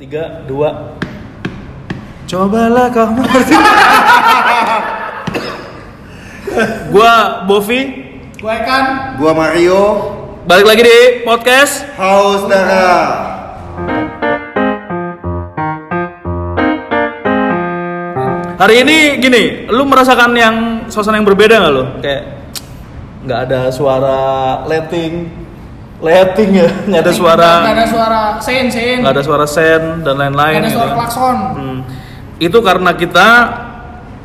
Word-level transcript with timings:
tiga, 0.00 0.40
dua. 0.48 0.96
Cobalah 2.24 2.88
kau 2.88 3.12
mengerti. 3.12 3.52
gua 6.92 7.44
Bovi, 7.44 7.80
Gue 8.40 8.56
kan 8.64 9.12
Gua 9.20 9.36
Mario, 9.36 9.84
balik 10.48 10.64
lagi 10.64 10.82
di 10.88 10.98
podcast. 11.20 11.84
haus 12.00 12.48
darah. 12.48 13.28
Hari 18.56 18.74
ini 18.88 19.20
gini, 19.20 19.68
lu 19.68 19.84
merasakan 19.84 20.32
yang 20.32 20.56
suasana 20.88 21.20
yang 21.20 21.28
berbeda 21.28 21.60
nggak 21.60 21.72
lu? 21.76 21.84
Kayak 22.00 22.22
nggak 23.28 23.40
ada 23.52 23.60
suara 23.68 24.20
letting, 24.64 25.28
letting 26.00 26.50
ya, 26.54 26.68
nggak 26.88 27.02
ada 27.02 27.12
suara, 27.12 27.52
Gak 27.62 27.74
ada 27.74 27.86
suara 27.86 28.20
sen 28.38 28.66
sen 28.66 28.98
nggak 29.00 29.12
ada 29.12 29.22
suara 29.22 29.44
sen 29.44 30.00
dan 30.00 30.16
lain-lain. 30.16 30.56
ada 30.56 30.64
gitu 30.64 30.76
suara 30.76 30.92
klakson 30.94 31.36
Hmm. 31.52 31.78
Itu 32.38 32.58
karena 32.60 32.90
kita 32.92 33.28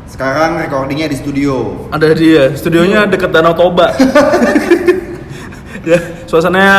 Sekarang 0.05 0.55
recordingnya 0.57 1.11
di 1.11 1.17
studio. 1.17 1.87
ada 1.91 2.07
di 2.09 2.31
ya, 2.31 2.47
studionya 2.51 3.03
deket 3.03 3.27
Danau 3.29 3.51
Toba. 3.51 3.91
ya, 5.83 5.99
suasananya 6.23 6.77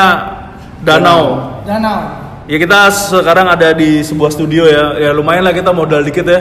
danau. 0.80 1.60
Danau 1.63 2.24
Ya 2.47 2.57
kita 2.57 2.88
sekarang 2.88 3.51
ada 3.51 3.74
di 3.74 4.01
sebuah 4.01 4.30
studio 4.30 4.65
ya, 4.65 4.95
ya 4.97 5.10
lumayan 5.10 5.43
lah 5.43 5.51
kita 5.51 5.74
modal 5.74 6.01
dikit 6.01 6.23
ya. 6.24 6.41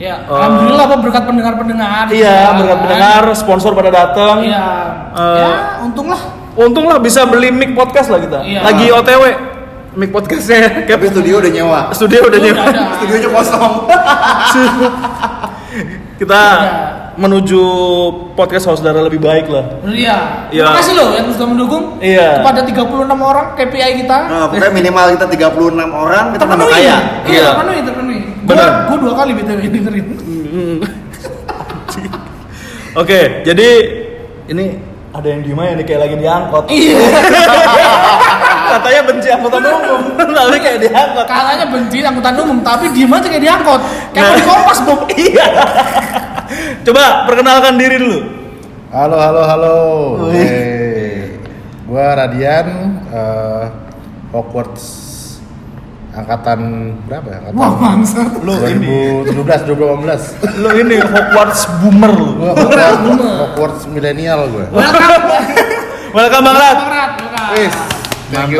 Ya, 0.00 0.14
Eh, 0.18 0.32
alhamdulillah 0.32 0.84
apa 0.84 0.96
berkat 0.98 1.22
pendengar-pendengar. 1.22 2.04
Iya, 2.08 2.32
Ya, 2.42 2.50
berkat 2.56 2.78
pendengar, 2.80 3.22
sponsor 3.36 3.70
pada 3.70 3.92
datang. 3.92 4.40
Iya. 4.42 4.64
Eh, 5.12 5.36
ya, 5.38 5.50
untung 5.78 6.08
lah. 6.08 6.41
Untung 6.52 6.84
lah 6.84 7.00
bisa 7.00 7.24
beli 7.24 7.48
mic 7.48 7.72
podcast 7.72 8.12
lah 8.12 8.20
kita. 8.20 8.44
Iya. 8.44 8.60
Lagi 8.60 8.86
OTW 8.92 9.22
mic 9.96 10.12
podcastnya. 10.12 10.84
Tapi 10.84 11.08
studio 11.08 11.40
udah 11.40 11.48
nyewa. 11.48 11.80
studio 11.96 12.28
udah 12.28 12.38
nyewa. 12.38 12.64
Studionya 13.00 13.28
kosong. 13.28 13.72
Kita 16.20 16.42
menuju 17.12 17.62
podcast 18.32 18.64
saudara 18.68 19.00
lebih 19.00 19.20
baik 19.20 19.48
lah. 19.48 19.64
Iya. 19.84 20.48
Iya. 20.52 20.64
Terima 20.64 20.78
kasih 20.80 20.94
loh 20.96 21.08
yang 21.12 21.26
sudah 21.32 21.48
mendukung. 21.48 21.84
Iya. 21.98 22.40
Kepada 22.40 22.60
36 22.64 23.16
orang 23.16 23.46
KPI 23.52 23.92
kita. 24.04 24.18
Nah, 24.28 24.46
pokoknya 24.48 24.70
minimal 24.70 25.06
kita 25.16 25.26
36 25.28 25.92
orang, 25.92 26.24
kita 26.32 26.42
tambah 26.44 26.56
terpenuhi. 26.56 26.72
kaya. 26.72 26.84
Iya, 26.84 26.96
Iya. 27.32 27.44
terpenuhi, 27.52 27.80
terpenuhi. 27.84 28.20
Benar. 28.44 28.68
Gua, 28.68 28.86
gua 28.86 28.96
dua 29.00 29.12
kali 29.16 29.30
BTW 29.34 29.60
dengerin. 29.72 30.06
Oke, 33.02 33.20
jadi 33.42 33.68
ini 34.46 34.64
ada 35.12 35.26
yang 35.28 35.40
diem 35.44 35.60
aja 35.60 35.72
nih 35.76 35.84
kayak 35.84 36.00
lagi 36.08 36.16
diangkot. 36.16 36.64
Iya. 36.72 36.96
Katanya 38.72 39.00
benci 39.04 39.28
angkutan 39.28 39.62
umum, 39.68 40.00
tapi 40.16 40.56
kayak 40.56 40.78
diangkot. 40.88 41.24
Katanya 41.28 41.66
benci 41.68 41.98
angkutan 42.00 42.34
umum, 42.40 42.58
tapi 42.64 42.84
diem 42.96 43.12
aja 43.12 43.26
kayak 43.28 43.44
diangkot. 43.44 43.80
Kayak 44.16 44.28
Nah. 44.32 44.36
di 44.36 44.42
kompas, 44.48 44.78
Bob. 44.88 45.00
Iya. 45.12 45.46
Coba 46.84 47.28
perkenalkan 47.28 47.76
diri 47.76 47.96
dulu. 48.00 48.18
Halo, 48.92 49.16
halo, 49.20 49.42
halo. 49.44 49.76
Wih. 50.32 50.40
Hey. 50.40 51.16
Gua 51.84 52.16
Radian 52.16 52.68
eh, 53.12 53.64
Hogwarts 54.32 55.11
angkatan 56.12 56.58
berapa 57.08 57.26
ya? 57.26 57.36
Angkatan 57.40 57.56
Wah, 57.56 57.72
bangsat. 57.72 58.28
Lu 58.44 58.52
ini, 58.68 59.24
2017 59.32 59.64
2018. 59.64 60.60
lu 60.60 60.68
ini 60.76 60.96
Hogwarts 61.00 61.60
boomer 61.80 62.12
lu. 62.12 62.28
Gua 62.36 62.52
Hogwarts, 62.52 63.24
Hogwarts 63.40 63.82
milenial 63.88 64.44
gua. 64.52 64.66
Welcome. 64.68 65.24
Welcome 66.12 66.44
Bang 66.44 66.58
Rat. 66.60 66.78
Wis. 67.56 67.76
You. 68.32 68.56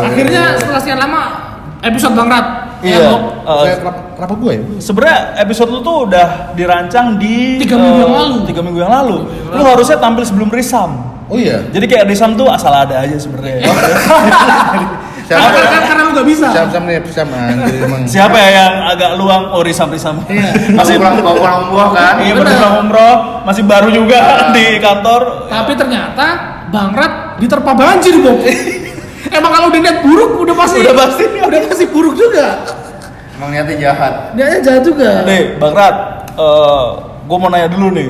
Akhirnya 0.00 0.56
setelah 0.56 0.80
sekian 0.80 1.00
lama 1.00 1.22
episode 1.80 2.12
Bang 2.12 2.28
Rat. 2.28 2.46
Iya. 2.84 2.96
Ya, 2.96 3.08
Bob. 3.08 3.20
eh, 3.24 3.56
Saya- 3.64 3.78
kenapa, 3.80 4.00
kenapa 4.12 4.34
gue 4.36 4.52
ya? 4.52 4.62
Sebenarnya 4.78 5.18
episode 5.40 5.70
lu 5.72 5.80
tuh 5.80 5.96
udah 6.04 6.26
dirancang 6.52 7.16
di 7.16 7.56
Tiga 7.56 7.80
minggu 7.80 7.96
eh, 7.96 8.04
yang 8.04 8.14
lalu. 8.14 8.36
Tiga 8.44 8.60
minggu 8.60 8.80
yang 8.84 8.92
lalu. 8.92 9.16
Lu 9.48 9.62
harusnya 9.64 9.96
tampil 9.96 10.28
sebelum 10.28 10.52
Risam. 10.52 10.92
Oh 11.26 11.40
iya. 11.40 11.64
Jadi 11.72 11.88
kayak 11.88 12.04
Risam 12.04 12.36
tuh 12.36 12.52
asal 12.52 12.68
ada 12.70 13.00
aja 13.00 13.16
sebenarnya. 13.16 13.64
Siapa? 15.26 15.42
Karena, 15.42 15.58
karena, 15.58 15.80
karena 15.90 16.02
lu 16.06 16.10
gak 16.14 16.28
bisa. 16.30 16.46
Siapa 16.54 16.68
siapa 16.70 16.86
nih? 16.86 16.96
Siapa 17.10 17.34
anjir 17.34 17.74
emang. 17.82 18.00
Siapa 18.06 18.36
ya 18.38 18.50
yang 18.54 18.74
agak 18.94 19.10
luang? 19.18 19.42
Oh 19.50 19.62
Risam 19.66 19.88
Risam. 19.90 20.16
Iya. 20.30 20.50
Masih 20.70 20.94
Kurang 21.02 21.18
kurang 21.18 21.58
umroh 21.66 21.88
kan? 21.90 22.14
Iya 22.22 22.32
bener 22.38 22.54
pulang 22.54 22.76
umroh, 22.86 23.14
masih 23.42 23.62
baru 23.66 23.88
juga 23.90 24.20
di 24.54 24.78
kantor. 24.78 25.50
Tapi 25.50 25.72
ternyata 25.74 26.26
Bang 26.70 26.94
Rat 26.94 27.42
diterpa 27.42 27.74
banjir, 27.74 28.14
Bob. 28.22 28.38
Emang 29.36 29.50
kalau 29.50 29.66
udah 29.68 29.80
niat 29.82 29.98
buruk 30.06 30.38
udah 30.46 30.54
pasti 30.54 30.78
Udah 30.86 30.94
pasti. 30.94 31.24
udah 31.26 31.58
pasti 31.66 31.84
buruk 31.90 32.14
juga. 32.14 32.62
Emang 33.34 33.50
niatnya 33.50 33.90
jahat. 33.90 34.12
Niatnya 34.32 34.60
jahat 34.62 34.82
juga. 34.86 35.10
Nih, 35.26 35.58
Bang 35.58 35.74
Rat, 35.74 35.96
gue 37.26 37.36
mau 37.36 37.50
nanya 37.50 37.66
dulu 37.66 37.90
nih. 37.90 38.08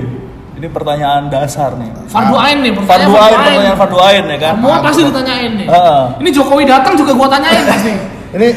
Ini 0.56 0.72
pertanyaan 0.72 1.28
dasar 1.28 1.76
nih. 1.76 1.92
Fardu 2.08 2.36
Ain 2.40 2.64
nih, 2.64 2.72
Fardu 2.80 3.12
Ain, 3.12 3.36
pertanyaan 3.36 3.76
Fardu 3.76 3.98
Ain 4.00 4.24
ya 4.24 4.38
kan? 4.40 4.54
Semua 4.56 4.76
pasti 4.80 5.02
ditanyain 5.04 5.52
nih. 5.52 5.66
Heeh. 5.68 6.02
Ini 6.16 6.28
Jokowi 6.32 6.64
datang 6.64 6.96
juga 6.96 7.12
gua 7.12 7.28
tanyain 7.28 7.60
pasti. 7.62 7.92
Ini 8.32 8.48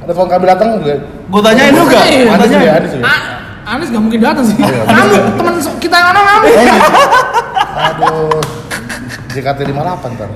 ada 0.00 0.12
phone 0.16 0.30
kami 0.32 0.44
datang 0.48 0.80
juga. 0.80 0.96
Gue 1.28 1.40
tanyain 1.44 1.70
Gua 1.70 1.84
juga. 1.84 1.98
tanyain. 2.00 2.24
Gua 2.24 2.38
tanyain. 2.40 2.56
juga, 2.58 2.72
Anies 2.74 2.92
juga. 2.96 3.04
Ah, 3.04 3.20
Anies 3.76 3.88
gak 3.92 4.00
mungkin 4.00 4.20
datang 4.20 4.44
sih. 4.48 4.56
Iya, 4.56 4.80
Kamu 4.82 5.16
teman 5.36 5.54
kita 5.76 5.94
yang 5.94 6.06
mana 6.08 6.20
kamu? 6.24 6.46
Aduh. 7.72 8.40
JKT 9.32 9.58
58 9.64 10.12
ntar. 10.12 10.28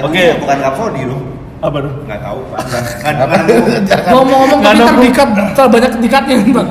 Oke. 0.00 0.22
bukan 0.38 0.56
Rhapsody 0.60 1.02
lu. 1.06 1.18
Apa 1.60 1.76
tuh? 1.78 1.92
Nggak 2.02 2.20
tahu, 2.20 2.38
Pak. 2.50 2.58
Nggak 2.64 2.82
nggak 3.12 3.26
nggak- 3.28 3.82
Jangan. 3.84 4.10
Ngomong-ngomong 4.10 4.58
tapi 4.58 4.76
nemu. 4.76 4.88
terdikat, 4.88 5.28
terbanyak 5.52 5.92
dikatnya 6.00 6.34
bang. 6.50 6.68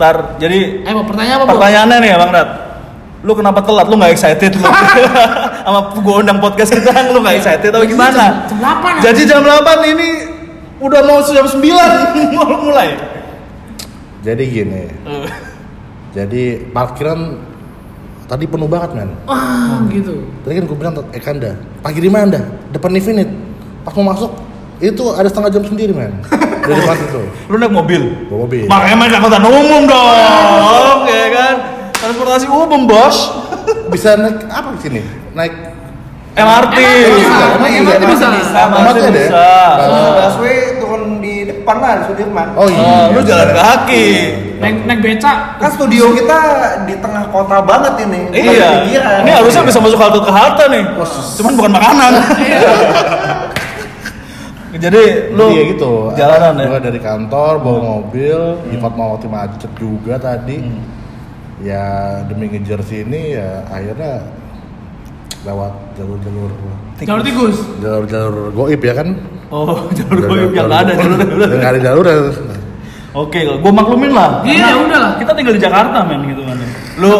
Ntar, 0.00 0.40
jadi 0.40 0.80
Eh, 0.80 0.94
pertanyaan 1.04 1.44
apa, 1.44 1.52
pertanyaannya 1.52 1.96
nih 2.00 2.08
ya 2.08 2.16
Bang 2.16 2.32
Rat. 2.32 2.48
Lu 3.20 3.36
kenapa 3.36 3.60
telat? 3.60 3.84
Lu 3.92 4.00
gak 4.00 4.16
excited 4.16 4.56
lu? 4.56 4.64
Sama 5.68 5.92
gue 5.92 6.14
undang 6.24 6.40
podcast 6.40 6.72
kita, 6.72 7.12
lu 7.12 7.20
gak 7.20 7.36
excited 7.36 7.68
atau 7.68 7.84
gimana? 7.84 8.48
Jam 8.48 8.64
8 8.64 9.04
Jadi 9.04 9.20
jam 9.28 9.44
8 9.44 9.60
ini 9.92 10.08
udah 10.80 11.04
mau 11.04 11.20
jam 11.20 11.44
9 11.44 11.60
mau 12.32 12.48
mulai. 12.64 12.96
Jadi 14.24 14.42
gini. 14.48 14.88
Eh. 14.88 15.28
Jadi 16.16 16.64
parkiran 16.72 17.36
tadi 18.24 18.48
penuh 18.48 18.72
banget 18.72 18.96
men. 18.96 19.12
Wah, 19.28 19.84
gitu. 19.92 20.16
Tadi 20.48 20.52
kan 20.56 20.64
gue 20.64 20.76
bilang 20.80 20.94
eh 21.12 21.20
Kanda, 21.20 21.52
pagi 21.84 22.00
di 22.00 22.08
mana 22.08 22.24
anda? 22.24 22.40
Depan 22.72 22.96
Infinite. 22.96 23.28
Pas 23.84 23.92
mau 24.00 24.16
masuk 24.16 24.32
itu 24.80 25.04
ada 25.12 25.28
setengah 25.28 25.50
jam 25.52 25.62
sendiri 25.64 25.92
men. 25.92 26.12
Dari 26.66 26.76
depan 26.76 26.96
itu. 26.96 27.22
Lu 27.52 27.56
naik 27.60 27.72
mobil? 27.72 28.02
Bawa 28.28 28.38
mobil. 28.48 28.64
Makanya 28.68 28.96
main 28.96 29.12
angkutan 29.12 29.44
umum 29.44 29.82
dong, 29.84 30.98
ya 31.08 31.26
kan? 31.32 31.54
Transportasi 31.92 32.46
umum 32.48 32.88
bos. 32.88 33.16
Bisa 33.92 34.16
naik 34.16 34.48
apa 34.48 34.72
di 34.76 34.80
sini? 34.80 35.00
Naik 35.36 35.52
MRT. 36.30 36.76
MRT 36.78 38.04
bisa, 38.06 38.28
iya, 38.30 38.62
MRT 38.70 39.04
bisa. 39.12 39.34
ya? 39.34 39.88
Oh. 39.90 40.10
Busway 40.16 40.78
turun 40.78 41.18
di 41.18 41.44
depan 41.44 41.76
lah 41.82 41.92
di 42.00 42.04
Sudirman. 42.08 42.48
Oh 42.54 42.66
iya. 42.70 42.80
Oh, 42.80 43.04
lu 43.18 43.20
jalan 43.26 43.50
kaki. 43.50 44.06
Naik 44.62 44.76
naik 44.86 45.00
beca. 45.02 45.58
Kan 45.58 45.70
studio 45.74 46.14
kita 46.14 46.38
di 46.86 46.94
tengah 47.02 47.28
kota 47.34 47.60
banget 47.60 48.06
ini. 48.06 48.20
Iya. 48.32 48.86
Ini 49.26 49.30
harusnya 49.42 49.66
bisa 49.66 49.82
masuk 49.82 49.98
halte 49.98 50.22
ke 50.22 50.32
halte 50.32 50.64
nih. 50.70 50.84
Cuman 51.36 51.52
bukan 51.58 51.72
makanan. 51.76 52.12
Jadi 54.70 55.02
lu 55.34 55.46
Iya 55.50 55.62
gitu. 55.74 55.92
jalanan 56.14 56.54
ya. 56.56 56.66
Gue 56.70 56.80
dari 56.80 57.00
kantor 57.00 57.52
bawa 57.58 57.78
mobil, 57.98 58.38
Ifat 58.70 58.92
mau 58.94 59.18
waktu 59.18 59.26
macet 59.26 59.72
juga 59.74 60.14
tadi. 60.14 60.62
Hmm. 60.62 60.78
Ya 61.60 61.84
demi 62.24 62.48
ngejar 62.48 62.80
sini 62.80 63.34
ya 63.34 63.66
akhirnya 63.66 64.24
lewat 65.42 65.72
jalur-jalur 65.94 66.52
Jalur 67.00 67.22
tikus. 67.24 67.56
jalur-jalur 67.80 68.52
goib 68.52 68.80
ya 68.80 68.94
kan? 68.94 69.08
Oh, 69.50 69.84
jalur 69.98 70.20
goib 70.24 70.50
yang 70.52 70.68
nggak 70.68 70.80
ada 70.86 70.92
jalur. 70.94 71.18
Nggak 71.50 71.70
ada 71.72 71.80
jalur 71.80 72.04
ya. 72.06 72.16
Oke, 73.10 73.42
gue 73.42 73.72
maklumin 73.74 74.14
lah. 74.14 74.38
Iya, 74.46 74.70
Karena 74.70 74.78
udah 74.86 74.98
lah. 75.02 75.12
Kita 75.18 75.32
tinggal 75.34 75.54
di 75.58 75.62
Jakarta 75.66 75.98
men 76.06 76.30
gitu 76.30 76.46
kan. 76.46 76.56
Lu 77.02 77.12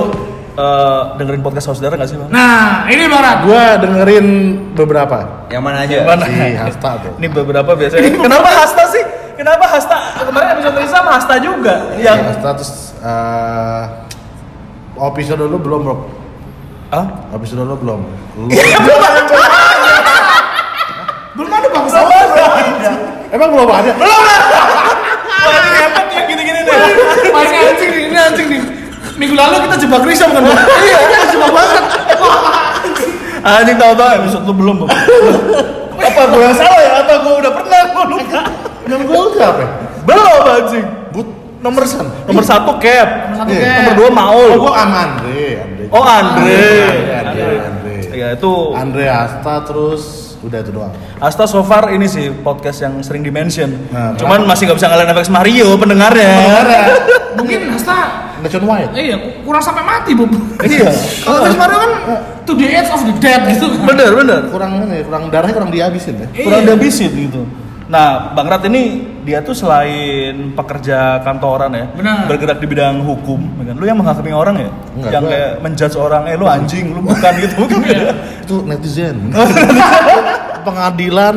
eh, 0.55 1.01
dengerin 1.17 1.43
podcast 1.43 1.71
saudara 1.71 1.95
gak 1.95 2.09
sih 2.11 2.17
bang? 2.19 2.29
Nah, 2.31 2.87
ini 2.89 3.07
Bang 3.07 3.23
Rat. 3.23 3.39
Gua 3.47 3.65
dengerin 3.79 4.27
beberapa. 4.75 5.47
Yang 5.51 5.63
mana 5.63 5.79
aja? 5.87 5.97
Mana? 6.05 6.25
Si 6.27 6.57
Hasta 6.67 6.91
tuh. 7.03 7.13
Ini 7.19 7.27
beberapa 7.31 7.71
biasanya. 7.75 8.11
Kenapa 8.11 8.49
Hasta 8.51 8.83
sih? 8.91 9.05
Kenapa 9.39 9.65
Hasta? 9.67 9.97
Kemarin 10.21 10.49
episode 10.59 10.77
Risa 10.79 10.93
sama 11.01 11.11
Hasta 11.17 11.35
juga. 11.41 11.75
Si 11.97 12.05
Yang 12.05 12.19
Hasta 12.35 12.49
terus 12.57 12.73
eh 13.01 13.85
episode 15.01 15.41
dulu 15.49 15.57
belum 15.59 15.81
bro. 15.87 15.97
Hah? 16.91 17.07
Episode 17.33 17.65
dulu 17.65 17.77
belum. 17.81 18.01
Lu, 18.37 18.47
Belum 21.39 21.51
ada 21.55 21.69
Bang. 21.71 21.87
emang 23.31 23.49
belum 23.55 23.71
ada? 23.71 23.93
Wah, 23.97 25.55
ini 25.57 25.69
ngepet 25.73 26.07
yang 26.13 26.27
gini-gini 26.29 26.61
nih. 26.67 26.75
Paling 27.33 27.55
anjing 27.55 27.91
nih, 27.95 28.03
ini 28.11 28.19
anjing 28.19 28.47
nih. 28.51 28.63
Minggu 29.21 29.37
lalu 29.37 29.57
kita 29.69 29.77
jebak 29.79 30.03
Risa 30.03 30.25
bukan 30.27 30.43
Bang? 30.49 30.57
Iya, 30.89 30.99
ini 31.05 31.27
jebak 31.29 31.51
banget. 31.53 31.83
Anjing 33.41 33.77
tahu-tahu 33.77 34.09
episode 34.17 34.45
lu 34.49 34.55
belum. 34.57 34.75
Bang. 34.81 34.91
Apa 36.09 36.23
gue 36.27 36.41
yang 36.41 36.57
salah 36.57 36.81
ya? 36.81 36.91
Apa 37.05 37.13
gue 37.21 37.35
udah 37.45 37.53
pernah? 37.53 37.81
Gue 37.85 38.05
lupa. 38.09 38.41
Yang 38.89 39.03
gol 39.07 39.27
siapa? 39.37 39.61
ya? 39.61 39.69
Belum 40.03 40.41
anjing. 40.43 40.87
But 41.13 41.29
nomor 41.61 41.85
san. 41.85 42.09
Nomor 42.25 42.43
satu 42.43 42.73
Cap. 42.81 43.09
Nomor 43.29 43.37
satu 43.37 43.51
Iya. 43.53 43.61
Cap. 43.61 43.77
Nomor 43.77 43.95
dua 43.95 44.09
Maul. 44.11 44.49
Oh, 44.51 44.59
gua 44.65 44.73
sama 44.81 44.97
Andre. 45.05 45.45
Oh 45.93 46.01
Andre. 46.03 46.57
Andre, 46.57 47.13
Andre, 47.21 47.45
Andre. 47.61 47.97
Ya 48.11 48.27
itu 48.33 48.53
Andre 48.73 49.05
Asta 49.07 49.55
terus 49.63 50.03
udah 50.41 50.59
itu 50.65 50.73
doang. 50.73 50.93
Asta 51.21 51.45
so 51.45 51.61
far 51.61 51.93
ini 51.93 52.09
sih 52.09 52.33
podcast 52.33 52.81
yang 52.81 53.05
sering 53.05 53.21
dimention. 53.21 53.77
Nah, 53.93 54.17
Cuman 54.17 54.49
masih 54.49 54.67
nggak 54.67 54.81
bisa 54.81 54.89
ngalahin 54.89 55.13
FX 55.13 55.29
Mario 55.29 55.77
pendengarnya. 55.77 56.33
Mungkin 57.39 57.77
Hasta 57.77 58.30
Nationwide. 58.41 58.91
eh, 58.93 59.03
iya 59.07 59.17
kurang 59.41 59.61
sampai 59.61 59.83
mati, 59.83 60.11
Bob. 60.13 60.31
iya. 60.61 60.89
Kalau 61.25 61.39
Chris 61.43 61.57
Mario 61.57 61.79
kan 61.79 61.93
to 62.43 62.53
the 62.53 62.67
edge 62.67 62.89
of 62.89 63.01
the 63.03 63.15
dead 63.17 63.41
gitu 63.47 63.67
kan. 63.69 63.87
Bener 63.87 64.11
bener. 64.15 64.41
Kurang 64.49 64.73
ini, 64.83 65.01
kurang 65.01 65.23
darahnya 65.29 65.55
kurang 65.55 65.71
dihabisin 65.71 66.15
ya. 66.17 66.29
Kurang 66.37 66.61
Iya. 66.61 66.67
dihabisin 66.71 67.13
gitu. 67.23 67.43
Nah, 67.87 68.31
Bang 68.31 68.47
Rat 68.47 68.63
ini 68.65 68.83
dia 69.21 69.43
tuh 69.43 69.51
selain 69.51 70.55
pekerja 70.55 71.19
kantoran 71.21 71.75
ya, 71.75 71.91
Benar. 71.91 72.31
bergerak 72.31 72.59
di 72.59 72.67
bidang 72.67 73.03
hukum, 73.03 73.43
ya 73.59 73.65
kan? 73.67 73.75
Lu 73.75 73.85
yang 73.85 73.99
menghakimi 73.99 74.31
orang 74.31 74.57
ya, 74.57 74.71
Enggak, 74.95 75.11
yang 75.11 75.23
gua- 75.23 75.33
kayak 75.35 75.51
menjudge 75.59 75.97
orang, 75.99 76.23
eh 76.25 76.39
lu 76.39 76.47
anjing, 76.47 76.95
lu 76.95 77.03
bukan 77.03 77.33
gitu, 77.37 77.55
bukan 77.61 77.81
ya? 77.83 78.15
Itu 78.41 78.63
netizen. 78.63 79.35
Pengadilan 80.67 81.37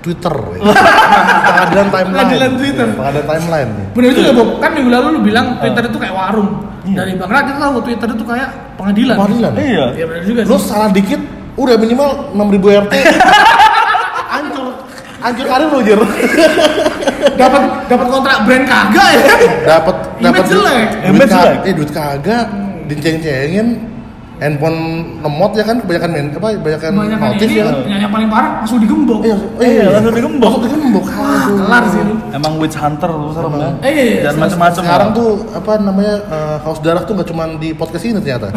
Twitter. 0.00 0.32
ya. 0.32 0.60
Pengadilan 1.46 1.86
timeline. 1.86 2.14
Pengadilan 2.16 2.50
Twitter. 2.54 2.86
Pengadilan 2.90 3.26
timeline. 3.26 3.70
Bener 3.92 4.08
itu 4.10 4.20
ya, 4.22 4.32
Bob. 4.32 4.48
Kan 4.58 4.70
minggu 4.72 4.90
lalu 4.90 5.06
lu 5.12 5.20
bilang 5.20 5.46
Twitter 5.56 5.82
itu 5.84 5.98
kayak 5.98 6.14
warung. 6.14 6.50
Dari 6.82 7.12
Bang 7.14 7.28
Rat 7.28 7.44
kita 7.44 7.58
tahu 7.60 7.74
Twitter 7.82 8.08
itu 8.10 8.24
kayak 8.24 8.48
pengadilan. 8.74 9.14
Pengadilan. 9.14 9.52
Iya. 9.54 9.84
Iya 9.94 10.04
benar 10.06 10.22
juga 10.24 10.40
Lu 10.42 10.56
sih. 10.56 10.66
salah 10.66 10.88
dikit 10.88 11.20
udah 11.54 11.76
minimal 11.76 12.08
6000 12.32 12.82
RT. 12.82 12.94
Hancur. 14.32 14.66
Hancur 15.20 15.46
karir 15.46 15.68
lu, 15.68 15.78
Jir. 15.82 16.00
Dapat 17.40 17.62
dapat 17.86 18.06
kontrak 18.08 18.36
brand 18.42 18.64
kagak 18.64 19.08
ya. 19.12 19.24
dapat 19.66 19.96
Image 20.14 20.24
dapat 20.24 20.44
jelek. 20.46 20.88
duit 20.88 21.08
Image 21.10 21.30
jelek. 21.30 21.56
eh 21.62 21.72
duit 21.72 21.90
kagak 21.90 22.44
diceng-cengin 22.86 23.66
handphone 24.40 24.78
lemot 25.20 25.52
ya 25.52 25.62
kan 25.62 25.76
kebanyakan 25.78 26.08
main 26.10 26.26
apa 26.30 26.48
kebanyakan 26.56 26.90
Banyak 26.96 27.12
kan 27.14 27.28
notif 27.30 27.46
ini 27.46 27.54
ya 27.54 27.64
kan 27.66 27.76
yang, 27.84 28.00
yang 28.00 28.10
paling 28.10 28.28
parah 28.28 28.50
langsung 28.58 28.78
digembok. 28.78 29.20
iya 29.20 29.36
Iya, 29.60 29.84
langsung 29.90 30.14
digembok. 30.14 30.50
langsung 30.56 30.72
digembok 30.72 31.04
Wah, 31.12 31.44
kelar 31.46 31.84
sih 31.86 32.00
lu. 32.00 32.14
Emang 32.30 32.52
witch 32.56 32.72
hunter 32.74 33.10
lu 33.10 33.28
serem 33.30 33.52
ya. 33.54 33.70
Eh, 33.82 34.24
Dan 34.24 34.34
macam-macam. 34.34 34.80
sekarang 34.80 35.08
tuh 35.12 35.28
apa 35.52 35.72
namanya 35.78 36.14
eh, 36.26 36.56
haus 36.58 36.80
darah 36.80 37.04
tuh 37.04 37.12
nggak 37.14 37.28
cuma 37.28 37.44
di 37.54 37.70
podcast 37.70 38.00
ini 38.02 38.16
ternyata 38.16 38.48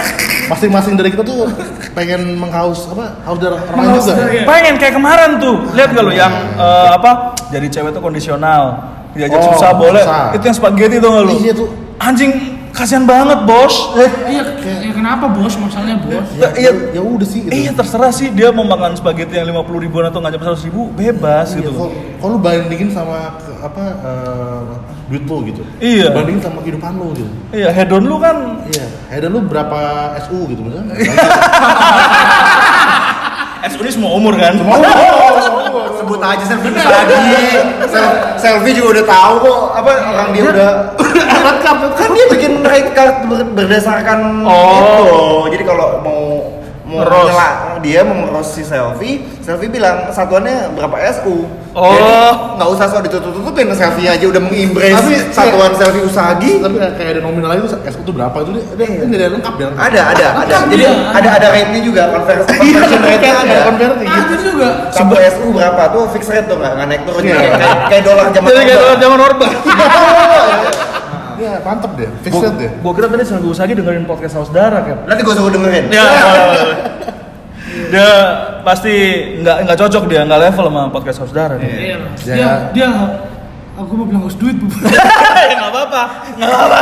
masing-masing 0.50 0.94
dari 0.94 1.10
kita 1.10 1.22
tuh 1.22 1.50
pengen 1.92 2.36
menghaus 2.36 2.86
apa 2.88 3.18
haus 3.22 3.38
darah 3.38 3.58
orang 3.64 3.84
juga 3.92 4.14
darah, 4.14 4.30
iya. 4.30 4.42
pengen 4.44 4.74
kayak 4.76 4.94
kemarin 4.94 5.30
tuh 5.38 5.54
lihat 5.72 5.90
gak 5.90 6.02
lu 6.02 6.12
yang 6.12 6.30
eh, 6.54 6.88
apa 6.92 7.10
jadi 7.48 7.66
cewek 7.68 7.90
tuh 7.90 8.00
kondisional 8.00 8.78
diajak 9.12 9.38
Oh, 9.38 9.52
susah 9.52 9.70
boleh 9.74 10.02
susah. 10.02 10.32
itu 10.32 10.44
yang 10.44 10.56
spaghetti 10.56 10.96
tuh 10.96 11.10
gak 11.10 11.24
lu 11.24 11.32
iya 11.40 11.52
tuh 11.52 11.68
anjing 11.98 12.30
kasihan 12.72 13.04
banget 13.04 13.44
bos 13.44 13.94
eh, 13.94 14.08
Iya, 14.28 14.42
ya 14.80 14.92
kenapa 14.92 15.28
bos? 15.28 15.54
Masalahnya 15.54 15.98
bos. 15.98 16.26
ya, 16.34 16.48
Iya. 16.52 16.70
ya, 16.72 16.96
ya 16.96 17.00
udah 17.00 17.24
sih 17.24 17.42
gitu. 17.42 17.52
iya 17.52 17.70
terserah 17.70 18.10
sih 18.10 18.28
dia 18.28 18.48
mau 18.48 18.62
makan 18.62 18.94
spaghetti 18.94 19.34
yang 19.34 19.46
50 19.46 19.78
ribuan 19.78 20.06
atau 20.06 20.18
nggak 20.18 20.30
nyampe 20.32 20.44
100 20.48 20.66
ribu 20.66 20.88
bebas 20.90 21.52
Iya, 21.52 21.62
gitu 21.62 21.90
lu 22.22 22.38
bandingin 22.38 22.88
sama 22.88 23.36
ke- 23.36 23.58
apa 23.60 23.82
eh, 24.00 24.60
duit 25.06 25.22
lu 25.22 25.36
gitu 25.44 25.60
Iya. 25.78 26.10
bandingin 26.10 26.40
sama 26.40 26.58
kehidupan 26.60 26.94
lu 26.94 27.12
gitu 27.12 27.28
iya 27.50 27.68
hedon 27.68 28.02
lu 28.02 28.16
kan 28.16 28.62
iya 28.64 28.86
ada 29.10 29.26
lu 29.26 29.42
berapa 29.42 29.78
SU 30.22 30.46
gitu 30.48 30.62
misalnya 30.62 30.94
SU 33.64 33.78
ini 33.80 33.92
semua 33.92 34.10
umur 34.12 34.34
kan? 34.34 34.58
Sebut 35.94 36.18
aja 36.18 36.44
selfie. 36.44 36.70
Lagi. 36.72 37.14
Sel- 37.86 38.16
selfie 38.36 38.74
juga 38.74 38.88
udah 38.98 39.04
tahu 39.06 39.34
kok. 39.40 39.60
Apa 39.72 39.90
orang 40.04 40.28
dia 40.30 40.42
udah 40.44 40.70
red 40.98 41.58
kan 41.92 42.08
dia 42.10 42.26
bikin 42.28 42.52
red 42.62 42.86
card 42.90 43.26
ber- 43.26 43.50
berdasarkan 43.54 44.42
Oh. 44.42 45.46
itu. 45.46 45.54
Jadi 45.54 45.64
kalau 45.64 46.02
mau 46.02 46.20
mau 46.82 46.98
nyela- 47.06 47.71
dia 47.82 48.00
mau 48.00 48.14
ngeros 48.16 48.54
si 48.54 48.62
selfie, 48.62 49.20
selfie 49.42 49.66
bilang 49.66 50.08
satuannya 50.08 50.70
berapa 50.72 50.96
SU. 51.12 51.44
Oh. 51.72 51.88
Jadi 51.88 52.04
nggak 52.60 52.68
usah 52.68 52.84
sok 52.86 53.00
ditutup-tutupin 53.08 53.72
selfie 53.72 54.04
aja 54.04 54.20
udah 54.22 54.38
mengimbres 54.38 54.92
Tapi, 54.92 55.14
satuan 55.36 55.72
selfie 55.72 56.04
usagi. 56.04 56.60
tapi 56.60 56.76
kayak 56.78 57.16
ada 57.16 57.22
nominal 57.24 57.56
itu 57.56 57.66
SU 57.66 58.00
itu 58.00 58.12
berapa 58.12 58.36
itu 58.38 58.50
dia 58.54 58.64
dia, 58.76 58.86
dia, 59.02 59.18
dia 59.18 59.28
lengkap 59.32 59.54
dia 59.56 59.66
lengkap. 59.72 59.84
Ada, 59.88 60.00
ada, 60.14 60.26
ada. 60.44 60.56
Jadi 60.68 60.84
ada 60.86 61.28
ada 61.32 61.46
rate-nya 61.50 61.80
juga, 61.80 62.02
conversion 62.12 62.46
conversion 62.60 63.00
rate-nya 63.02 63.34
ada. 63.40 63.58
Converting. 63.66 64.08
Ah, 64.08 64.20
itu 64.22 64.34
juga. 64.38 64.68
Satu 64.92 65.14
SU 65.18 65.46
berapa 65.50 65.82
tuh 65.90 66.02
fix 66.12 66.22
rate 66.28 66.46
tuh 66.46 66.56
nggak 66.56 66.86
naik 66.86 67.02
turun 67.02 67.22
kayak 67.24 67.52
kayak 67.88 68.02
dolar 68.04 68.26
zaman 68.30 68.48
jadi 68.48 68.60
kayak 68.62 68.80
orba. 68.80 69.00
zaman 69.00 69.18
orba 69.18 69.46
Iya, 71.42 71.58
mantep 71.58 71.90
deh, 71.98 72.06
fix 72.22 72.32
rate 72.38 72.54
deh. 72.54 72.70
gua 72.78 72.92
kira 72.94 73.10
tadi 73.10 73.24
Selvi 73.26 73.48
Usagi 73.50 73.74
dengerin 73.74 74.06
podcast 74.06 74.38
saudara 74.38 74.78
kan 74.78 75.08
Nanti 75.10 75.26
gue 75.26 75.34
suruh 75.34 75.50
dengerin. 75.50 75.90
Ya. 75.90 76.06
Dia 77.88 78.08
pasti 78.60 78.94
nggak 79.40 79.56
nggak 79.64 79.78
cocok 79.78 80.04
dia 80.06 80.20
nggak 80.22 80.40
level 80.50 80.64
sama 80.68 80.82
podcast 80.88 81.18
saudara. 81.20 81.56
Iya, 81.56 81.96
Mas. 81.98 82.20
Ya. 82.24 82.34
Dia 82.34 82.48
dia 82.72 82.88
aku 83.74 83.92
mau 83.94 84.04
bilang 84.04 84.22
harus 84.22 84.36
duit, 84.36 84.56
Bu. 84.56 84.66
Ya 84.68 85.54
nggak 85.58 85.70
apa-apa, 85.72 86.02
nggak 86.36 86.48
apa-apa. 86.48 86.80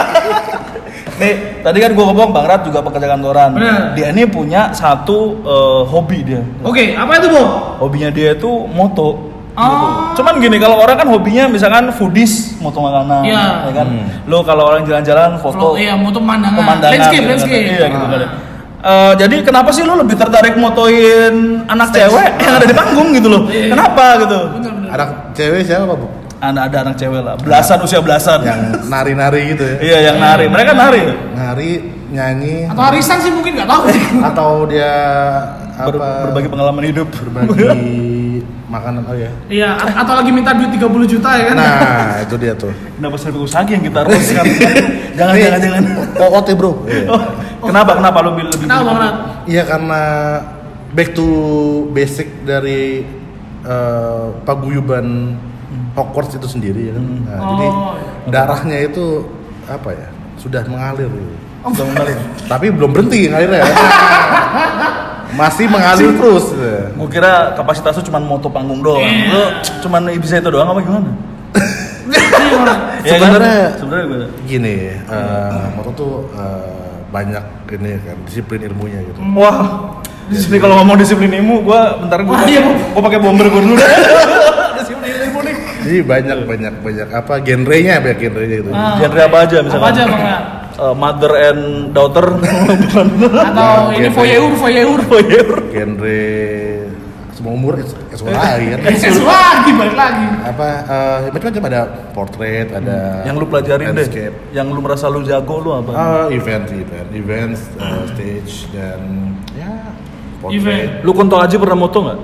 Nih, 1.21 1.35
tadi 1.61 1.79
kan 1.79 1.91
gua 1.93 2.05
ngomong 2.09 2.33
Bang 2.33 2.49
Rat 2.49 2.65
juga 2.65 2.81
pekerja 2.81 3.07
kantoran. 3.07 3.53
Bener. 3.53 3.93
Dia 3.93 4.07
ini 4.09 4.25
punya 4.25 4.73
satu 4.73 5.37
eh, 5.39 5.83
hobi 5.85 6.19
dia. 6.25 6.41
Oke, 6.65 6.97
apa 6.97 7.21
itu, 7.21 7.29
Bu? 7.29 7.43
Hobinya 7.79 8.09
dia 8.09 8.33
itu 8.33 8.49
moto. 8.67 9.29
Oh. 9.53 9.67
Gitu. 9.67 9.87
Cuman 10.23 10.41
gini, 10.41 10.57
kalau 10.57 10.81
orang 10.81 10.97
kan 10.97 11.09
hobinya 11.11 11.45
misalkan 11.45 11.93
foodies, 11.93 12.57
moto 12.57 12.81
makanan, 12.81 13.27
Iya. 13.29 13.45
ya 13.69 13.73
kan. 13.77 13.87
Lo 14.25 14.41
kalau 14.41 14.73
orang 14.73 14.87
jalan-jalan 14.87 15.37
foto 15.37 15.77
iya, 15.77 15.93
moto 15.93 16.17
pemandangan. 16.17 16.57
pemandangan, 16.57 16.93
Landscape, 16.97 17.13
gitu 17.13 17.21
kan. 17.21 17.37
landscape. 17.37 17.65
Iya 17.69 17.87
gitu 17.87 18.07
Ah. 18.07 18.09
kan. 18.09 18.31
Eh, 18.81 19.13
jadi 19.15 19.45
kenapa 19.45 19.69
sih 19.71 19.85
lu 19.85 19.93
lebih 19.93 20.17
tertarik 20.17 20.57
motoin 20.57 21.61
anak 21.69 21.93
cewek 21.93 22.41
yang 22.41 22.55
ada 22.57 22.65
di 22.65 22.73
panggung 22.73 23.13
gitu 23.13 23.29
loh? 23.29 23.43
Iya. 23.47 23.77
Kenapa 23.77 24.05
gitu? 24.19 24.39
Bener, 24.57 24.73
bener. 24.73 24.89
Anak 24.91 25.09
cewek 25.33 25.61
siapa, 25.63 25.93
Bu? 25.93 26.07
Ada 26.41 26.61
ada 26.65 26.77
anak 26.83 26.97
cewek 26.97 27.21
lah, 27.21 27.37
belasan 27.37 27.77
usia 27.85 28.01
belasan. 28.01 28.41
Yang 28.41 28.61
nari-nari 28.89 29.53
gitu 29.53 29.61
ya. 29.63 29.77
Iya 29.79 29.99
yang 30.09 30.17
nari, 30.17 30.49
mereka 30.49 30.73
nari. 30.73 31.05
Nari, 31.31 31.71
nyanyi, 32.09 32.65
Atau 32.65 32.81
arisan 32.89 33.21
sih 33.21 33.29
mungkin 33.29 33.61
nggak 33.61 33.69
tahu. 33.69 33.83
atau 34.33 34.51
dia 34.65 34.93
Ber- 35.77 36.01
apa 36.01 36.09
berbagi 36.29 36.49
pengalaman 36.49 36.85
hidup. 36.89 37.09
berbagi 37.13 37.69
makanan 38.73 39.03
oh 39.05 39.13
ya. 39.13 39.29
Iya, 39.51 39.71
atau 39.77 40.15
lagi 40.15 40.31
minta 40.33 40.57
duit 40.57 40.73
30 40.73 40.89
juta 41.05 41.31
ya 41.37 41.53
kan? 41.53 41.57
Nah, 41.59 42.25
itu 42.25 42.35
dia 42.41 42.57
tuh. 42.57 42.73
Kenapa 42.97 43.21
Selvi 43.21 43.41
Usagi 43.43 43.77
yang 43.77 43.85
kita 43.85 44.01
haruskan? 44.01 44.45
jangan 45.21 45.33
Ini 45.37 45.43
jangan 45.45 45.61
jangan. 45.61 45.83
OOT, 46.17 46.49
Bro. 46.57 46.71
Iya. 46.89 47.05
Oh, 47.11 47.21
kenapa 47.63 47.91
kenapa 47.95 48.19
lu 48.21 48.29
lebih 48.33 48.45
lebih 48.49 48.65
Kenapa? 48.65 49.07
Iya 49.45 49.63
karena 49.65 50.03
back 50.91 51.09
to 51.13 51.27
basic 51.91 52.43
dari 52.43 53.05
eh, 53.63 54.27
paguyuban 54.43 55.37
Hogwarts 55.91 56.35
itu 56.35 56.47
sendiri 56.47 56.89
ya 56.89 56.93
kan. 56.95 57.05
Nah, 57.05 57.37
Oh, 57.37 57.47
jadi 57.51 57.67
iya. 57.67 58.29
darahnya 58.31 58.79
itu 58.81 59.05
apa 59.67 59.91
ya? 59.91 60.09
Sudah 60.37 60.63
mengalir. 60.65 61.07
gitu. 61.07 61.35
Udah 61.63 61.85
mengalir. 61.85 62.17
Tapi 62.47 62.67
belum 62.71 62.91
berhenti 62.91 63.27
ngalirnya. 63.27 63.67
Masih 65.39 65.67
mengalir 65.67 66.11
terus. 66.13 66.47
ya. 66.53 66.91
Gue 66.91 67.09
kira 67.09 67.55
kapasitas 67.55 67.95
lu 67.97 68.05
cuma 68.05 68.19
moto 68.19 68.49
panggung 68.49 68.83
doang. 68.83 69.03
Iya. 69.03 69.31
Lu 69.31 69.43
cuman 69.81 70.11
bisa 70.17 70.39
itu 70.39 70.49
doang 70.49 70.69
apa 70.69 70.81
gimana? 70.81 71.11
Iya. 72.11 72.75
Ya 73.01 73.15
kan? 73.17 73.31
Sebenarnya- 73.31 73.71
sebenarnya 73.79 74.05
gimana? 74.05 74.27
Gini, 74.43 74.77
eh, 74.91 75.65
moto 75.73 75.91
tuh 75.95 76.13
eh, 76.35 76.80
banyak 77.11 77.45
ini 77.75 77.91
kan 78.07 78.17
disiplin 78.25 78.61
ilmunya 78.65 79.03
gitu. 79.05 79.19
Wah, 79.35 79.59
disiplin 80.31 80.59
kalau 80.63 80.79
ngomong 80.83 80.97
disiplin 80.97 81.31
ilmu, 81.31 81.67
gua 81.67 81.99
bentar 81.99 82.23
gua, 82.23 82.39
Wah, 82.39 82.47
iya, 82.47 82.63
gua 82.95 83.03
pakai 83.03 83.19
bomber 83.19 83.47
gua 83.51 83.63
dulu 83.63 83.75
deh. 83.77 83.91
disiplin 84.79 85.13
ilmu 85.27 85.39
nih. 85.43 85.55
Jadi 85.81 85.99
banyak 86.07 86.39
banyak 86.47 86.75
banyak 86.81 87.09
apa 87.11 87.35
genrenya 87.43 87.99
banyak 87.99 88.19
genrenya 88.19 88.57
gitu. 88.63 88.71
Ah. 88.71 88.95
Genre 88.97 89.21
apa 89.27 89.37
aja 89.43 89.57
misalkan? 89.61 89.83
Apa 89.85 89.91
aja, 89.93 90.03
Bang? 90.07 90.23
Eh, 90.81 90.97
mother 90.97 91.37
and 91.37 91.93
daughter 91.93 92.25
Atau 92.41 93.93
ini 93.93 94.09
Genre. 94.09 94.17
voyeur, 94.17 94.49
voyeur. 94.57 95.01
voyeur. 95.05 95.49
Genre 95.69 96.21
semua 97.37 97.53
umur 97.53 97.85
es 98.11 98.19
es 98.19 98.27
lagi 98.27 98.67
kan. 98.69 98.79
Eh, 98.81 98.95
lagi, 99.23 99.71
balik 99.73 99.95
lagi. 99.95 100.27
apa 100.43 100.67
eh, 100.83 101.19
macam-macam 101.31 101.63
ada 101.65 101.81
portrait 102.11 102.69
ada 102.69 103.23
Yang 103.23 103.37
lu 103.37 103.47
pelajarin 103.47 103.87
deh. 103.87 103.95
landscape. 103.97 104.35
Yang 104.51 104.67
lu 104.69 104.81
merasa 104.81 105.05
lu 105.07 105.23
jago 105.23 105.57
lu 105.59 105.71
apa? 105.73 105.91
Ah, 105.91 106.27
event 106.29 106.67
event 106.69 107.09
events 107.13 107.61
eh, 107.75 108.05
stage 108.09 108.55
dan 108.71 109.01
ya 109.53 109.71
portrait 110.39 110.59
Event. 110.59 110.91
Lu 111.01 111.13
kontol 111.13 111.39
aja 111.39 111.55
pernah 111.55 111.79
moto 111.79 111.99
nggak? 112.03 112.21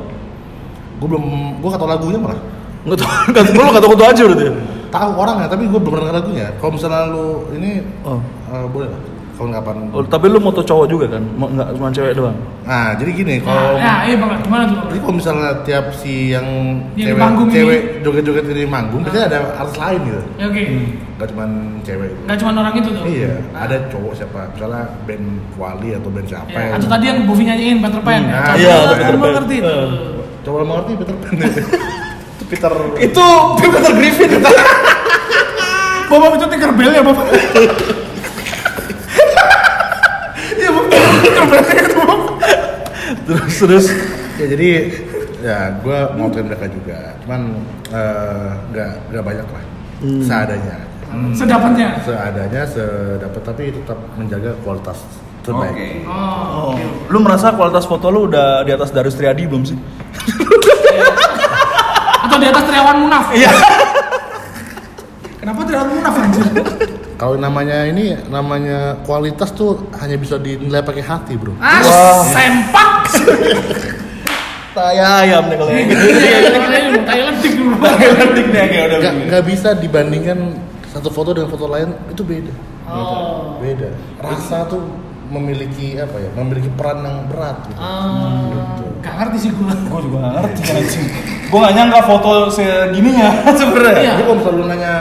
gue 0.97 1.05
belum 1.07 1.25
gue 1.61 1.71
kata 1.71 1.85
lagunya 1.85 2.17
malah 2.17 2.41
Nggak 2.83 2.99
tahu, 2.99 3.11
nggak 3.29 3.45
tahu, 3.47 3.61
lu 3.67 3.73
kata 3.73 3.87
kontol 3.87 4.07
aja 4.09 4.23
berarti. 4.25 4.45
ya? 4.45 4.53
tahu 4.87 5.11
orangnya 5.13 5.47
tapi 5.47 5.63
gue 5.67 5.77
belum 5.77 5.93
pernah 5.93 6.13
lagunya 6.15 6.47
kalau 6.57 6.73
misalnya 6.73 7.03
lu 7.11 7.27
ini 7.53 7.85
Oh. 8.01 8.17
eh, 8.49 8.67
boleh 8.67 8.89
lah 8.89 9.01
kapan-kapan. 9.37 9.93
Oh, 9.93 10.01
tapi 10.03 10.27
lu 10.27 10.41
moto 10.41 10.61
cowok 10.61 10.87
juga 10.87 11.07
kan? 11.13 11.23
Mau 11.37 11.47
nggak 11.47 11.69
cuma 11.73 11.89
cewek 11.91 12.13
doang? 12.13 12.33
Nah, 12.63 12.97
jadi 12.97 13.11
gini, 13.13 13.35
Nah, 13.37 13.45
kalau 13.45 13.71
ya, 13.77 13.95
iya 14.03 14.17
banget. 14.17 14.39
Gimana 14.43 14.65
tuh? 14.67 14.79
jadi 14.89 14.99
kalau 14.99 15.15
misalnya 15.15 15.51
tiap 15.63 15.87
si 15.93 16.33
yang, 16.33 16.47
Yang 16.95 17.07
cewek, 17.07 17.21
manggung 17.21 17.49
ini. 17.49 17.55
cewek 17.55 17.81
joget-joget 18.01 18.45
ini 18.49 18.65
manggung, 18.65 19.01
biasanya 19.03 19.27
ada 19.29 19.39
artis 19.55 19.77
lain 19.77 20.01
gitu. 20.03 20.21
Ya, 20.35 20.45
Oke. 20.49 20.63
Gak 21.17 21.29
cuma 21.31 21.45
cewek. 21.83 22.11
Nggak 22.25 22.37
cuma 22.37 22.51
orang 22.57 22.75
itu 22.75 22.89
tuh. 22.91 23.05
Iya, 23.05 23.33
ada 23.53 23.77
cowok 23.87 24.13
siapa? 24.15 24.41
Misalnya 24.51 24.83
band 25.05 25.27
Wali 25.55 25.89
atau 25.93 26.09
band 26.09 26.27
siapa? 26.27 26.49
Ya, 26.51 26.61
yang- 26.63 26.77
atau 26.77 26.89
tadi 26.89 27.05
yang 27.07 27.19
Bovi 27.23 27.43
nyanyiin 27.45 27.79
Peter 27.79 28.01
Pan. 28.01 28.21
Hmm, 28.21 28.27
ya. 28.27 28.35
nah, 28.35 28.47
Coba 28.47 28.57
iya, 28.57 28.75
Peter 28.91 29.17
Pan. 29.17 29.45
tuh. 29.45 29.57
Eh. 29.61 29.87
Coba 30.43 30.57
lo 30.57 30.65
mengerti 30.65 30.93
Peter 30.97 31.15
Pan. 31.15 31.33
Itu 31.37 32.45
Peter. 32.49 32.73
Itu 32.99 33.27
Peter 33.59 33.93
Griffin. 33.93 34.31
Bapak 36.07 36.35
itu 36.35 36.47
Tinkerbell 36.49 36.93
ya, 36.93 37.03
Bapak. 37.03 37.27
Iya, 40.57 40.71
Bapak. 40.71 40.89
Tinkerbell 40.89 41.23
itu, 41.23 41.31
Bapak. 41.31 41.36
Terus 43.27 43.55
terus 43.59 43.87
ya 44.39 44.47
jadi 44.51 44.69
ya 45.43 45.59
gue 45.79 45.99
mau 46.19 46.27
mereka 46.33 46.67
juga, 46.67 47.15
cuman 47.23 47.41
eh, 47.93 48.51
nggak 48.73 48.91
nggak 49.15 49.25
banyak 49.25 49.47
lah, 49.47 49.65
seadanya, 50.25 50.77
Sedapatnya. 51.33 51.89
seadanya 52.03 52.63
sedapat 52.67 53.43
tapi 53.47 53.71
tetap 53.71 53.99
menjaga 54.19 54.51
kualitas 54.67 54.99
terbaik. 55.47 56.03
Oh. 56.03 56.75
Oh, 56.75 56.79
lu 57.07 57.19
merasa 57.23 57.55
kualitas 57.55 57.87
foto 57.87 58.11
lu 58.11 58.27
udah 58.27 58.67
di 58.67 58.75
atas 58.75 58.91
Darius 58.91 59.15
Triadi 59.15 59.47
belum 59.47 59.63
sih? 59.63 59.79
Atau 62.27 62.37
di 62.43 62.47
atas 62.51 62.67
Triawan 62.67 63.07
Munaf. 63.07 63.31
Iya. 63.31 63.51
Kenapa 65.47 65.63
Triawan 65.63 65.89
Munaf 65.95 66.15
anjir? 66.19 66.43
Kalau 67.15 67.39
namanya 67.39 67.87
ini 67.87 68.19
namanya 68.27 68.99
kualitas 69.07 69.55
tuh 69.55 69.79
hanya 69.95 70.19
bisa 70.19 70.43
dinilai 70.43 70.83
pakai 70.83 71.07
hati 71.07 71.39
bro. 71.39 71.55
Ah, 71.63 72.27
sempak. 72.27 73.15
Tai 74.75 74.99
ayam 74.99 75.47
nih 75.47 75.55
kalau 75.55 75.71
yang 75.71 75.87
gitu. 75.87 76.03
Iya, 76.03 76.37
ini 76.43 76.49
kita 76.51 76.79
ini 76.83 77.01
Thailand 77.07 77.37
dik 77.39 77.53
dulu. 77.55 77.75
Landing 77.79 78.49
deh 78.51 78.65
kayak 78.67 78.85
udah 78.91 78.99
Nggak 78.99 79.13
begini. 79.15 79.29
nggak 79.31 79.45
bisa 79.47 79.69
dibandingkan 79.73 80.39
satu 80.91 81.09
foto 81.09 81.31
dengan 81.31 81.47
foto 81.47 81.71
lain 81.71 81.95
itu 82.11 82.23
beda. 82.27 82.53
Oh. 82.91 83.55
Beda. 83.63 83.95
Rasa 84.19 84.67
tuh 84.67 84.83
memiliki 85.31 85.95
apa 85.97 86.19
ya? 86.19 86.29
Memiliki 86.35 86.75
peran 86.75 87.07
yang 87.07 87.23
berat. 87.31 87.55
Gitu. 87.65 87.79
Ah, 87.79 88.83
Gak 88.99 89.15
ngerti 89.23 89.47
sih 89.47 89.51
gua. 89.55 89.71
Gue 89.71 90.01
juga 90.11 90.17
gak 90.27 90.33
ngerti 90.43 90.61
anjing. 90.75 91.07
Gue 91.47 91.59
gak 91.63 91.75
nyangka 91.79 92.01
foto 92.03 92.31
segininya 92.51 93.31
sebenarnya. 93.63 94.03
Iya. 94.03 94.11
Jadi 94.11 94.23
kalau 94.27 94.37
misalnya 94.37 94.59
lu 94.59 94.67
nanya 94.67 94.95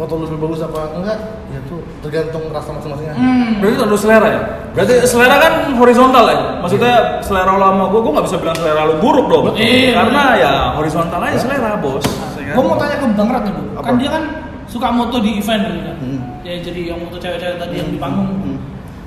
foto 0.00 0.12
lu 0.16 0.24
lebih 0.24 0.40
bagus 0.48 0.64
apa 0.64 0.96
enggak, 0.96 1.18
ya 1.52 1.60
tuh 1.68 1.84
tergantung 2.00 2.48
rasa 2.48 2.72
masing-masingnya. 2.72 3.12
Hmm. 3.20 3.60
Berarti 3.60 3.76
terlalu 3.76 3.98
selera 4.00 4.28
ya? 4.32 4.42
Berarti 4.72 4.94
selera 5.04 5.36
kan 5.36 5.52
horizontal 5.76 6.24
ya? 6.24 6.38
Maksudnya 6.64 6.94
selera 7.20 7.52
lo 7.60 7.66
sama 7.68 7.84
gue, 7.92 8.00
gue 8.00 8.12
gak 8.16 8.26
bisa 8.32 8.36
bilang 8.40 8.56
selera 8.56 8.82
lo 8.88 8.94
buruk 8.96 9.26
dong 9.28 9.44
Iya. 9.60 9.92
Karena 10.00 10.22
ya 10.40 10.52
horizontal 10.80 11.20
aja 11.20 11.36
selera 11.36 11.76
bos 11.76 12.00
ya 12.40 12.44
kan? 12.48 12.54
Gua 12.56 12.64
mau 12.64 12.76
tanya 12.80 12.96
ke 12.96 13.06
Bang 13.12 13.28
Rat 13.30 13.42
nih, 13.44 13.52
Bu. 13.52 13.62
Apa? 13.76 13.84
Kan 13.84 13.94
dia 14.00 14.10
kan 14.10 14.24
suka 14.66 14.88
moto 14.88 15.16
di 15.20 15.30
event 15.36 15.62
gitu 15.68 15.80
kan. 15.84 15.96
Hmm. 16.00 16.20
Ya 16.40 16.52
jadi 16.64 16.80
yang 16.94 16.98
moto 17.04 17.16
cewek-cewek 17.20 17.56
tadi 17.60 17.74
yang 17.76 17.88
di 17.92 17.98
panggung. 18.00 18.30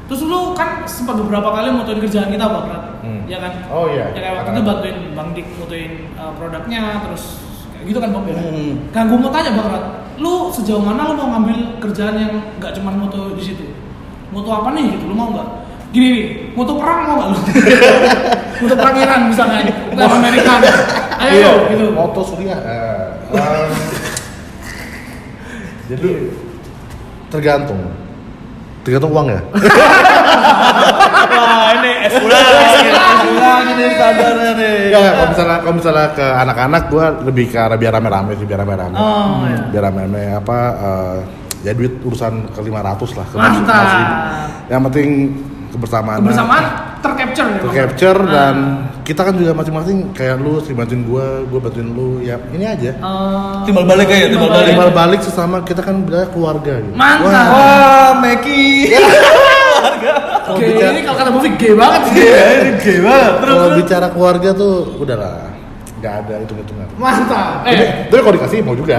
Terus 0.04 0.22
lu 0.28 0.52
kan 0.54 0.84
sempat 0.86 1.16
beberapa 1.18 1.50
kali 1.50 1.74
motoin 1.74 2.00
kerjaan 2.04 2.30
kita 2.30 2.46
Bang 2.46 2.68
Rat. 2.70 2.84
Hmm. 3.02 3.22
Ya 3.26 3.38
kan? 3.42 3.52
Oh, 3.74 3.90
iya. 3.90 4.14
Ya 4.14 4.20
kayak 4.22 4.36
waktu 4.44 4.50
itu 4.54 4.62
bantuin 4.62 4.98
Bang 5.18 5.30
Dik 5.34 5.48
motoin 5.58 5.92
uh, 6.22 6.32
produknya 6.38 7.02
terus 7.02 7.42
gitu 7.84 8.00
kan 8.00 8.10
Bang 8.12 8.25
ya. 8.25 8.36
Hmm. 8.36 8.74
Kan 8.90 9.08
gua 9.08 9.18
mau 9.20 9.32
tanya 9.32 9.52
Bang 9.54 9.68
Rat, 9.70 9.84
lu 10.18 10.50
sejauh 10.50 10.80
mana 10.80 11.08
lu 11.08 11.13
mau 11.16 11.28
ngambil 11.36 11.80
kerjaan 11.80 12.16
yang 12.16 12.34
nggak 12.58 12.72
cuma 12.75 12.92
moto 12.92 13.34
di 13.34 13.44
situ? 13.44 13.66
Moto 14.30 14.50
apa 14.50 14.74
nih 14.74 14.98
gitu, 14.98 15.08
lu 15.08 15.16
mau 15.16 15.30
nggak? 15.30 15.48
Gini 15.94 16.08
nih, 16.10 16.25
moto 16.58 16.75
perang 16.75 17.00
mau 17.06 17.16
nggak 17.18 17.30
lu? 17.30 17.38
moto 18.66 18.75
perang 18.75 18.96
Iran 18.98 19.22
misalnya, 19.30 19.58
perang 19.94 20.18
Amerika. 20.18 20.54
Ayo 21.20 21.32
Iya. 21.34 21.52
gitu. 21.70 21.86
Moto 21.94 22.22
Surya. 22.25 22.56
eh, 22.58 23.06
um, 23.32 23.72
jadi 25.86 26.10
tergantung. 27.30 27.80
Tergantung 28.84 29.12
uang 29.13 29.28
ya. 29.32 29.40
Wah 31.25 31.70
ini 31.74 31.92
es 32.03 32.13
ulang 32.15 32.44
Es 32.44 33.24
ulang 33.25 33.62
ini 33.68 33.86
standarnya 33.92 34.51
nih 34.53 34.75
Enggak, 34.89 35.01
kalau 35.10 35.27
misalnya 35.30 35.58
kalau 35.60 35.75
misalnya 35.75 36.08
ke 36.12 36.25
anak-anak 36.25 36.84
gua 36.88 37.06
lebih 37.22 37.46
ke 37.48 37.58
arah 37.58 37.75
biar 37.75 37.94
rame-rame 37.94 38.32
sih, 38.36 38.46
biar 38.46 38.60
rame-rame. 38.60 38.96
Oh, 38.96 39.44
iya. 39.46 39.62
Biar 39.70 39.84
rame-rame 39.86 40.24
apa 40.36 40.58
eh, 40.75 41.18
ya 41.63 41.72
duit 41.72 41.94
urusan 42.00 42.34
ke 42.50 42.60
500 42.60 43.18
lah 43.18 43.25
ke 43.25 43.36
Mantap. 43.36 43.86
Yang 44.68 44.82
penting 44.88 45.08
kebersamaan. 45.70 46.18
kebersamaan 46.22 46.63
tercapture 47.00 47.48
ya? 47.50 47.60
Tercapture 47.60 48.20
Ah. 48.22 48.32
dan 48.32 48.56
kita 49.01 49.22
kan 49.22 49.34
juga 49.34 49.51
masing-masing 49.51 49.98
kayak 50.13 50.39
lu 50.39 50.56
sering 50.60 50.77
bantuin 50.77 51.03
gua, 51.03 51.44
gua 51.44 51.60
bantuin 51.60 51.89
lu, 51.89 52.22
ya 52.22 52.39
ini 52.50 52.63
aja. 52.63 52.92
Eh, 52.94 53.56
Timbal 53.63 53.84
balik 53.84 54.08
aja, 54.08 54.27
timbal 54.30 54.48
balik. 54.50 54.68
Timbal 54.70 54.92
balik 54.94 55.20
sesama 55.20 55.60
kita 55.62 55.82
kan 55.82 56.00
bilangnya 56.01 56.30
keluarga 56.30 56.74
gitu. 56.77 56.94
Mantap. 56.94 57.27
Wah, 57.27 57.46
Wah 57.50 58.12
Meki 58.22 58.63
kalau 60.44 60.58
Oke, 60.58 60.66
bicara, 60.70 60.92
ini 60.92 61.02
kalau 61.02 61.18
kata 61.18 61.30
Bovi 61.32 61.50
gay 61.56 61.74
banget 61.74 62.02
sih. 62.06 62.14
Iya 62.20 62.44
ini 62.54 62.72
gay 62.78 62.98
banget 63.00 63.32
Terus 63.34 63.54
kalau 63.54 63.64
terus. 63.66 63.78
bicara 63.80 64.08
keluarga 64.10 64.50
tuh 64.54 64.74
udahlah, 64.96 65.36
nggak 65.98 66.14
ada 66.20 66.34
hitung-hitungan. 66.40 66.88
Mantap. 66.96 67.64
Eh, 67.66 67.76
tapi 68.08 68.20
kalau 68.20 68.36
dikasih 68.36 68.58
mau 68.62 68.76
juga. 68.76 68.98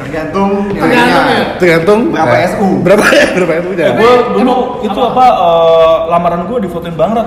Tergantung 0.00 0.50
Tergantung 0.66 0.90
ya? 0.90 1.04
nilainya. 1.06 1.44
Tergantung 1.56 2.00
Berapa 2.10 2.34
eh, 2.34 2.48
SU? 2.50 2.68
Berapa 2.82 3.04
ya? 3.10 3.26
Berapa 3.30 3.52
SU 3.62 3.70
nya? 3.72 3.86
Gue 3.94 4.12
dulu 4.34 4.40
Emang 4.42 4.60
itu 4.82 4.98
apa? 4.98 5.10
apa, 5.14 5.26
eh, 5.38 5.96
lamaran 6.10 6.40
gue 6.44 6.58
difotoin 6.60 6.94
Bang 6.98 7.12
Rat 7.14 7.26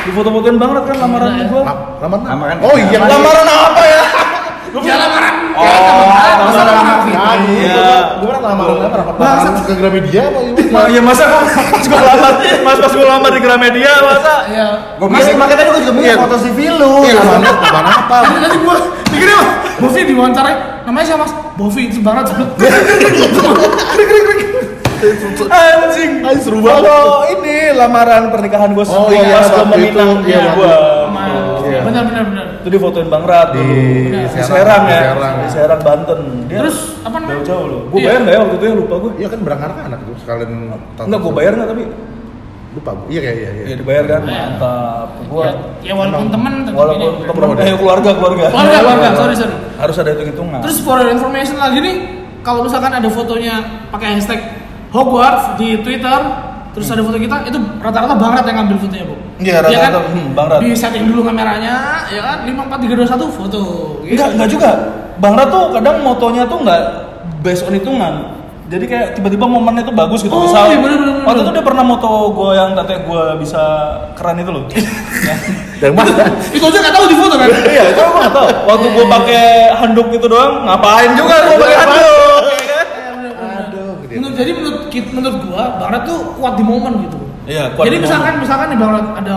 Di 0.00 0.10
foto-fotoin 0.10 0.56
Bang 0.56 0.72
Rat 0.72 0.84
kan 0.88 0.96
lamaran 0.96 1.30
ya. 1.36 1.44
gue 1.44 1.62
Lamaran? 2.00 2.24
Lamaran. 2.24 2.56
Oh 2.64 2.74
iya, 2.74 2.98
Lamaran 2.98 3.46
apa 3.46 3.82
ya? 3.84 4.02
ya 4.70 4.94
lamaran. 4.96 5.34
Oh, 5.50 5.66
masa 6.46 6.62
lamaran. 6.62 6.84
lamaran. 7.04 7.38
Iya. 7.52 7.84
Gue 8.22 8.32
Lamaran 8.90 9.54
ke 9.62 9.72
Gramedia 9.74 10.22
apa 10.26 10.38
Ma, 10.40 10.50
gimana? 10.50 10.86
ya 10.94 11.00
masa 11.00 11.24
pas 11.30 11.46
gue 11.80 12.00
lamar, 12.00 12.32
mas 12.66 12.78
pas 12.78 12.92
gue 12.92 13.06
lamar 13.06 13.30
di 13.30 13.40
Gramedia 13.40 13.92
masa 14.02 14.34
Ya. 14.50 14.68
Gue 14.98 15.08
pikir 15.08 15.34
makanya 15.38 15.58
tadi 15.62 15.68
gue 15.70 15.80
juga 15.86 15.92
mikir 15.94 16.08
Iya. 16.10 16.16
foto 16.18 16.36
CV 16.42 16.58
lu. 16.74 16.92
Iya, 17.06 17.14
lamaran 17.22 17.86
apa? 17.86 18.16
Nanti 18.34 18.58
gua 18.60 18.76
pikirnya 19.10 19.36
Bang, 19.36 19.48
Bovi 19.80 20.00
diwawancarai 20.06 20.54
namanya 20.84 21.04
siapa 21.06 21.22
Mas? 21.22 21.32
Bovi 21.54 21.82
itu 21.86 22.00
banget. 22.02 22.24
anjing. 25.00 26.10
Anjing, 26.20 26.42
seru 26.44 26.58
banget. 26.60 26.84
Kalau 26.84 27.24
ini 27.32 27.56
lamaran 27.72 28.28
pernikahan 28.28 28.70
gue 28.76 28.84
Oh, 28.84 29.08
iya, 29.08 29.40
pas 29.40 29.48
gue 29.48 29.64
meminang 29.72 30.10
iya, 30.28 30.38
dia 30.44 30.52
gue. 30.52 30.74
Iya. 31.70 31.80
Benar 31.86 32.02
benar 32.10 32.22
benar. 32.28 32.39
Itu 32.60 32.68
difotoin 32.68 33.08
Bang 33.08 33.24
Rat 33.24 33.48
Di 33.50 33.58
dulu. 33.58 34.28
Serang, 34.28 34.46
Serang 34.46 34.82
di 34.84 34.92
ya, 34.92 35.00
Serang. 35.10 35.34
di 35.34 35.48
Serang 35.48 35.80
Banten. 35.80 36.20
Dia 36.44 36.58
Terus 36.60 36.78
apa 37.00 37.16
namanya? 37.16 37.32
jauh-jauh 37.40 37.66
loh. 37.66 37.80
Gue 37.88 37.98
Iya. 37.98 38.06
bayar 38.06 38.20
nggak 38.20 38.32
ya 38.32 38.40
waktu 38.40 38.54
itu 38.54 38.64
ya 38.64 38.74
lupa 38.76 38.94
gue. 38.96 39.10
Iya 39.16 39.28
kan 39.28 39.40
berangkat 39.40 39.70
anak 39.80 40.00
tuh 40.02 40.14
sekalian. 40.20 40.50
Enggak 41.00 41.20
gue 41.20 41.32
bayar 41.32 41.52
nggak 41.54 41.70
tapi 41.70 41.84
Lupa 42.70 42.90
gue. 42.94 43.06
Iya 43.10 43.20
kayak 43.20 43.36
iya. 43.36 43.50
iya. 43.50 43.64
ya 43.66 43.76
dibayar 43.76 44.04
kan. 44.06 44.20
Iya. 44.22 44.38
Mantap. 44.46 45.08
Gue 45.26 45.42
Ya, 45.42 45.52
ya 45.82 45.92
walaupun 45.96 46.26
tetap 46.30 46.40
walaupun 46.70 47.10
ini. 47.10 47.26
temen 47.26 47.56
eh 47.58 47.74
keluarga 47.74 48.10
keluarga. 48.14 48.42
Keluarga, 48.46 48.78
keluarga, 48.78 49.08
sorry, 49.16 49.34
sorry. 49.34 49.54
Harus 49.74 49.96
ada 49.96 50.10
hitung 50.12 50.28
hitungan. 50.28 50.58
Terus 50.62 50.78
for 50.78 50.96
your 50.96 51.10
information 51.10 51.56
lagi 51.56 51.78
nih, 51.80 51.96
kalau 52.40 52.60
misalkan 52.62 52.92
ada 52.92 53.08
fotonya 53.08 53.54
pakai 53.90 54.14
hashtag 54.14 54.40
Hogwarts 54.90 55.54
di 55.56 55.78
Twitter, 55.80 56.18
terus 56.70 56.86
ada 56.86 56.98
foto 57.00 57.14
kita, 57.14 57.46
itu 57.46 57.58
rata-rata 57.78 58.14
Bang 58.14 58.34
Rat 58.34 58.42
yang 58.44 58.58
ngambil 58.58 58.76
fotonya, 58.78 59.04
Bu. 59.06 59.16
Iya, 59.40 59.64
rata-rata, 59.64 60.00
hmm, 60.12 60.26
Bang 60.36 60.46
Rat. 60.52 60.60
Di 60.60 60.70
setting 60.76 61.04
dulu 61.08 61.24
kameranya, 61.24 62.04
ya 62.12 62.20
kan, 62.20 62.38
5 62.44 62.68
4 62.68 62.76
3 62.76 62.92
2 62.92 63.08
1 63.08 63.24
foto. 63.32 63.62
Gitu. 64.04 64.12
Enggak, 64.14 64.28
enggak 64.36 64.48
juga. 64.52 64.70
Bang 65.16 65.34
Rat 65.36 65.48
tuh 65.48 65.64
kadang 65.72 65.96
motonya 66.04 66.44
tuh 66.44 66.58
enggak 66.60 66.82
based 67.40 67.64
on 67.64 67.72
hitungan. 67.72 68.14
Jadi 68.70 68.86
kayak 68.86 69.18
tiba-tiba 69.18 69.50
momennya 69.50 69.82
tuh 69.82 69.96
bagus 69.96 70.22
gitu. 70.22 70.30
Oh, 70.30 70.46
Misal 70.46 70.70
iya, 70.70 70.78
bener, 70.78 70.94
bener, 71.02 71.14
bener. 71.18 71.26
waktu 71.26 71.40
itu 71.42 71.50
dia 71.58 71.64
pernah 71.66 71.82
moto 71.82 72.30
gue 72.30 72.50
yang 72.54 72.70
tete 72.78 73.02
gue 73.02 73.22
bisa 73.42 73.62
keren 74.14 74.38
itu 74.38 74.50
loh. 74.54 74.64
Ya. 75.20 75.36
Yang 75.90 75.94
mana? 75.96 76.12
Itu 76.52 76.64
aja 76.68 76.78
nggak 76.80 76.94
tahu 76.94 77.04
di 77.08 77.16
foto 77.18 77.34
kan? 77.34 77.48
iya, 77.74 77.84
itu 77.90 77.98
gue 77.98 78.20
nggak 78.20 78.34
tahu. 78.36 78.48
Waktu 78.70 78.86
gue 78.94 79.06
pakai 79.10 79.44
handuk 79.74 80.08
itu 80.14 80.26
doang, 80.30 80.52
ngapain 80.68 81.10
juga 81.18 81.34
gue 81.50 81.56
pakai 81.58 81.76
handuk? 81.82 82.42
ya 82.46 82.64
kan? 82.70 82.86
Aduh. 83.66 83.90
Menurut, 84.06 84.34
jadi 84.38 84.50
menurut 84.54 84.80
menurut 84.90 85.36
gua 85.46 85.62
Bang 85.78 85.90
Rat 85.94 86.02
tuh 86.06 86.18
kuat 86.38 86.54
di 86.54 86.64
momen 86.66 86.92
gitu. 87.06 87.18
Iya, 87.50 87.74
kuat 87.74 87.84
Jadi 87.90 87.96
di 87.98 88.02
misalkan 88.06 88.32
misalkan 88.38 88.66
nih 88.70 88.78
Bang 88.78 88.94
ada 89.18 89.36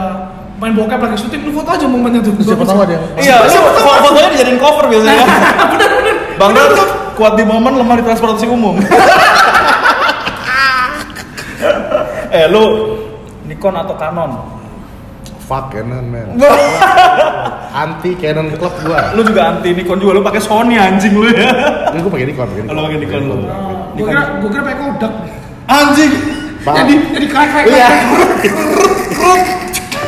main 0.61 0.73
bokep 0.77 0.99
lagi 1.01 1.17
syuting, 1.17 1.41
lu 1.49 1.51
foto 1.51 1.69
aja 1.73 1.85
momennya 1.89 2.21
tuh. 2.21 2.33
Siapa 2.39 2.61
tahu 2.61 2.85
ada 2.85 2.93
yang 2.93 3.03
Iya, 3.17 3.35
lu 3.41 3.57
fo- 3.81 4.01
fotonya 4.05 4.29
dijadiin 4.37 4.59
cover 4.61 4.85
biasanya. 4.85 5.25
Bang 6.39 6.53
Rat 6.53 6.77
kuat 7.17 7.33
di 7.33 7.43
momen, 7.45 7.73
lemah 7.73 7.95
di 7.97 8.03
transportasi 8.05 8.45
umum. 8.45 8.77
eh 12.33 12.45
lu 12.49 12.63
Nikon 13.45 13.75
atau 13.75 13.95
Canon? 13.97 14.31
fuck 15.43 15.75
Canon 15.75 16.05
man. 16.07 16.39
Anti 17.83 18.15
Canon 18.15 18.47
Club 18.55 18.73
gua. 18.85 19.11
lu 19.11 19.27
juga 19.27 19.51
anti 19.51 19.75
Nikon 19.75 19.97
juga, 19.99 20.15
lu 20.15 20.23
pakai 20.23 20.39
Sony 20.39 20.79
anjing 20.79 21.13
lu 21.17 21.27
ya. 21.27 21.49
Ini 21.91 21.99
gua 21.99 22.11
pakai 22.13 22.27
Nikon, 22.29 22.45
pakai 22.47 22.61
Nikon. 22.63 22.71
Kalau 22.71 22.81
pakai 22.87 22.99
Nikon 23.01 23.21
lu. 23.27 23.35
Gua 23.93 24.05
kira 24.07 24.23
gua 24.39 24.49
kira 24.49 24.61
pakai 24.63 24.77
Kodak. 24.79 25.11
Anjing. 25.67 26.13
Pak. 26.63 26.73
Jadi 26.79 26.93
jadi 27.11 27.25
krek 27.27 27.47
krek. 27.51 27.65
Iya. 27.67 27.87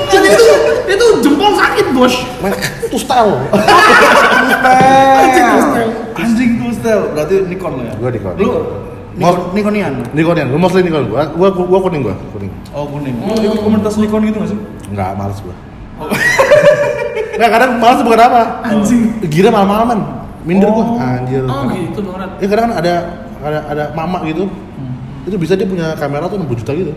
Jadi 0.06 0.28
itu 0.32 0.46
itu 0.88 1.06
jempol 1.20 1.52
sakit 1.60 1.86
bos. 1.92 2.16
Itu 2.88 2.98
style. 2.98 3.34
Anjing, 5.20 5.46
bos. 5.52 5.66
Anjing 6.16 6.50
tuh 6.56 6.72
style. 6.72 7.04
Berarti 7.12 7.36
Nikon 7.52 7.72
lo 7.76 7.84
ya? 7.84 7.94
Gua 8.00 8.10
Nikon. 8.12 8.34
Lu 8.40 8.50
Nikon, 9.16 9.36
Nikonian? 9.56 9.94
Nikonian, 10.12 10.48
gue 10.52 10.60
mostly 10.60 10.84
Nikon 10.84 11.08
gua. 11.08 11.24
Gua 11.32 11.48
gua, 11.52 11.66
gua 11.68 11.80
kuning 11.88 12.04
gua, 12.04 12.16
kuning. 12.36 12.52
Oh 12.76 12.84
kuning. 12.88 13.16
Lu 13.24 13.32
ikut 13.40 13.60
komunitas 13.64 13.96
Nikon 13.96 14.28
gitu 14.28 14.44
gak 14.44 14.50
sih? 14.52 14.60
Enggak, 14.92 15.16
males 15.16 15.40
gua. 15.40 15.56
Enggak, 17.36 17.50
kadang 17.52 17.72
males 17.80 18.00
bukan 18.04 18.20
apa? 18.20 18.42
Anjing. 18.64 19.02
Gila 19.24 19.50
malam-malaman. 19.52 20.00
Minder 20.44 20.68
Oh. 20.68 20.76
gua. 20.76 20.86
Anjir. 21.20 21.44
Oh 21.48 21.64
gitu 21.68 22.00
banget. 22.04 22.30
Ya 22.40 22.48
kadang 22.48 22.66
kan 22.68 22.74
ada 22.80 22.94
ada 23.40 23.60
ada 23.72 23.84
mama 23.92 24.20
gitu. 24.28 24.52
Itu 25.26 25.36
bisa 25.36 25.54
dia 25.54 25.66
punya 25.66 25.94
kamera 25.96 26.26
tuh 26.26 26.38
60 26.38 26.62
juta 26.62 26.72
gitu. 26.72 26.94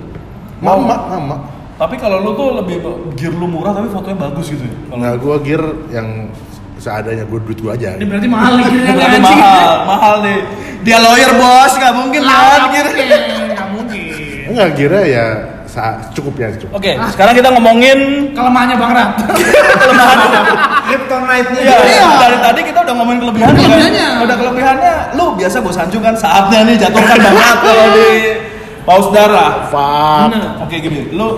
Mama, 0.58 0.96
mama. 1.08 1.36
Tapi 1.78 1.94
kalau 1.94 2.20
lu 2.20 2.34
tuh 2.34 2.58
lebih 2.58 2.82
gear 3.14 3.30
lu 3.30 3.46
murah 3.46 3.70
tapi 3.70 3.86
fotonya 3.88 4.18
bagus 4.20 4.50
gitu 4.50 4.62
ya? 4.62 4.74
Kalau 4.86 4.98
Nah, 4.98 5.12
gua 5.14 5.36
gear 5.38 5.62
yang 5.88 6.28
seadanya 6.76 7.22
gua 7.24 7.38
duit 7.40 7.58
gua 7.58 7.72
aja. 7.72 7.94
Ini 7.94 8.04
berarti 8.04 8.28
mahal 8.28 8.52
nih 8.58 8.64
kira 8.66 8.92
Berarti 8.92 9.20
mahal, 9.22 9.70
mahal 9.86 10.14
nih. 10.20 10.38
Dia 10.82 10.98
lawyer 10.98 11.32
bos, 11.34 11.72
nggak 11.74 11.94
mungkin 11.94 12.22
lah. 12.22 12.34
Nggak 12.34 12.68
gear. 12.68 12.86
mungkin, 12.86 13.20
nggak 13.48 13.68
mungkin. 13.70 14.44
Enggak, 14.48 14.68
gearnya 14.74 15.02
ya 15.04 15.26
sa- 15.68 16.00
cukupnya 16.10 16.48
cukup. 16.56 16.80
Oke, 16.80 16.92
sekarang 17.12 17.34
kita 17.36 17.48
ngomongin 17.52 17.98
Kelemahannya 18.32 18.76
Bang 18.76 18.92
Rat. 18.96 19.12
kelemahan. 19.82 20.18
Kryptonite-nya 20.88 21.60
Iya, 21.60 21.76
dia. 21.84 22.04
dari 22.16 22.38
tadi 22.40 22.60
kita 22.64 22.78
udah 22.80 22.94
ngomongin 22.96 23.20
kelebihannya 23.20 23.52
kan. 23.54 23.68
Kelebihannya. 23.68 24.06
Udah 24.24 24.36
kelebihannya, 24.36 24.94
lu 25.14 25.24
biasa 25.36 25.56
bos 25.60 25.76
Sanjung 25.76 26.00
kan 26.00 26.16
saatnya 26.16 26.64
nih 26.64 26.76
jatuhkan 26.80 27.18
banget 27.20 27.56
kalau 27.68 27.86
di 27.92 28.08
paus 28.82 29.06
darah. 29.12 29.68
Fuck. 29.68 30.32
Bener. 30.32 30.44
Oke 30.64 30.76
gini, 30.78 31.12
lu 31.12 31.28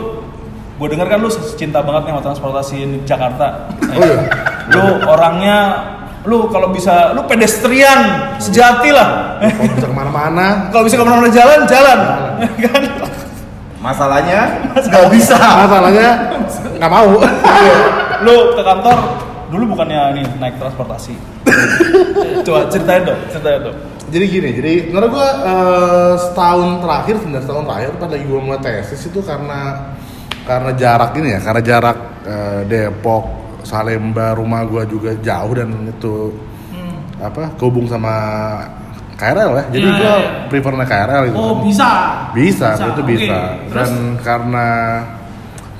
gue 0.80 0.88
denger 0.88 1.07
kan 1.07 1.19
lu 1.19 1.28
cinta 1.59 1.83
banget 1.83 2.09
nih 2.09 2.12
sama 2.14 2.23
transportasi 2.25 2.75
di 2.78 2.99
Jakarta. 3.02 3.69
Oh 3.83 4.00
iya. 4.00 4.19
Lu 4.71 4.85
orangnya, 5.04 5.59
lu 6.25 6.47
kalau 6.49 6.71
bisa, 6.71 7.11
lu 7.12 7.26
pedestrian 7.26 8.33
sejati 8.38 8.88
lah. 8.88 9.37
Kalau 9.42 9.66
bisa 9.66 9.87
ke 9.90 9.97
mana-mana, 9.97 10.47
kalau 10.71 10.85
bisa 10.87 10.97
ke 10.97 11.04
mana-mana 11.04 11.28
jalan, 11.28 11.59
jalan. 11.66 11.99
kan? 12.64 12.83
Masalahnya 13.80 14.40
nggak 14.76 15.09
bisa. 15.11 15.37
masalahnya 15.37 16.09
nggak 16.78 16.92
mau. 16.92 17.19
Lu 18.21 18.37
ke 18.52 18.62
kantor 18.62 18.99
dulu 19.50 19.75
bukannya 19.75 20.16
nih 20.16 20.25
naik 20.38 20.57
transportasi. 20.57 21.14
Coba 22.47 22.71
ceritain 22.71 23.02
dong, 23.04 23.21
ceritain 23.28 23.61
dong. 23.61 23.76
jadi 24.11 24.25
gini, 24.26 24.50
jadi 24.59 24.73
menurut 24.90 25.11
gua 25.14 25.28
eh, 25.45 26.14
setahun 26.19 26.83
terakhir, 26.83 27.14
sebenarnya 27.19 27.45
setahun 27.47 27.64
terakhir 27.66 27.90
pas 27.95 28.09
lagi 28.11 28.25
gua 28.26 28.40
mulai 28.40 28.61
tesis 28.61 29.00
itu 29.07 29.21
karena 29.23 29.61
karena 30.42 30.71
jarak 30.75 31.11
ini 31.14 31.28
ya, 31.35 31.40
karena 31.40 31.62
jarak 31.62 31.99
eh, 32.26 32.61
Depok, 32.66 33.25
Salemba, 33.62 34.35
rumah 34.35 34.66
gua 34.66 34.83
juga 34.83 35.14
jauh 35.14 35.52
dan 35.54 35.69
itu 35.87 36.14
apa 37.21 37.52
kehubung 37.54 37.85
sama 37.85 38.14
KRL 39.14 39.50
ya. 39.52 39.64
Jadi 39.69 39.85
Iya, 39.85 39.92
gua 39.92 40.00
iya, 40.00 40.16
iya. 40.16 40.30
prefer 40.49 40.73
naik 40.73 40.88
KRL 40.88 41.23
gitu. 41.28 41.37
Oh 41.37 41.52
kan. 41.52 41.59
bisa. 41.69 41.90
Bisa, 42.33 42.69
Bisa, 42.75 42.85
itu 42.90 43.02
bisa. 43.04 43.38
Terus? 43.69 43.76
Dan 43.76 43.92
karena 44.25 44.66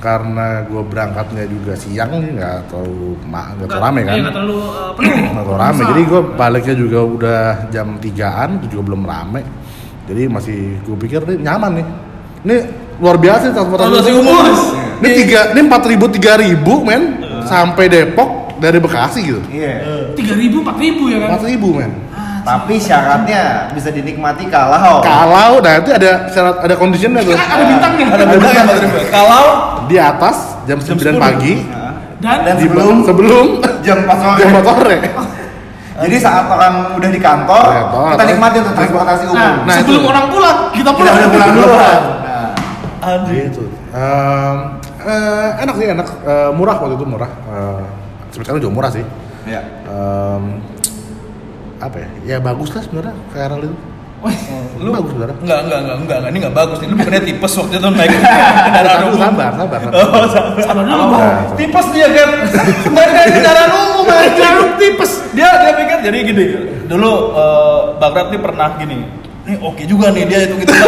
karena 0.01 0.65
gue 0.65 0.81
berangkatnya 0.81 1.45
juga 1.45 1.77
siang 1.77 2.09
nih 2.17 2.41
nggak 2.41 2.57
terlalu 2.73 3.13
nggak 3.29 3.69
terlalu 3.69 3.83
rame 3.85 3.99
kan? 4.01 4.13
Iya, 4.17 4.21
nggak 4.25 4.35
terlalu 4.35 4.57
eh, 4.57 4.91
penuh. 4.97 5.15
nggak 5.37 5.45
terlalu 5.45 5.61
rame. 5.61 5.81
Jadi 5.85 6.01
gue 6.09 6.21
baliknya 6.33 6.75
juga 6.75 6.99
udah 7.05 7.41
jam 7.69 7.87
3an 8.01 8.49
itu 8.57 8.65
juga 8.73 8.83
belum 8.89 9.01
rame. 9.05 9.41
Jadi 10.09 10.21
masih 10.25 10.59
gue 10.81 10.97
pikir 10.97 11.21
nih 11.29 11.37
nyaman 11.45 11.71
nih. 11.77 11.87
Ini 12.41 12.57
luar 12.97 13.17
biasa 13.21 13.43
nih 13.47 13.53
transportasi 13.53 13.89
Transportasi 13.93 14.11
umum. 14.17 14.45
ini 15.01 15.09
tiga 15.25 15.39
ini 15.53 15.61
empat 15.65 15.83
ribu 15.85 16.05
tiga 16.09 16.33
ribu 16.41 16.73
men 16.81 17.01
sampai 17.45 17.85
Depok 17.85 18.57
dari 18.57 18.77
Bekasi 18.81 19.19
gitu. 19.21 19.41
Iya. 19.53 19.73
Tiga 20.17 20.33
ribu, 20.37 20.61
empat 20.61 20.77
ribu 20.77 21.09
ya 21.09 21.17
kan? 21.21 21.29
empat 21.37 21.45
ribu 21.45 21.69
men 21.77 21.91
Tapi 22.41 22.75
syaratnya 22.75 23.41
bisa 23.69 23.89
dinikmati 23.89 24.45
kalau 24.47 24.99
kalau 24.99 25.59
nah 25.59 25.73
itu 25.77 25.89
ada 25.89 26.25
syarat 26.27 26.57
ada 26.59 26.73
conditionnya 26.73 27.21
tuh 27.21 27.33
Ada 27.33 27.63
bintangnya. 27.63 28.05
Ada 28.09 28.25
bintang 28.27 28.51
ya, 28.51 28.63
Kalau 29.07 29.43
di 29.85 29.95
atas 29.95 30.37
jam 30.63 30.77
9 30.77 30.97
10. 30.97 31.17
pagi 31.17 31.53
Dan, 32.17 32.37
Dan 32.43 32.55
di 32.55 32.65
sebelum- 32.65 33.01
sebelum 33.01 33.45
jam 33.81 33.97
4 34.03 34.17
sore. 34.19 34.37
jam 34.37 34.49
4 34.55 34.65
sore 34.75 34.97
Jadi 36.01 36.15
saat 36.17 36.45
orang 36.47 36.97
udah 36.97 37.09
di 37.09 37.19
kantor, 37.19 37.61
Kantor, 37.67 38.05
kita 38.11 38.23
nikmati 38.25 38.57
untuk 38.57 38.73
transportasi 38.73 39.23
umum. 39.23 39.37
nah, 39.37 39.53
Nah, 39.61 39.75
sebelum 39.75 40.01
itu. 40.01 40.09
orang 40.09 40.25
pulang, 40.27 40.57
kita 40.71 40.81
kita 40.81 40.91
pulang. 40.97 41.13
udah 41.13 41.29
pulang 41.29 41.49
duluan. 41.51 42.01
Nah, 43.01 43.17
gitu 43.27 43.63
Em, 43.91 44.55
eh, 45.03 45.49
enak 45.61 45.75
sih 45.75 45.87
enak 45.87 46.07
Eh, 46.23 46.49
murah 46.51 46.75
waktu 46.75 46.95
itu 46.95 47.05
murah 47.05 47.29
Eh, 47.43 47.81
sekarang 48.31 48.57
juga 48.57 48.73
murah 48.73 48.89
sih 48.89 49.05
ya. 49.43 49.61
Em, 49.83 50.43
apa 51.81 51.97
ya 51.97 52.09
ya 52.23 52.37
bagus 52.39 52.69
lah 52.71 52.81
sebenarnya 52.81 53.13
KRL 53.29 53.63
itu 53.63 53.77
Lu 54.77 54.93
bagus 54.93 55.09
sebenarnya 55.09 55.33
Enggak, 55.41 55.59
enggak, 55.65 55.79
enggak, 55.81 55.97
enggak, 55.97 56.17
enggak, 56.21 56.29
ini 56.29 56.37
enggak 56.37 56.55
bagus 56.55 56.77
nih. 56.77 56.87
Lu 56.87 56.95
bukannya 56.95 57.21
tipes 57.23 57.53
waktu 57.57 57.73
itu 57.73 57.87
naik 57.89 58.11
kendaraan 58.69 58.99
umum. 59.03 59.17
sabar 59.17 59.49
sabar 59.51 59.79
sabar. 59.81 59.97
Oh, 59.97 60.25
sabar. 60.29 60.51
Sabar 60.61 60.83
dulu, 60.85 60.93
Oh, 60.95 61.07
Bang. 61.09 61.57
Tipes 61.57 61.87
dia 61.89 62.07
kan. 62.07 62.29
Naik 62.87 63.09
naik 63.11 63.29
kendaraan 63.33 63.71
umum 63.73 64.05
aja. 64.07 64.47
tipes. 64.77 65.11
Dia 65.33 65.49
dia 65.57 65.71
pikir 65.73 65.97
jadi 66.05 66.17
gini. 66.23 66.45
Dulu 66.85 67.11
eh, 67.33 67.79
Bang 67.97 68.13
Rat 68.13 68.27
nih 68.29 68.37
pernah 68.39 68.69
gini. 68.77 68.97
Nih 69.41 69.57
oke 69.57 69.81
juga 69.89 70.13
nih 70.13 70.23
dia 70.29 70.39
itu 70.45 70.53
gitu 70.53 70.69
kan. 70.69 70.85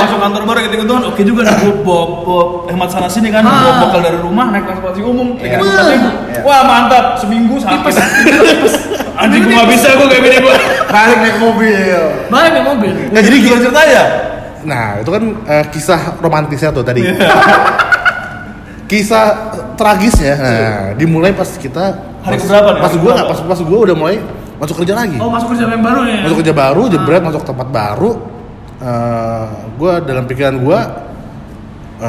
Masuk 0.00 0.16
kantor 0.16 0.42
baru 0.48 0.58
gitu 0.64 0.76
gitu 0.80 0.92
oke 0.96 1.22
juga 1.22 1.40
nih 1.44 1.54
gua 1.60 1.72
bawa, 1.84 2.04
bawa 2.24 2.42
hemat 2.72 2.88
sana 2.88 3.04
sini 3.06 3.28
kan 3.28 3.44
bawa 3.44 3.52
Ah. 3.52 3.76
bekal 3.84 4.00
dari 4.00 4.16
rumah 4.16 4.48
naik 4.48 4.64
transportasi 4.64 5.04
umum 5.04 5.36
Iya. 5.36 5.60
empat 5.60 5.84
ribu. 5.92 6.08
Iya. 6.32 6.40
Wah 6.40 6.60
mantap 6.64 7.20
seminggu 7.20 7.60
sampai. 7.60 7.92
Anjing 9.16 9.42
gua 9.44 9.54
nggak 9.56 9.68
bisa 9.72 9.88
gua 9.94 10.06
kayak 10.06 10.22
gini 10.22 10.36
gua. 10.40 10.56
Balik 10.86 11.16
naik 11.18 11.36
mobil. 11.38 12.00
Balik 12.28 12.50
naik 12.52 12.66
mobil. 12.66 12.92
Nggak 13.10 13.22
jadi 13.24 13.36
gimana 13.40 13.60
ceritanya? 13.62 14.04
nah 14.66 14.98
itu 14.98 15.06
kan 15.06 15.22
eh, 15.46 15.64
kisah 15.70 16.18
romantisnya 16.18 16.74
tuh 16.74 16.82
tadi 16.82 17.06
kisah 18.90 19.26
tragisnya 19.78 20.34
nah 20.34 20.74
dimulai 20.98 21.30
pas 21.30 21.46
kita 21.54 22.02
Hari 22.26 22.34
nih? 22.34 22.50
pas 22.82 22.90
keberapa? 22.90 23.14
nggak 23.14 23.28
pas 23.30 23.38
pas 23.46 23.60
gua 23.62 23.78
udah 23.86 23.94
mulai 23.94 24.18
masuk 24.58 24.82
kerja 24.82 24.98
lagi 24.98 25.14
Oh 25.22 25.30
masuk 25.30 25.54
kerja 25.54 25.70
yang 25.70 25.84
baru 25.86 26.00
nih. 26.02 26.14
ya? 26.18 26.22
masuk 26.26 26.36
kerja 26.42 26.54
baru 26.54 26.82
jebret 26.90 27.22
masuk 27.22 27.42
tempat 27.46 27.68
baru 27.70 28.10
eh 28.76 29.44
gue 29.78 29.92
dalam 30.02 30.24
pikiran 30.26 30.54
gue 30.58 30.78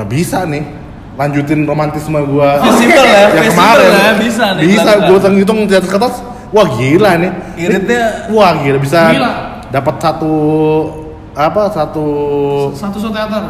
bisa 0.10 0.44
nih 0.44 0.64
lanjutin 1.14 1.62
romantisme 1.64 2.18
gue 2.18 2.50
Festival 2.62 3.04
ya, 3.06 3.20
yang 3.22 3.32
festival 3.38 3.54
kemarin 3.54 3.88
ya, 3.88 4.12
bisa 4.18 4.46
nih, 4.58 4.64
bisa 4.66 4.92
gue 5.06 5.18
hitung 5.38 5.60
di 5.64 5.74
atas 5.78 5.90
kertas 5.90 6.16
wah 6.50 6.68
gila 6.74 7.12
nih. 7.18 7.32
Iritnya- 7.58 8.12
wah 8.30 8.52
gila. 8.58 8.78
Bisa 8.78 9.02
dapat 9.68 9.96
satu 9.98 10.34
apa 11.34 11.70
satu 11.70 12.06
Satu 12.74 12.98
so 12.98 13.10
teater. 13.10 13.44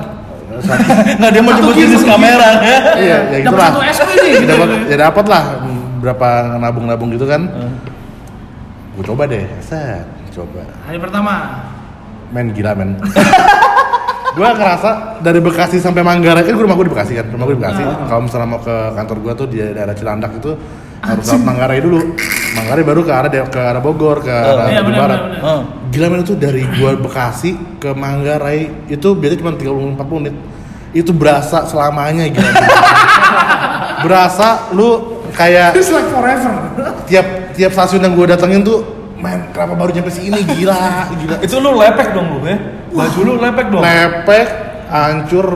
Nggak 1.20 1.32
dia 1.32 1.42
mau 1.42 1.54
Satu 1.54 1.70
kilo, 1.70 1.76
jenis 1.78 2.02
satu 2.02 2.08
kamera. 2.10 2.50
Ya. 2.60 2.78
iya 3.04 3.18
ya 3.28 3.38
gitu 3.40 3.48
Dapat 3.52 3.60
lah. 3.60 3.72
Satu 3.72 3.82
SP 3.94 4.12
nih. 4.16 4.32
Gitu. 4.36 4.48
dapat 4.50 4.70
ya 4.88 4.96
dapat 5.04 5.26
lah. 5.28 5.44
Berapa 5.98 6.28
nabung-nabung 6.58 7.10
gitu 7.12 7.26
kan. 7.26 7.42
Gue 8.94 9.04
coba 9.04 9.24
deh. 9.26 9.46
Set 9.60 10.06
coba. 10.32 10.62
Hari 10.86 10.98
pertama. 10.98 11.34
men 12.28 12.52
gila 12.52 12.76
men. 12.76 13.00
Gue 14.34 14.46
ngerasa 14.46 15.18
dari 15.18 15.40
Bekasi 15.40 15.80
sampai 15.80 16.04
Manggarai 16.04 16.44
kan 16.44 16.54
rumah 16.54 16.76
gue 16.76 16.86
di 16.86 16.94
Bekasi 16.94 17.16
kan 17.16 17.26
rumah 17.26 17.48
gue 17.48 17.56
di 17.56 17.62
Bekasi. 17.64 17.82
Ah. 17.82 18.06
kalau 18.06 18.22
misalnya 18.22 18.48
mau 18.48 18.60
ke 18.60 18.76
kantor 18.94 19.18
gue 19.18 19.34
tuh 19.34 19.48
di 19.48 19.58
daerah 19.64 19.96
Cilandak 19.96 20.38
itu 20.38 20.52
harus 21.00 21.24
lewat 21.24 21.42
Manggarai 21.42 21.80
dulu 21.80 21.98
Manggarai 22.58 22.84
baru 22.84 23.02
ke 23.02 23.12
arah 23.12 23.30
ke 23.30 23.60
arah 23.60 23.80
Bogor 23.80 24.18
ke 24.20 24.30
arah 24.30 24.66
Iya 24.68 24.82
Bandung 24.82 24.88
benar 24.88 25.00
Barat 25.00 25.20
benar. 25.20 25.38
benar. 25.38 25.48
Oh. 25.48 25.62
gila 25.88 26.06
men 26.08 26.20
itu 26.22 26.34
dari 26.36 26.64
gue 26.64 26.92
Bekasi 26.98 27.50
ke 27.78 27.90
Manggarai 27.92 28.60
itu 28.88 29.08
biasanya 29.12 29.40
cuma 29.40 29.52
30 29.54 29.96
40 29.96 30.20
menit 30.20 30.36
itu 30.92 31.12
berasa 31.12 31.64
selamanya 31.64 32.26
gila 32.28 32.50
men. 32.50 32.64
berasa 34.04 34.48
lu 34.72 34.90
kayak 35.32 35.74
It's 35.74 35.88
like 35.88 36.08
forever. 36.08 36.54
tiap 37.06 37.26
tiap 37.54 37.72
stasiun 37.72 38.02
yang 38.02 38.14
gue 38.14 38.26
datengin 38.28 38.62
tuh 38.62 38.82
men 39.16 39.50
kenapa 39.50 39.74
baru 39.76 39.90
nyampe 39.92 40.10
sini 40.10 40.42
gila 40.44 40.78
gila 41.16 41.36
Itu 41.40 41.58
lu 41.58 41.74
lepek 41.74 42.12
dong 42.12 42.28
lu 42.32 42.40
ya. 42.44 42.58
Baju 42.88 43.20
lu 43.20 43.34
lepek 43.38 43.66
dong. 43.68 43.82
lepek, 43.82 44.48
hancur, 44.88 45.48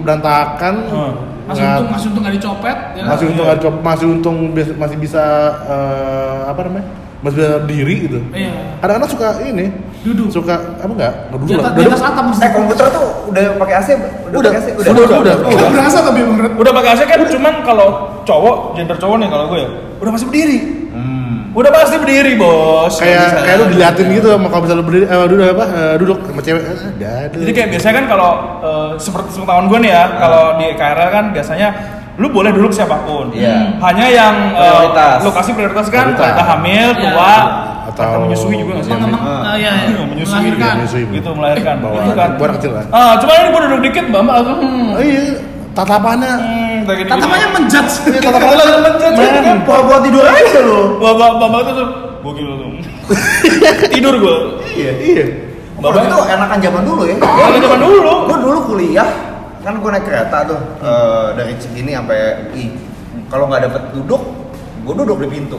berantakan, 0.00 0.74
Hmm. 0.86 1.14
Masih 1.50 1.60
nggak- 1.60 1.74
untung, 1.74 1.90
masih 1.90 2.06
untung 2.06 2.22
nggak 2.22 2.36
dicopet. 2.36 2.76
Ya 2.90 3.02
kan? 3.02 3.08
masih 3.08 3.24
untung 3.26 3.46
ada 3.46 3.58
cop- 3.58 3.82
masih 3.82 4.06
untung 4.08 4.36
masih 4.76 4.96
bisa 4.96 5.24
eh, 5.64 6.40
apa 6.46 6.60
namanya? 6.62 6.86
Masih 7.20 7.36
bisa 7.36 7.50
berdiri 7.60 7.94
gitu. 8.00 8.18
Iya. 8.32 8.52
Ada 8.80 8.92
anak 8.96 9.08
suka 9.10 9.28
ini, 9.44 9.66
Duduk. 10.00 10.32
suka 10.32 10.56
apa 10.74 10.88
enggak? 10.88 11.12
Nggak 11.28 11.38
duduk 11.38 11.56
lah. 11.58 11.70
di 11.70 11.82
atas 11.84 12.00
atap. 12.00 12.24
Eh 12.32 12.50
komputer 12.50 12.86
tuh 12.88 13.04
udah 13.28 13.42
pakai 13.60 13.74
AC? 13.76 13.88
Udah, 13.92 14.00
Udah, 14.32 14.50
pakai 14.50 14.56
AC? 14.56 14.68
udah, 14.72 14.90
udah, 14.96 15.18
udah, 15.20 15.34
udah. 15.44 15.68
Berasa 15.68 15.98
tapi. 16.00 16.20
Udah 16.56 16.72
pakai 16.72 16.90
AC 16.90 17.00
kan 17.04 17.20
cuman 17.20 17.54
kalau 17.60 17.88
cowok, 18.24 18.56
gender 18.72 18.96
cowok 18.96 19.16
nih 19.20 19.28
kalau 19.28 19.44
gue 19.46 19.58
ya. 19.58 19.68
Udah 20.00 20.12
masih 20.16 20.26
berdiri. 20.26 20.58
Hmm. 21.50 21.58
Udah 21.58 21.70
pasti 21.72 21.96
berdiri, 21.96 22.32
Bos. 22.34 22.94
kayak 22.96 23.26
Bisa. 23.26 23.38
kayak 23.42 23.56
lu 23.56 23.66
diliatin 23.68 24.06
gitu 24.12 24.28
sama 24.30 24.46
kalau 24.46 24.62
bisa 24.62 24.74
lu 24.74 24.82
berdiri 24.82 25.04
eh, 25.04 25.26
duduk 25.26 25.46
apa 25.50 25.64
eh, 25.68 25.94
duduk 25.98 26.18
sama 26.22 26.40
cewek 26.40 26.62
eh, 26.62 26.76
dadu. 26.96 27.36
Jadi 27.42 27.52
kayak 27.52 27.68
biasanya 27.70 27.94
kan 27.96 28.06
kalau 28.08 28.30
eh, 28.60 28.90
seperti 28.96 29.28
sepengetahuan 29.32 29.66
gue 29.66 29.78
nih 29.80 29.90
ya, 29.90 30.04
kalau 30.16 30.42
di 30.56 30.66
KRL 30.72 31.10
kan 31.10 31.24
biasanya 31.30 31.68
lu 32.16 32.26
boleh 32.28 32.50
duduk 32.50 32.70
siapa 32.70 33.02
pun. 33.02 33.32
Iya. 33.32 33.80
Hanya 33.80 34.06
yang 34.08 34.34
eh, 34.52 34.62
Prioritas. 34.62 35.18
lokasi 35.24 35.50
prioritas 35.52 35.86
kan 35.86 36.04
Prioritas. 36.06 36.22
wanita 36.24 36.44
hamil, 36.46 36.88
Iya. 36.88 37.02
tua, 37.02 37.34
Atau- 37.90 38.22
menyusui 38.22 38.54
juga 38.54 38.72
nggak 38.72 38.84
sih? 38.84 38.92
Emang 38.92 39.10
emang 39.10 39.22
Ah. 39.24 39.42
ah, 39.42 39.54
iya, 39.56 39.70
iya. 39.74 39.86
Iya, 39.90 40.02
menyusui, 40.06 40.36
melahirkan. 40.38 40.74
menyusui. 40.78 41.02
gitu 41.10 41.30
melahirkan. 41.34 41.74
Bawa 41.80 41.96
itu 41.98 42.12
kan. 42.14 42.30
buah 42.38 42.50
kecil 42.54 42.70
kan? 42.72 42.86
Ah, 42.90 43.12
cuma 43.18 43.32
ini 43.34 43.48
gue 43.48 43.60
duduk 43.66 43.80
dikit, 43.82 44.04
mbak 44.06 44.20
mbak 44.22 44.34
langsung. 44.38 44.58
Hmm, 44.60 44.88
Oh 44.94 45.02
iya, 45.02 45.22
tatapannya 45.72 46.32
hmm, 46.36 46.69
kayak 46.90 46.98
gini-gini. 47.06 47.22
Tatapannya 47.22 47.48
menjudge. 47.54 47.94
Tatapannya 48.18 48.56
langsung 48.58 48.82
menjudge, 48.82 49.18
Men, 49.22 49.44
kan? 49.46 49.58
buat 49.86 50.00
tidur 50.02 50.24
aja 50.26 50.58
lu. 50.66 50.80
Bapak 50.98 51.30
bapak 51.38 51.58
itu 51.62 51.72
tuh, 51.78 51.88
gue 52.18 52.32
gila 52.34 52.54
tuh. 52.58 52.68
Tidur 53.94 54.14
gue. 54.18 54.36
Iya. 54.74 54.92
iya. 55.02 55.24
Kalau 55.80 55.96
Bapak 55.96 56.12
itu 56.12 56.18
enakan 56.28 56.58
zaman 56.60 56.82
dulu 56.84 57.02
ya. 57.08 57.16
Kalau 57.18 57.58
zaman 57.58 57.78
dulu. 57.80 58.12
Gue 58.28 58.38
dulu 58.44 58.58
kuliah 58.74 59.08
kan 59.60 59.76
gue 59.76 59.90
naik 59.92 60.04
kereta 60.08 60.38
tuh 60.48 60.60
eh, 60.80 61.26
dari 61.36 61.52
Cikini 61.60 61.92
sampai 61.92 62.18
UI. 62.52 62.66
Kalau 63.30 63.46
nggak 63.46 63.70
dapet 63.70 63.82
duduk, 63.94 64.22
gue 64.82 64.94
duduk 64.94 65.18
di 65.22 65.28
pintu. 65.28 65.58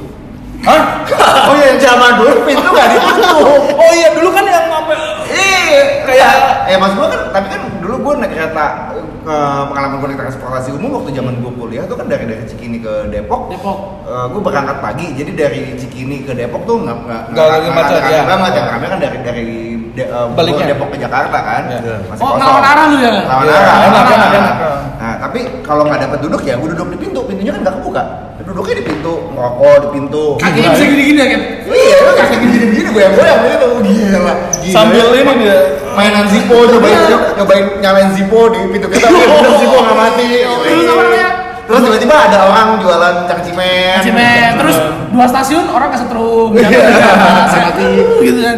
Hah? 0.66 0.82
Oh 1.52 1.58
iya, 1.58 1.74
zaman 1.82 2.22
dulu 2.22 2.48
pintu 2.48 2.68
nggak 2.70 2.88
ditutup. 2.96 3.36
Oh 3.82 3.92
iya, 3.92 4.10
dulu 4.14 4.30
kan 4.30 4.46
yang 4.46 4.66
sampai 4.70 4.98
Iya, 5.32 5.82
kayak 6.04 6.32
ya 6.68 6.78
mas 6.78 6.92
gue 6.92 7.08
kan, 7.08 7.22
tapi 7.32 7.48
kan 7.48 7.62
dulu 7.80 7.96
gue 8.02 8.14
naik 8.20 8.32
kereta 8.32 8.66
eh, 9.22 9.62
pengalaman 9.66 9.98
gue 9.98 10.08
naik 10.10 10.20
transportasi 10.20 10.70
umum 10.72 10.98
waktu 10.98 11.14
zaman 11.14 11.34
gue 11.38 11.52
kuliah 11.52 11.84
tuh 11.86 11.96
kan 11.96 12.06
dari 12.06 12.26
dari 12.26 12.44
Cikini 12.44 12.78
ke 12.78 13.08
Depok. 13.08 13.48
Depok. 13.50 13.78
gue 14.12 14.42
berangkat 14.42 14.78
pagi, 14.78 15.06
jadi 15.14 15.32
dari 15.34 15.62
Cikini 15.74 16.22
ke 16.22 16.34
Depok 16.34 16.66
tuh 16.66 16.84
nggak 16.84 16.98
nggak 17.02 17.22
Nggak 17.32 17.48
lagi 17.50 17.70
macet, 17.70 18.02
ya. 18.04 18.22
banget, 18.26 18.52
yang 18.54 18.68
rame 18.68 18.86
kan 18.86 19.00
dari 19.00 19.18
dari 19.22 19.48
de, 19.92 20.04
eh, 20.04 20.28
Baliknya. 20.32 20.66
Depok 20.70 20.88
ke 20.90 20.98
Jakarta 21.00 21.38
kan. 21.40 21.64
Iya. 21.70 21.96
Masih 22.06 22.22
Oh, 22.22 22.34
ngelawan 22.36 22.64
arah 22.66 22.86
lu 22.86 22.98
ya? 22.98 23.12
Lawan 23.22 23.44
Iya, 23.44 23.56
arah. 23.56 23.76
enak, 23.82 24.04
enak. 24.32 24.56
Nah, 24.94 25.11
tapi 25.32 25.48
kalau 25.64 25.88
nggak 25.88 26.12
dapat 26.12 26.20
duduk 26.28 26.44
ya 26.44 26.60
gue 26.60 26.68
duduk 26.76 26.92
di 26.92 27.00
pintu, 27.08 27.24
pintunya 27.24 27.56
kan 27.56 27.64
nggak 27.64 27.76
kebuka. 27.80 28.04
Duduknya 28.44 28.76
di 28.76 28.84
pintu, 28.84 29.14
ngerokok 29.32 29.76
di 29.80 29.90
pintu. 29.96 30.26
Kakinya 30.44 30.70
bisa 30.76 30.84
gini-gini 30.92 31.20
ya 31.24 31.28
kan? 31.32 31.42
Iya, 31.72 31.98
lu 32.04 32.12
kaki 32.20 32.36
gini-gini 32.36 32.90
goyang-goyang 32.92 33.40
gitu. 33.48 33.68
Gila. 33.80 34.34
Gila. 34.60 34.76
sambil 34.76 35.06
ini 35.16 35.34
dia. 35.40 35.58
mainan 35.96 36.28
Zippo 36.28 36.68
nyobain 36.68 37.00
nyobain 37.40 37.66
nyalain 37.80 38.12
Zippo 38.12 38.52
di 38.52 38.60
pintu 38.76 38.88
kita 38.92 39.08
bener 39.08 39.52
Zippo 39.60 39.78
nggak 39.84 39.98
mati 40.00 40.28
Terus 40.44 40.84
apa 40.88 41.02
namanya? 41.04 41.28
terus 41.68 41.80
tiba-tiba 41.88 42.16
ada 42.28 42.38
orang 42.52 42.68
jualan 42.84 43.16
cangcimen 43.32 44.00
Cimen. 44.04 44.52
Terus 44.60 44.78
dua 45.16 45.26
stasiun 45.32 45.66
orang 45.72 45.90
kesetrum. 45.96 46.52
Iya. 46.60 46.68
Mati. 47.72 47.88
Gitu 48.20 48.40
kan. 48.44 48.58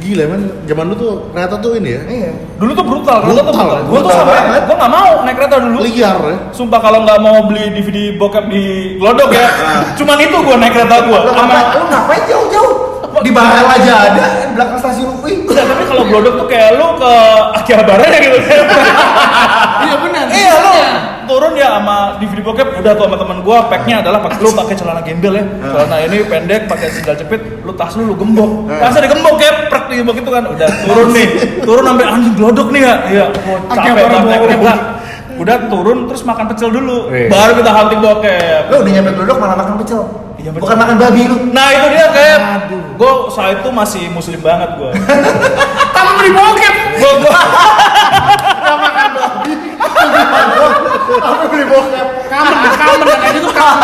Gila 0.00 0.24
man, 0.26 0.40
zaman 0.64 0.84
lu 0.88 0.94
tuh 0.96 1.12
kereta 1.30 1.56
tuh 1.56 1.76
ini 1.76 1.90
ya. 1.90 2.00
iya 2.06 2.30
Dulu 2.56 2.72
tuh 2.72 2.82
brutal, 2.82 3.16
kereta 3.20 3.40
tuh 3.40 3.52
Brutal, 3.52 3.52
brutal. 3.52 3.68
ya? 3.68 3.80
Gue 3.80 3.90
tuh 3.92 3.92
Brutal 4.00 4.16
sampai, 4.16 4.34
banget. 4.34 4.62
gue 4.64 4.76
nggak 4.76 4.92
mau 4.92 5.10
naik 5.20 5.36
kereta 5.36 5.56
dulu. 5.60 5.78
Liar 5.82 6.18
ya. 6.18 6.36
Sumpah 6.50 6.80
kalau 6.80 6.98
nggak 7.02 7.18
mau 7.18 7.36
beli 7.44 7.64
DVD 7.70 7.98
bokep 8.14 8.44
di 8.46 8.64
Glodok 8.96 9.30
ya, 9.30 9.46
cuman 9.94 10.16
itu 10.18 10.36
gue 10.36 10.56
naik 10.56 10.72
kereta 10.72 10.96
gue. 11.02 11.18
lu 11.20 11.30
ngapain 11.30 11.64
lu 11.74 11.84
ngapain 11.86 12.22
jauh-jauh 12.26 12.72
di 13.20 13.30
Bahal 13.30 13.66
aja 13.68 13.94
ada 14.06 14.24
di 14.40 14.54
belakang 14.54 14.78
stasiun 14.78 15.20
UI 15.20 15.44
Enggak, 15.44 15.66
tapi 15.66 15.82
kalau 15.84 16.04
Glodok 16.06 16.34
tuh 16.36 16.46
kayak 16.46 16.70
lu 16.74 16.86
ke 16.96 17.12
Akihabara 17.54 18.04
ya 18.06 18.18
gitu. 18.18 18.38
Iya 19.80 19.94
benar. 19.98 20.24
iya 20.30 20.52
lu 20.56 20.74
turun 21.40 21.56
ya 21.56 21.80
sama 21.80 22.20
DVD 22.20 22.44
bokep. 22.44 22.68
Udah 22.84 22.92
tuh 22.92 23.04
sama 23.08 23.16
teman 23.16 23.38
gua 23.40 23.58
packnya 23.72 24.04
adalah 24.04 24.20
pakai 24.20 24.44
lu 24.44 24.52
pakai 24.52 24.74
celana 24.76 25.00
gembel 25.00 25.40
ya. 25.40 25.44
Celana 25.48 25.96
ini 26.04 26.16
pendek 26.28 26.68
pakai 26.68 26.92
sandal 26.92 27.16
jepit 27.16 27.40
lu 27.64 27.72
tas 27.72 27.96
lu 27.96 28.12
lu 28.12 28.14
gembok. 28.20 28.68
Tasnya 28.68 29.08
digembok 29.08 29.34
kayak 29.40 29.54
prek 29.72 29.84
digembok 29.88 30.16
itu 30.20 30.30
kan. 30.30 30.44
Udah 30.52 30.68
turun 30.84 31.08
nih 31.16 31.28
turun 31.64 31.84
sampai 31.88 32.04
anjing 32.04 32.34
glodok 32.36 32.68
nih 32.68 32.82
ya 32.84 32.94
iya 33.08 33.26
capek 33.72 34.04
banget 34.12 34.80
udah 35.40 35.56
turun 35.72 35.98
terus 36.04 36.22
makan 36.28 36.52
pecel 36.52 36.68
dulu. 36.68 37.08
Wih. 37.08 37.32
baru 37.32 37.52
kita 37.56 37.70
hunting 37.72 38.00
bokep. 38.04 38.62
Lu 38.68 38.76
udah 38.84 38.92
nyampe 38.92 39.10
duduk 39.16 39.36
malah 39.40 39.56
makan 39.56 39.74
pecel. 39.80 40.04
Iya, 40.36 40.56
bukan 40.56 40.76
makan 40.76 40.96
babi 41.00 41.22
lu. 41.28 41.36
Nah 41.52 41.68
itu 41.72 41.86
dia 41.96 42.06
kayak 42.12 42.38
gua 43.00 43.28
saat 43.32 43.64
itu 43.64 43.68
masih 43.72 44.12
muslim 44.12 44.40
banget 44.44 44.68
gua. 44.76 44.92
Kamu 45.96 46.10
beli 46.20 46.30
bokep. 46.36 46.74
gua 47.00 47.12
gua 47.24 47.40
apa 51.18 51.44
beli 51.50 51.64
bokep 51.66 52.06
Kamen, 52.30 52.56
kamen 52.78 52.98
kayak 53.02 53.34
gitu 53.42 53.48
kamen. 53.50 53.82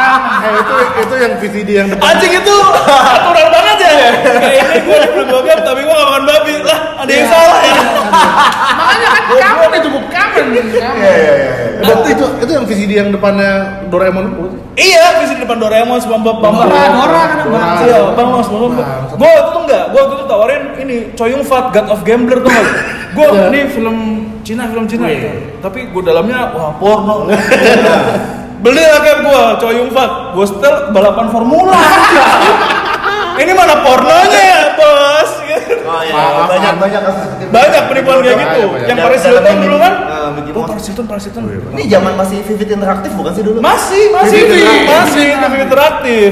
Kamen. 0.00 0.40
Eh 0.40 0.52
itu 0.56 0.74
itu 1.04 1.14
yang 1.20 1.32
VCD 1.36 1.68
yang 1.76 1.88
depan. 1.92 2.08
Anjing 2.08 2.32
itu 2.40 2.56
aturan 2.88 3.46
banget 3.52 3.76
ya. 3.84 3.92
Kayak 4.40 4.64
ini 4.72 4.78
gue 4.80 4.98
belum 5.12 5.26
bokep 5.28 5.58
tapi 5.60 5.80
gue 5.84 5.92
gak 5.92 6.08
makan 6.08 6.24
babi. 6.24 6.54
Lah, 6.64 6.78
ada 7.04 7.12
yang 7.12 7.28
salah 7.28 7.58
ya. 7.60 7.74
Makanya 8.72 9.08
kan 9.12 9.22
kamen 9.28 9.70
itu 9.76 9.88
bu 9.92 10.00
kamen. 10.08 10.44
iya 10.56 10.88
iya 10.96 11.12
iya 11.12 11.52
Itu, 11.84 11.92
itu 12.16 12.24
itu 12.40 12.50
yang 12.56 12.64
VCD 12.64 12.92
yang 12.96 13.08
depannya 13.12 13.50
Doraemon 13.92 14.24
itu. 14.32 14.44
Iya, 14.72 15.20
visi 15.20 15.36
di 15.36 15.44
depan 15.44 15.60
Doraemon 15.60 16.00
SpongeBob 16.00 16.40
Bambang. 16.40 16.72
Dora, 16.72 16.84
Dora 16.88 17.22
kan 17.28 17.38
Dora. 17.44 17.60
bang. 17.60 17.76
Iya, 17.84 17.98
Bambang 18.16 18.40
SpongeBob. 18.40 18.72
Bang. 18.80 19.20
Gue 19.20 19.32
itu 19.36 19.58
enggak, 19.68 19.84
gue 19.92 20.00
itu 20.00 20.24
tawarin 20.24 20.62
ini 20.80 20.96
Choyung 21.12 21.44
Fat 21.44 21.76
God 21.76 21.92
of 21.92 22.00
Gambler 22.08 22.40
tuh. 22.40 22.48
Gue 23.12 23.28
ini 23.52 23.60
film 23.68 23.96
Cina, 24.42 24.66
film 24.66 24.90
Cina. 24.90 25.06
Tapi 25.62 25.94
gue 25.94 26.02
dalamnya 26.02 26.50
wah 26.50 26.74
porno. 26.74 27.30
Beli 28.62 28.78
lah 28.78 29.00
kayak 29.02 29.18
gue 29.26 29.42
Choyung 29.58 29.90
Fat. 29.90 30.34
Gue 30.34 30.46
setel 30.46 30.90
balapan 30.94 31.26
formula. 31.30 31.74
ini 33.42 33.52
mana 33.54 33.82
pornonya 33.82 34.42
ya, 34.42 34.62
bos? 34.78 35.41
Iya 36.12 36.44
banyak 36.44 36.70
maaf. 36.70 36.78
banyak 36.78 37.00
kasus 37.02 37.20
seperti. 37.22 37.44
Banyak 37.48 37.82
penipuan 37.84 38.16
kayak 38.18 38.32
Banyak, 38.32 38.48
gitu. 38.48 38.62
banyak. 38.68 38.86
Yang 38.86 38.98
Paris 39.00 39.22
Hilton 39.22 39.56
dulu 39.58 39.76
kan? 39.76 39.92
eh, 39.94 40.20
Oh. 40.52 40.64
Paris 40.64 40.84
Hilton, 40.84 41.06
Paris 41.06 41.24
Hilton. 41.24 41.42
ini 41.72 41.82
zaman 41.86 42.12
masih 42.14 42.38
Vivid 42.42 42.68
interaktif 42.72 43.10
bukan 43.12 43.32
sih 43.32 43.42
dulu 43.42 43.58
Masih, 43.58 44.02
masih, 44.10 44.40
Vivid. 44.42 44.64
masih, 44.84 44.92
Anjing, 44.92 45.28
ini. 45.28 45.40
TV 45.42 45.52
interaktif. 45.58 46.30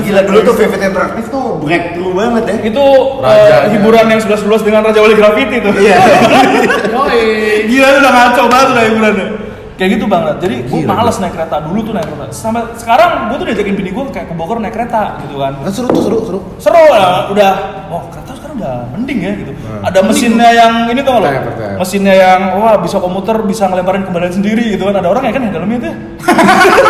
gila 0.00 0.20
dulu 0.22 0.38
tuh 0.42 0.54
Vivid 0.56 0.80
interaktif 0.82 1.24
tuh 1.28 1.44
breakthrough 1.58 2.12
banget 2.12 2.42
ya 2.46 2.56
Itu 2.64 2.84
Raja, 3.18 3.56
eh, 3.60 3.72
hiburan 3.72 4.06
yang 4.06 4.20
11-11 4.20 4.62
dengan 4.62 4.80
Raja 4.82 4.98
Wali 4.98 5.14
Graffiti 5.14 5.56
tuh. 5.60 5.72
iya. 5.76 5.98
Gila 7.64 7.88
udah 7.98 8.12
ngaco 8.12 8.42
banget 8.46 8.68
udah 8.70 8.84
hiburannya. 8.84 9.26
Kayak 9.74 9.98
gitu 9.98 10.06
banget. 10.06 10.38
Jadi 10.38 10.56
gue 10.70 10.80
males 10.86 11.18
naik 11.18 11.34
kereta 11.34 11.58
dulu 11.66 11.82
tuh 11.82 11.92
naik 11.98 12.06
kereta. 12.06 12.30
Sampai 12.30 12.62
sekarang 12.78 13.26
gue 13.26 13.36
tuh 13.42 13.46
diajakin 13.50 13.74
bini 13.74 13.90
gue 13.90 14.04
kayak 14.14 14.30
ke 14.30 14.34
Bogor 14.38 14.62
naik 14.62 14.70
kereta 14.70 15.18
gitu 15.26 15.42
kan. 15.42 15.58
Nah, 15.58 15.72
seru 15.74 15.90
tuh 15.90 16.02
seru 16.06 16.18
seru. 16.22 16.38
Seru 16.62 16.84
lah, 16.94 17.26
udah. 17.26 17.52
Oh 17.90 18.06
kereta 18.06 18.38
sekarang 18.38 18.62
udah 18.62 18.74
mending 18.94 19.18
ya 19.18 19.32
gitu. 19.34 19.50
Hmm. 19.50 19.82
Ada 19.82 19.98
mesinnya 20.06 20.48
yang 20.54 20.72
ini 20.94 21.02
tau 21.02 21.18
lo. 21.18 21.26
Percaya, 21.26 21.42
percaya. 21.42 21.74
Mesinnya 21.82 22.14
yang 22.14 22.40
wah 22.62 22.78
bisa 22.78 23.02
komuter 23.02 23.36
bisa 23.42 23.66
ngelemparin 23.66 24.06
kembalian 24.06 24.34
sendiri 24.38 24.78
gitu 24.78 24.86
kan. 24.86 24.94
Ada 24.94 25.08
orang 25.10 25.22
ya 25.26 25.32
kan 25.34 25.42
di 25.42 25.50
dalamnya 25.50 25.78
tuh. 25.82 25.94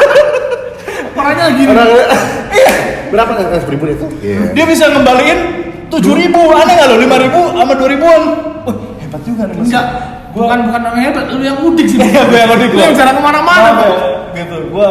Orangnya 1.25 1.45
lagi. 1.49 1.63
Berapa 3.09 3.31
kan 3.33 3.45
seribu 3.65 3.85
itu? 3.89 4.07
Iya. 4.21 4.53
Dia 4.53 4.65
bisa 4.69 4.93
ngembaliin 4.93 5.39
tujuh 5.89 6.13
ribu, 6.13 6.53
aneh 6.53 6.77
nggak 6.77 6.89
lo? 6.93 6.97
Lima 7.01 7.17
ribu 7.17 7.41
sama 7.57 7.73
dua 7.73 7.89
ribuan. 7.89 8.23
Wah, 8.69 8.77
hebat 9.01 9.21
juga 9.25 9.49
nih 9.49 9.57
mesin. 9.57 9.73
Enggak. 9.73 9.87
Bukan 10.35 10.59
bukan 10.67 10.81
orang 10.83 10.99
hebat, 10.99 11.25
lu 11.31 11.43
yang 11.47 11.59
mudik 11.63 11.87
sih. 11.87 11.99
Iya, 12.03 12.23
gue 12.27 12.39
yang 12.43 12.51
mudik, 12.51 12.69
Lu 12.75 12.81
yang 12.83 12.91
gua. 12.91 12.99
jarang 12.99 13.15
ke 13.15 13.23
mana-mana. 13.23 13.71
Ya? 13.71 13.89
Gitu, 14.35 14.57
gue 14.69 14.91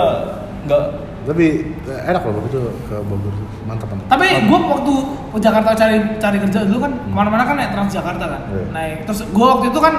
nggak. 0.68 0.84
Tapi 1.24 1.46
eh, 1.88 2.02
enak 2.12 2.22
loh 2.24 2.36
begitu 2.44 2.60
ke 2.88 2.96
Bogor. 3.08 3.32
Mantap 3.64 3.88
mantap. 3.92 4.08
Tapi 4.12 4.28
gue 4.44 4.60
waktu 4.60 4.94
ke 5.32 5.38
Jakarta 5.40 5.70
cari 5.72 5.96
cari 6.20 6.38
kerja 6.40 6.60
dulu 6.68 6.80
kan 6.84 6.92
ke 6.92 7.16
mana-mana 7.16 7.44
kan 7.48 7.56
naik 7.56 7.72
Transjakarta 7.72 8.26
kan. 8.28 8.42
Iya. 8.52 8.66
Naik 8.76 8.98
terus 9.08 9.20
gue 9.24 9.46
waktu 9.48 9.72
itu 9.72 9.80
kan 9.80 9.94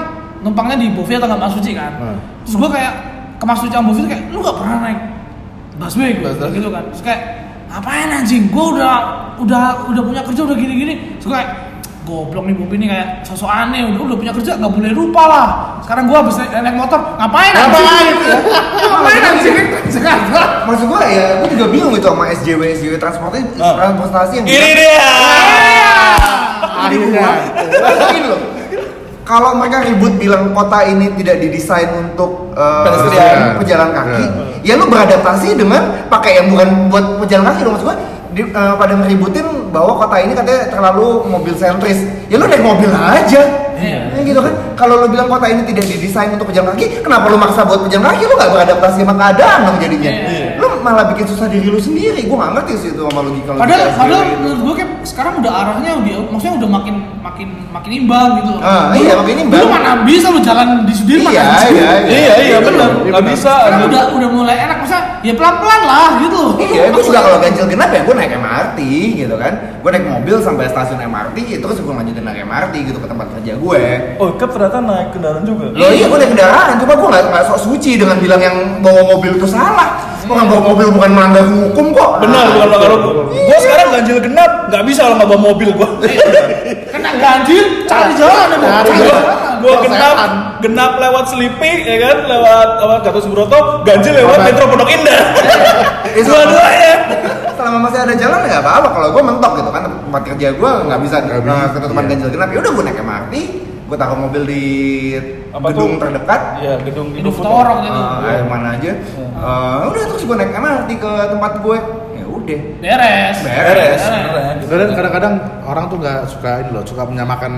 numpangnya 0.44 0.76
di 0.76 0.92
Bovi 0.92 1.16
atau 1.16 1.28
nggak 1.28 1.40
Mas 1.40 1.52
Suci 1.56 1.72
kan. 1.72 1.92
Hmm. 1.96 2.18
Terus 2.44 2.56
gue 2.60 2.68
kayak 2.76 2.92
ke 3.40 3.44
Mas 3.48 3.56
Suci 3.60 3.72
sama 3.72 3.88
Bovi 3.88 4.00
tuh 4.04 4.10
kayak 4.12 4.24
lu 4.32 4.38
nggak 4.44 4.56
pernah 4.60 4.76
naik 4.84 5.00
busway 5.74 6.10
gitu, 6.14 6.44
gitu 6.54 6.68
kan. 6.68 6.84
Terus 6.92 7.02
kayak 7.02 7.20
ngapain 7.72 8.08
anjing? 8.12 8.42
Gue 8.52 8.64
udah 8.76 8.94
udah 9.40 9.64
udah 9.88 10.02
punya 10.04 10.22
kerja 10.28 10.40
udah 10.44 10.56
gini-gini. 10.60 10.94
Terus 11.24 11.32
kayak 11.32 11.48
goblok 12.04 12.44
nih 12.44 12.54
Bovi 12.54 12.76
ini 12.76 12.86
kayak 12.86 13.08
sosok 13.22 13.48
aneh 13.48 13.80
udah 13.86 14.00
udah 14.04 14.16
punya 14.16 14.32
kerja 14.32 14.52
nggak 14.54 14.68
boleh 14.70 14.92
lupa 14.92 15.22
lah 15.24 15.46
sekarang 15.80 16.04
gua 16.04 16.20
habis 16.20 16.36
naik, 16.36 16.52
naik 16.54 16.76
motor 16.76 17.00
ngapain 17.16 17.48
anjing 17.50 17.86
ngapain 18.76 19.22
anjing 19.30 19.56
Jakarta 19.86 20.40
maksud 20.64 20.86
gua 20.86 21.00
ya 21.02 21.40
gua 21.40 21.48
juga 21.48 21.66
bingung 21.66 21.92
gitu 21.92 22.06
sama 22.06 22.28
SJW 22.30 22.60
SJW 22.76 22.94
transportasi 22.98 23.42
Ah. 23.56 23.74
transportasi 23.78 24.32
yang 24.36 24.46
Ini 24.46 24.70
dia. 24.74 25.08
Akhirnya. 26.76 27.26
Gini 28.10 28.26
loh. 28.26 28.40
Kalau 29.24 29.56
mereka 29.56 29.80
ribut 29.82 30.20
bilang 30.20 30.52
kota 30.52 30.84
ini 30.84 31.08
tidak 31.16 31.40
didesain 31.40 31.88
untuk 31.96 32.52
Pedestrian. 32.52 33.56
pejalan 33.56 33.88
kaki, 33.90 34.24
Ya. 34.60 34.76
ya 34.76 34.76
lu 34.76 34.84
beradaptasi 34.86 35.56
dengan 35.56 35.80
pakai 36.06 36.38
yang 36.38 36.52
bukan 36.52 36.68
buat 36.86 37.04
pejalan 37.18 37.44
kaki 37.46 37.60
dong 37.64 37.72
maksud 37.72 37.88
gua. 37.88 37.96
Di, 38.34 38.42
eh, 38.42 38.74
pada 38.74 38.94
ngeributin 38.94 39.46
bahwa 39.70 39.94
kota 39.96 40.18
ini 40.18 40.34
katanya 40.34 40.66
terlalu 40.66 41.06
mobil 41.24 41.54
sentris. 41.54 42.02
Ya 42.26 42.34
lu 42.34 42.44
naik 42.44 42.60
mobil 42.60 42.90
aja. 42.90 43.42
Iya. 43.74 44.00
Ya 44.10 44.20
gitu 44.22 44.38
kan. 44.38 44.54
Kalau 44.74 44.98
lu 44.98 45.06
bilang 45.06 45.26
kota 45.26 45.46
ini 45.46 45.62
tidak 45.64 45.86
didesain 45.86 46.30
untuk 46.30 46.50
pejalan 46.50 46.74
kaki, 46.74 46.98
kenapa 46.98 47.26
lu 47.26 47.36
maksa 47.36 47.62
buat 47.62 47.82
pejalan 47.82 48.10
kaki? 48.10 48.22
Lu 48.24 48.34
nggak 48.34 48.50
beradaptasi 48.50 48.98
sama 49.00 49.14
keadaan 49.14 49.58
dong 49.64 49.78
jadinya. 49.78 50.10
Iya. 50.10 50.46
Lu 50.58 50.66
malah 50.80 51.04
bikin 51.10 51.26
susah 51.26 51.46
diri 51.46 51.66
lu 51.66 51.78
sendiri. 51.78 52.26
Gue 52.26 52.34
nggak 52.34 52.52
ngerti 52.54 52.72
sih 52.76 52.88
itu 52.90 53.02
sama 53.02 53.20
logika 53.22 53.50
logika 53.50 53.62
Padahal, 53.62 53.86
padahal 53.94 54.22
gitu. 54.24 54.36
menurut 54.42 54.60
gue 54.60 54.74
kayak 54.74 54.90
sekarang 55.04 55.34
udah 55.38 55.52
arahnya 55.54 55.92
udah, 55.94 56.14
maksudnya 56.28 56.54
udah 56.58 56.70
makin 56.70 56.94
makin 57.20 57.48
makin 57.70 57.90
imbang 57.94 58.30
gitu. 58.40 58.52
Ah, 58.58 58.90
Dulu- 58.90 58.98
iya, 58.98 59.12
makin 59.14 59.36
imbang. 59.42 59.58
Dulu 59.62 59.66
mana 59.70 59.90
bisa 60.02 60.26
lu 60.28 60.40
jalan 60.40 60.68
di 60.82 60.92
Sudirman 60.92 61.30
Iya, 61.30 61.42
anjing. 61.44 61.74
iya, 61.78 61.90
Iya 62.02 62.34
iya 62.40 62.58
benar. 62.58 62.88
Iya, 62.90 63.10
Nggak 63.10 63.22
benar. 63.22 63.30
bisa. 63.30 63.52
Sekarang 63.54 63.78
Aduh. 63.78 63.88
udah 63.90 64.02
udah 64.18 64.28
mulai 64.32 64.56
enak, 64.58 64.78
masa 64.82 64.98
ya 65.24 65.32
pelan 65.32 65.54
pelan 65.56 65.82
lah 65.88 66.10
gitu. 66.20 66.42
Iya, 66.60 66.92
gue 66.92 67.02
juga 67.02 67.24
kalau 67.24 67.38
ganjil 67.40 67.64
genap 67.64 67.90
ya 67.90 68.00
gue 68.04 68.14
naik 68.14 68.32
MRT 68.36 68.78
gitu 69.24 69.34
kan. 69.40 69.52
Gue 69.80 69.90
naik 69.90 70.04
mobil 70.04 70.36
sampai 70.44 70.68
stasiun 70.68 71.00
MRT, 71.00 71.64
terus 71.64 71.80
gue 71.80 71.94
lanjutin 71.96 72.22
naik 72.22 72.44
MRT 72.44 72.74
gitu 72.92 72.98
ke 73.00 73.08
tempat 73.08 73.26
kerja 73.32 73.52
gue. 73.56 73.82
Oh, 74.20 74.36
Kep 74.36 74.52
ternyata 74.52 74.78
naik 74.84 75.08
kendaraan 75.16 75.44
juga. 75.48 75.72
Loh 75.72 75.90
iya, 75.90 76.04
gue 76.06 76.18
naik 76.20 76.30
kendaraan, 76.36 76.76
cuma 76.76 76.92
gue 76.92 77.08
nggak 77.08 77.24
nggak 77.32 77.44
sok 77.48 77.58
suci 77.72 77.96
dengan 77.96 78.20
bilang 78.20 78.40
yang 78.44 78.56
bawa 78.84 79.02
mobil 79.16 79.40
itu 79.40 79.48
salah. 79.48 80.14
Orang 80.24 80.48
bawa 80.48 80.72
mobil 80.72 80.88
bukan 80.88 81.10
melanggar 81.12 81.44
hukum 81.44 81.92
kok. 81.92 82.10
Benar, 82.24 82.44
bukan 82.56 82.68
melanggar 82.72 82.90
hukum. 82.96 83.28
Gua 83.28 83.58
sekarang 83.60 83.88
ganjil 83.92 84.16
genap, 84.24 84.72
nggak 84.72 84.82
bisa 84.88 85.02
lah 85.04 85.14
nggak 85.20 85.28
bawa 85.28 85.40
mobil 85.52 85.68
gua. 85.76 85.88
Kena 86.88 87.10
ganjil, 87.20 87.84
cari 87.84 88.12
jalan 88.16 88.56
ya, 88.56 88.56
Cari 88.88 89.00
jalan. 89.04 89.24
Gua 89.64 89.76
genap, 89.80 90.16
genap 90.60 90.92
lewat 91.00 91.24
Selipi, 91.32 91.72
ya 91.88 91.96
kan, 92.04 92.16
lewat 92.28 92.68
apa 92.84 92.94
Gatot 93.00 93.22
Subroto, 93.24 93.80
ganjil 93.82 94.12
lewat 94.12 94.36
Apa? 94.36 94.46
Metro 94.52 94.64
Pondok 94.68 94.90
Indah. 94.92 95.22
Iya, 96.14 96.22
Dua-duanya. 96.30 96.92
Selama 97.58 97.90
masih 97.90 97.98
ada 98.06 98.14
jalan 98.14 98.46
ya 98.46 98.54
nggak 98.54 98.62
apa-apa. 98.62 98.88
Kalau 98.94 99.08
gue 99.10 99.22
mentok 99.26 99.52
gitu 99.58 99.70
kan 99.74 99.82
tempat 99.82 100.22
kerja 100.30 100.46
gue 100.54 100.70
nggak 100.86 101.00
bisa 101.02 101.16
Nggak 101.26 101.42
nah, 101.42 101.66
bisa, 101.66 101.74
ketutupan 101.74 102.04
iya. 102.06 102.10
ganjil 102.14 102.28
genap. 102.30 102.48
Ya 102.54 102.58
udah 102.62 102.70
gue 102.70 102.84
naik 102.86 102.98
MRT, 103.02 103.34
gue 103.90 103.96
taruh 103.98 104.18
mobil 104.22 104.42
di 104.46 104.64
Apa 105.50 105.66
gedung 105.74 105.98
tuh? 105.98 106.06
terdekat. 106.06 106.40
Iya, 106.62 106.74
gedung 106.86 107.08
Hidup 107.10 107.34
Indofood. 107.34 107.66
Gitu. 107.82 108.00
Eh, 108.30 108.40
mana 108.46 108.68
aja. 108.78 108.92
Eh, 108.94 109.80
udah 109.90 110.02
terus 110.06 110.22
gue 110.22 110.36
naik 110.38 110.52
MRT 110.54 110.90
ke 111.02 111.12
tempat 111.34 111.52
gue. 111.66 111.78
Udah. 112.34 112.60
Beres. 112.78 113.36
Beres. 113.40 114.02
Dan 114.64 114.90
kadang-kadang 114.92 115.34
orang 115.62 115.84
tuh 115.86 115.96
nggak 115.98 116.20
suka 116.26 116.50
ini 116.60 116.70
loh, 116.70 116.82
suka 116.82 117.02
menyamakan 117.04 117.52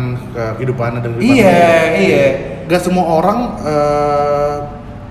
kehidupannya 0.57 1.01
dan 1.01 1.11
kehidupan 1.15 1.37
Iya, 1.41 1.69
iya. 1.97 2.25
Gak 2.67 2.83
semua 2.83 3.05
orang 3.15 3.39
eh, 3.63 4.57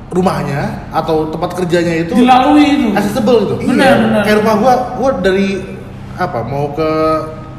rumahnya 0.08 0.86
atau 0.92 1.28
tempat 1.28 1.56
kerjanya 1.56 1.94
itu 1.98 2.14
Dilalui 2.14 2.64
itu. 2.64 2.88
accessible 2.94 3.38
gitu. 3.42 3.54
Benar, 3.66 3.84
Iya. 3.84 3.96
benar. 4.00 4.22
Kayak 4.24 4.38
rumah 4.40 4.56
gua, 4.56 4.74
gua 4.96 5.10
dari 5.20 5.48
apa 6.16 6.40
mau 6.42 6.72
ke 6.72 6.90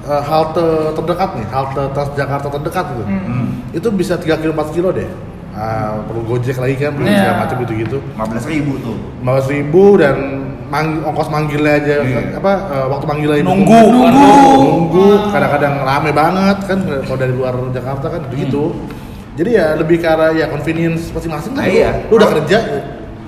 eh, 0.06 0.22
halte 0.22 0.66
terdekat 0.94 1.30
nih, 1.34 1.46
halte 1.50 1.82
Transjakarta 1.90 2.46
terdekat 2.48 2.84
gitu. 2.92 3.04
Hmm. 3.04 3.46
Itu 3.72 3.88
bisa 3.90 4.14
3 4.14 4.38
kilo 4.38 4.54
4 4.54 4.70
kilo 4.70 4.88
deh. 4.90 5.08
Ah, 5.50 5.96
perlu 6.04 6.20
gojek 6.22 6.54
lagi 6.54 6.76
kan, 6.76 6.92
perlu 6.92 7.08
Iya. 7.08 7.16
segala 7.18 7.36
macam 7.42 7.56
gitu 7.64 7.72
gitu. 7.74 7.98
15 8.14 8.44
ribu 8.46 8.72
tuh. 8.78 8.96
15 9.18 9.46
ribu 9.48 9.82
dan 9.96 10.16
mang- 10.66 11.02
ongkos 11.02 11.28
manggilnya 11.28 11.72
aja 11.76 11.94
Iya. 12.00 12.20
apa 12.36 12.52
eh, 12.68 12.86
waktu 12.86 13.04
manggilnya 13.04 13.38
itu 13.38 13.46
Nunggu. 13.46 13.80
nunggu 13.86 14.30
nunggu 14.60 15.06
kadang-kadang 15.30 15.74
rame 15.80 16.10
banget 16.10 16.58
kan 16.64 16.78
kalau 17.02 17.18
dari 17.18 17.32
luar 17.32 17.54
Jakarta 17.70 18.06
kan 18.08 18.20
gitu 18.30 18.74
jadi 19.34 19.50
ya 19.52 19.66
lebih 19.76 19.98
ke 19.98 20.06
arah 20.06 20.32
ya 20.32 20.48
convenience 20.48 21.10
masing-masing 21.10 21.52
Nah, 21.52 21.62
lah. 21.62 21.68
iya. 21.68 21.90
lu 22.06 22.14
udah 22.16 22.30
kerja 22.32 22.58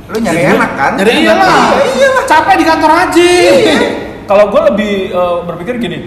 Lu 0.09 0.16
nyari 0.16 0.40
Iya. 0.40 0.57
enak 0.57 0.70
kan? 0.72 0.92
Nyari 0.96 1.11
Iya 1.12 1.20
enak. 1.29 1.37
lah. 1.44 1.68
Iya 1.85 2.09
Capek 2.24 2.55
di 2.57 2.64
kantor 2.64 2.90
aja. 2.96 3.31
Kalau 4.31 4.44
gue 4.48 4.62
lebih 4.72 4.92
eh, 5.11 5.37
berpikir 5.44 5.74
gini, 5.79 5.98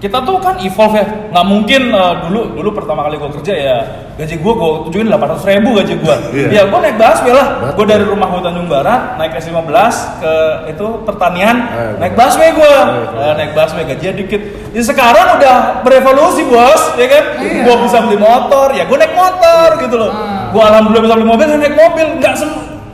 kita 0.00 0.16
tuh 0.24 0.40
kan 0.40 0.56
evolve 0.58 0.96
ya, 0.96 1.04
nggak 1.28 1.44
mungkin 1.44 1.92
eh, 1.92 2.14
dulu 2.24 2.56
dulu 2.56 2.70
pertama 2.72 3.04
kali 3.04 3.20
gue 3.20 3.30
kerja 3.36 3.52
ya 3.52 3.76
gaji 4.16 4.36
gue 4.36 4.52
gue 4.52 4.70
tujuin 4.88 5.06
800 5.08 5.44
ribu 5.44 5.76
gaji 5.76 5.94
gue, 5.96 6.16
Iya. 6.32 6.48
ya 6.48 6.62
gue 6.68 6.78
naik 6.78 6.96
busway 6.96 7.32
lah, 7.32 7.46
gue 7.72 7.84
dari 7.84 8.04
rumah 8.04 8.28
gue 8.28 8.40
Tanjung 8.40 8.64
Barat 8.64 9.16
naik 9.16 9.36
S15 9.36 9.76
ke 10.20 10.32
itu 10.68 10.86
pertanian, 11.04 11.56
Eh, 11.68 11.92
naik 12.00 12.16
busway 12.16 12.48
gue, 12.50 12.74
Iya. 13.12 13.32
naik 13.36 13.52
busway 13.52 13.84
gajinya 13.84 14.14
dikit. 14.16 14.42
Ya 14.72 14.82
sekarang 14.82 15.36
udah 15.36 15.56
berevolusi 15.80 16.48
bos, 16.48 16.96
ya 16.96 17.04
kan? 17.04 17.24
Iya. 17.36 17.60
Gue 17.64 17.76
bisa 17.84 17.96
beli 18.00 18.16
motor, 18.16 18.72
ya 18.72 18.84
gue 18.84 18.96
naik 18.96 19.12
motor 19.12 19.68
gitu 19.80 19.96
loh. 19.96 20.12
Ah. 20.12 20.48
Gue 20.48 20.62
alhamdulillah 20.64 21.04
bisa 21.04 21.14
beli 21.16 21.28
mobil, 21.28 21.46
ya 21.46 21.56
naik 21.60 21.76
mobil, 21.76 22.06
nggak 22.20 22.34
sem 22.36 22.50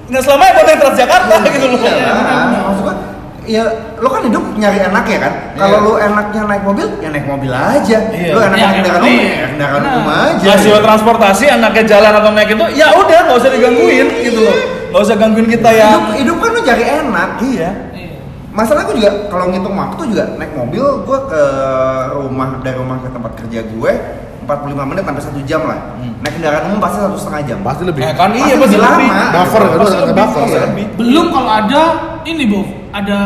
nggak 0.06 0.22
selamanya 0.22 0.52
gue 0.54 0.64
naik 0.64 0.78
Transjakarta 0.82 1.34
gitu 1.54 1.66
loh. 1.70 1.78
Iya, 1.82 2.10
nah, 2.10 2.46
maksud 2.66 2.82
gua, 2.82 2.94
ya 3.46 3.62
lo 3.96 4.08
kan 4.08 4.22
hidup 4.22 4.42
nyari 4.54 4.78
enak 4.82 5.04
ya 5.04 5.18
kan? 5.18 5.32
Kalau 5.54 5.70
Iya. 5.72 5.86
lo 5.86 5.92
enaknya 5.96 6.40
naik 6.44 6.62
mobil, 6.62 6.86
ya 6.98 7.08
naik 7.08 7.24
mobil 7.24 7.50
aja. 7.50 7.98
Iya. 8.08 8.32
Lo 8.32 8.40
enaknya 8.40 8.58
Iya, 8.58 8.66
naik 8.66 8.76
kendaraan 8.76 9.02
iya. 9.02 9.14
umum, 9.14 9.26
ya 9.32 9.46
kendaraan 9.48 9.80
Nah. 9.80 9.90
umum 9.92 10.06
aja. 10.10 10.46
hasil 10.52 10.74
transportasi 10.78 11.44
anaknya 11.48 11.84
jalan 11.86 12.12
atau 12.12 12.30
naik 12.30 12.50
itu 12.50 12.64
ya 12.74 12.86
udah 12.92 13.18
nggak 13.24 13.38
usah 13.38 13.50
digangguin 13.50 14.08
gitu 14.20 14.40
loh 14.42 14.56
nggak 14.86 15.02
usah 15.02 15.16
gangguin 15.16 15.48
kita 15.48 15.70
ya 15.70 15.88
hidup, 15.90 16.04
hidup 16.14 16.36
kan 16.38 16.50
lo 16.50 16.60
cari 16.60 16.84
enak. 16.84 17.28
iya 17.44 17.70
Iya. 17.92 18.14
Masalah 18.50 18.82
gue 18.84 18.96
juga 18.96 19.10
kalau 19.28 19.44
ngitung 19.48 19.76
waktu 19.76 20.02
juga 20.08 20.24
naik 20.34 20.52
mobil 20.52 20.84
gue 21.02 21.18
ke 21.26 21.42
rumah 22.12 22.48
dari 22.60 22.76
rumah 22.76 22.96
ke 22.98 23.08
tempat 23.08 23.32
kerja 23.36 23.60
gue 23.62 23.92
45 24.46 24.54
menit 24.86 25.02
sampai 25.02 25.20
satu 25.20 25.40
jam 25.42 25.60
lah. 25.62 25.78
Naik 25.98 26.32
kendaraan 26.32 26.64
umum 26.66 26.78
pasti 26.78 26.98
satu 26.98 27.18
setengah 27.18 27.42
jam. 27.44 27.58
pasti 27.60 27.82
lebih 27.82 28.00
ya 28.00 28.14
kan 28.14 28.30
Pasti 28.30 28.40
iya 28.40 28.54
pasti 28.54 28.76
lebih 28.76 28.78
lebih 28.78 29.08
lama. 29.10 29.24
Buffer, 29.28 29.60
kan, 29.60 29.76
pasti 29.76 29.96
lebih 29.98 30.14
buffer, 30.14 30.40
pasti 30.40 30.54
ya. 30.54 30.62
lebih 30.64 30.84
Belum 30.96 31.26
kalau 31.28 31.50
ada 31.52 31.82
ini, 32.24 32.44
Bob. 32.46 32.66
Ada 32.96 33.20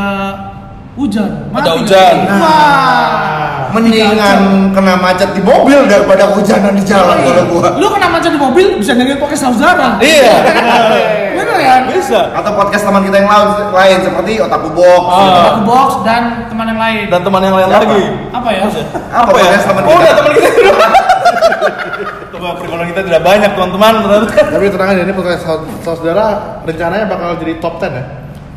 hujan. 0.98 1.30
Ada 1.46 1.54
Mati 1.54 1.68
hujan. 1.78 2.14
nggak? 2.18 2.38
Wah. 2.38 3.70
Mendingan 3.70 4.38
kena 4.74 4.98
macet 4.98 5.30
di 5.30 5.38
mobil 5.38 5.86
daripada 5.86 6.26
hujanan 6.34 6.74
di 6.74 6.82
jalan 6.82 7.22
kalau 7.22 7.44
gue. 7.46 7.68
Lu 7.78 7.86
kena 7.86 8.10
macet 8.10 8.34
di 8.34 8.40
mobil 8.40 8.82
bisa 8.82 8.98
dengerin 8.98 9.22
podcast 9.22 9.46
saudara. 9.46 9.94
iya 10.02 10.42
Bener 11.38 11.56
ya? 11.56 11.74
bisa 11.86 12.34
Atau 12.34 12.50
podcast 12.52 12.82
teman 12.82 13.06
kita 13.06 13.22
yang 13.22 13.30
lain, 13.30 13.46
lain 13.70 13.96
seperti 14.02 14.32
Otaku 14.42 14.74
Box. 14.74 15.02
Ah. 15.06 15.54
Aku 15.54 15.60
box 15.62 15.90
dan 16.02 16.22
teman 16.50 16.66
yang 16.66 16.80
lain. 16.82 17.04
dan 17.06 17.20
teman 17.22 17.40
yang 17.40 17.54
lain 17.54 17.68
Siapa? 17.70 17.78
lagi 17.86 18.02
Apa 18.34 18.48
ya? 18.50 18.62
Apa 18.66 19.30
apa 19.30 19.38
ya 19.38 19.58
teman 19.62 19.80
oh 19.80 19.86
kita? 19.86 20.00
udah 20.02 20.12
teman 20.18 20.32
kita 20.34 20.48
Coba 22.34 22.48
pergaulan 22.58 22.86
kita 22.88 23.00
tidak 23.06 23.22
banyak 23.22 23.50
teman-teman 23.52 23.92
tapi 24.26 24.64
tenang 24.66 24.88
aja 24.90 25.02
ini 25.04 25.12
podcast 25.12 25.42
saud- 25.46 25.68
saudara 25.84 26.26
rencananya 26.64 27.06
bakal 27.06 27.38
jadi 27.38 27.54
top 27.60 27.78
10 27.78 27.94
ya 27.94 28.04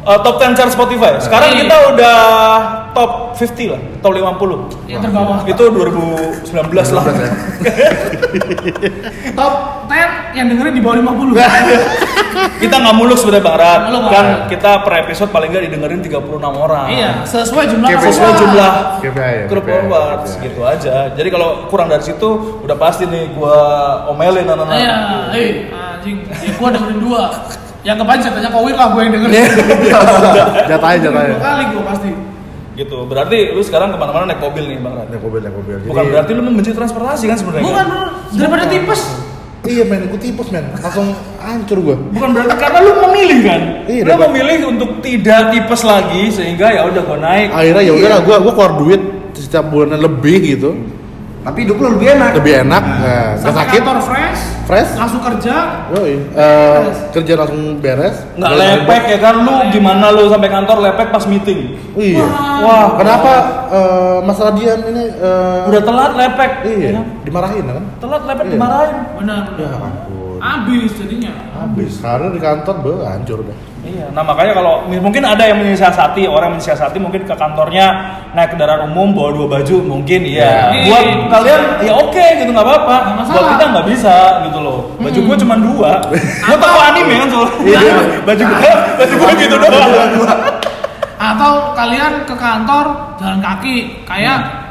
Eh, 0.04 0.20
top 0.20 0.36
10 0.36 0.52
chart 0.52 0.68
Spotify 0.68 1.16
sekarang 1.16 1.50
Iya. 1.50 1.60
kita 1.64 1.76
udah 1.96 2.18
top 2.92 3.12
50 3.34 3.72
lah 3.72 3.80
top 4.04 4.12
50 4.12 4.68
Yang 4.84 5.00
terbawah. 5.02 5.38
itu 5.48 5.64
2019 5.64 6.92
lah 6.92 7.04
ya. 7.08 7.30
Top 9.34 9.54
10 9.88 10.36
yang 10.36 10.46
dengerin 10.50 10.74
di 10.74 10.82
bawah 10.82 10.98
50. 11.00 11.40
kita 12.62 12.76
nggak 12.76 12.96
muluk 12.96 13.16
sebenarnya 13.16 13.46
Bang 13.46 13.58
Rat. 13.58 13.82
Muluk, 13.88 14.04
kan 14.10 14.26
Bang. 14.26 14.50
kita 14.50 14.72
per 14.84 14.94
episode 15.00 15.30
paling 15.32 15.50
nggak 15.50 15.64
didengerin 15.70 16.00
36 16.02 16.20
orang 16.52 16.86
Iya, 16.90 17.10
sesuai 17.24 17.64
jumlah 17.70 17.88
KPI. 17.88 18.04
sesuai 18.04 18.32
jumlah 18.36 18.72
KPI 19.00 19.34
ya, 19.40 19.46
grup 19.48 19.64
followers 19.64 20.30
KPI. 20.34 20.44
gitu 20.44 20.62
aja. 20.66 20.96
Jadi 21.14 21.30
kalau 21.30 21.50
kurang 21.70 21.88
dari 21.88 22.04
situ 22.04 22.30
udah 22.60 22.76
pasti 22.76 23.06
nih 23.06 23.32
gua 23.32 23.56
omelin 24.10 24.44
anak-anak. 24.46 24.76
Iya, 24.76 24.96
eh, 25.32 25.52
anjing. 25.72 26.18
Ya, 26.28 26.52
gua 26.58 26.68
dengerin 26.70 27.00
dua. 27.00 27.24
Yang 27.84 27.98
kebanyakan 28.00 28.32
tanya 28.34 28.50
Kowil 28.50 28.76
lah 28.76 28.88
gua 28.90 29.02
yang 29.02 29.14
dengerin. 29.14 29.36
Iya. 29.36 29.48
jatahnya 30.72 31.00
jatahnya 31.04 31.30
Dua 31.30 31.44
kali 31.44 31.64
gua 31.70 31.84
pasti. 31.92 32.10
Gitu. 32.74 32.98
Berarti 33.06 33.38
lu 33.52 33.62
sekarang 33.62 33.92
ke 33.92 33.98
mana-mana 33.98 34.26
naik 34.26 34.40
mobil 34.40 34.64
nih 34.66 34.78
Bang 34.80 34.96
Rat. 34.96 35.08
naik 35.08 35.22
mobil 35.22 35.40
naik 35.40 35.54
mobil 35.54 35.76
Bukan 35.84 35.94
Jadi- 36.00 36.12
berarti 36.12 36.32
lu 36.32 36.42
membenci 36.42 36.72
transportasi 36.72 37.26
kan 37.28 37.38
sebenarnya. 37.38 37.66
Bukan, 37.66 37.86
bro. 37.86 38.04
Daripada 38.34 38.64
tipes. 38.66 39.02
iya 39.64 39.80
men 39.82 40.04
gue 40.06 40.20
tipes 40.20 40.52
men 40.52 40.76
langsung 40.76 41.16
hancur 41.40 41.80
gue 41.80 41.96
Bukan 42.12 42.30
berarti 42.32 42.56
karena 42.58 42.80
lu 42.80 42.92
memilih 43.02 43.40
kan. 43.44 43.62
Iya, 43.86 44.02
lu 44.02 44.10
dapat. 44.12 44.26
memilih 44.28 44.58
untuk 44.70 44.90
tidak 45.00 45.42
tipes 45.52 45.82
lagi 45.84 46.24
sehingga 46.30 46.68
ya 46.68 46.84
udah 46.84 47.00
gua 47.02 47.16
naik. 47.18 47.48
akhirnya 47.50 47.80
ya 47.82 47.94
udah 47.94 48.02
Iya. 48.02 48.10
lah 48.10 48.22
gue 48.22 48.36
gue 48.42 48.54
keluar 48.54 48.74
duit 48.76 49.02
setiap 49.34 49.66
bulannya 49.66 50.00
lebih 50.00 50.38
gitu 50.42 50.72
Tapi 51.44 51.58
hidup 51.62 51.76
lu 51.78 51.88
lebih 51.94 52.08
enak. 52.12 52.32
lebih 52.36 52.54
enak 52.60 52.84
nah, 52.84 53.32
sakit 53.40 53.80
kantor 53.80 54.00
fresh. 54.02 54.42
Fresh 54.64 54.92
Langsung 54.94 55.22
kerja. 55.22 55.56
Yoi. 55.92 56.16
Eh, 56.30 56.82
kerja 57.12 57.34
langsung 57.36 57.78
beres 57.78 58.16
Nggak 58.34 58.54
lepek 58.54 59.04
ya 59.08 59.20
kan 59.20 59.36
lu 59.40 59.54
gimana 59.70 60.10
lu 60.10 60.28
sampai 60.28 60.48
kantor 60.48 60.78
lepek 60.82 61.08
pas 61.10 61.26
meeting. 61.26 61.76
iya 61.94 62.26
Wah, 62.60 62.96
kenapa 62.96 63.32
eh, 63.70 64.18
masalah 64.22 64.54
Dian 64.54 64.80
ini 64.86 65.04
eh, 65.12 65.68
Udah 65.68 65.82
telat 65.82 66.12
lepek. 66.14 66.52
iya 66.66 66.88
Ya 66.88 66.92
kan? 66.96 67.06
dimarahin 67.22 67.64
kan 67.66 67.84
Telat 68.00 68.24
lepek 68.24 68.44
Iya. 68.44 68.54
dimarahin. 68.54 68.98
Benar, 69.16 69.44
ya 69.54 69.68
ampun 69.70 70.23
Abis 70.44 70.92
jadinya. 71.00 71.32
habis 71.56 72.04
karena 72.04 72.28
di 72.36 72.40
kantor 72.44 72.76
be 72.84 72.92
hancur 73.08 73.40
udah 73.48 73.56
Iya, 73.84 74.16
nah 74.16 74.24
makanya 74.24 74.56
kalau 74.56 74.88
mungkin 74.88 75.28
ada 75.28 75.44
yang 75.44 75.60
menyiasati, 75.60 76.24
orang 76.24 76.56
menyiasati 76.56 76.96
mungkin 77.04 77.28
ke 77.28 77.36
kantornya 77.36 78.16
naik 78.32 78.56
kendaraan 78.56 78.88
umum 78.88 79.12
bawa 79.12 79.36
dua 79.36 79.60
baju, 79.60 79.76
mungkin 79.84 80.24
iya. 80.24 80.72
Iya. 80.72 80.88
Buat 80.88 81.06
kalian 81.28 81.62
ya 81.84 81.92
oke 81.92 82.26
gitu 82.40 82.50
nggak 82.56 82.64
apa-apa. 82.64 82.96
Buat 83.28 83.48
kita 83.60 83.64
nggak 83.76 83.88
bisa 83.92 84.16
gitu 84.48 84.60
loh. 84.64 84.88
Baju 85.04 85.20
gua 85.28 85.36
cuma 85.36 85.56
dua. 85.60 85.92
Gua 86.48 86.58
toko 86.64 86.80
anime 86.80 87.14
kan 87.20 87.28
soalnya. 87.28 87.60
Iya. 87.60 87.80
baju 88.32 88.44
gua, 88.48 88.74
baju 88.96 89.14
gua 89.20 89.32
gitu 89.36 89.56
doang. 89.60 89.92
Atau 91.20 91.54
kalian 91.76 92.14
ke 92.24 92.36
kantor 92.40 92.86
jalan 93.20 93.40
kaki 93.44 93.76
kayak 94.08 94.63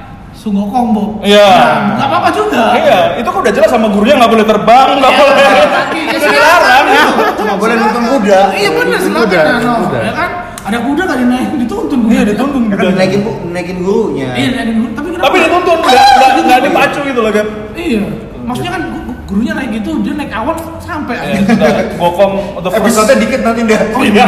Sunggo 0.42 0.66
Kombo. 0.66 1.22
Iya. 1.22 1.46
Nah, 1.46 1.78
nggak 1.94 2.08
apa-apa 2.10 2.28
juga. 2.34 2.62
Iya, 2.74 3.00
itu 3.14 3.28
kan 3.30 3.38
udah 3.40 3.54
jelas 3.54 3.70
sama 3.70 3.86
gurunya 3.88 4.18
nggak 4.18 4.26
boleh 4.28 4.42
terbang, 4.42 4.88
nggak 4.98 5.12
Iya, 5.12 5.20
boleh. 5.22 5.46
Ya, 5.46 6.10
Itu 6.10 6.26
dilarang. 6.26 6.84
silakan. 6.90 7.34
Cuma 7.38 7.54
boleh 7.54 7.74
nonton 7.78 8.02
kuda. 8.10 8.40
Iya 8.52 8.70
benar 8.72 8.98
silakan 8.98 9.22
itu 9.22 9.70
udah. 9.86 10.02
ya 10.02 10.12
kan. 10.12 10.30
Ada 10.62 10.78
kuda 10.78 11.02
gak 11.04 11.18
dinaik 11.18 11.48
dituntun 11.56 11.98
kuda. 12.00 12.12
Iya 12.12 12.22
dituntun 12.28 12.62
Kan 12.64 12.74
kuda. 12.76 12.90
naikin 12.92 13.20
bu- 13.22 13.38
naikin 13.48 13.78
gurunya. 13.80 14.28
Iya, 14.32 14.48
naikin 14.52 14.74
kuda. 14.80 14.90
Tapi 14.92 15.06
kenapa? 15.08 15.24
Tapi 15.24 15.36
dituntun, 15.38 15.76
nggak 15.78 16.30
nggak 16.42 16.60
dipacu 16.60 17.00
gitu 17.04 17.20
loh 17.20 17.32
kan. 17.32 17.46
Iya. 17.72 18.02
Maksudnya 18.42 18.72
kan 18.72 18.82
gu- 18.84 19.04
gu- 19.04 19.18
gurunya 19.24 19.52
naik 19.54 19.70
gitu, 19.72 19.90
dia 20.02 20.12
naik 20.12 20.32
awal 20.32 20.54
sampai 20.76 21.14
Ya, 21.16 21.38
aja. 21.38 21.54
udah 21.54 21.70
gokong 21.96 22.32
the 22.58 22.68
first 22.68 22.82
Episode 22.98 23.14
dikit 23.16 23.40
nanti 23.40 23.60
udah. 23.62 23.80
Oh 23.92 24.02
iya. 24.02 24.24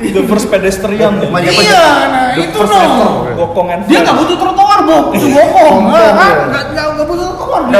the 0.00 0.22
first 0.24 0.46
pedestrian 0.48 1.12
Iya, 1.18 1.82
nah 2.08 2.30
itu 2.32 2.58
letter. 2.58 3.10
Gokong 3.34 3.68
and 3.68 3.82
Dia 3.84 3.98
nggak 4.00 4.16
butuh 4.16 4.36
trotoar, 4.36 4.61
Bob. 4.80 5.04
Itu 5.12 5.26
bokong. 5.28 5.52
Bokong, 5.52 5.78
Nah, 5.86 6.12
kan? 6.12 6.32
iya. 6.32 6.44
Nggak 6.48 6.64
nggak 6.72 6.86
nggak 6.96 7.06
butuh 7.06 7.28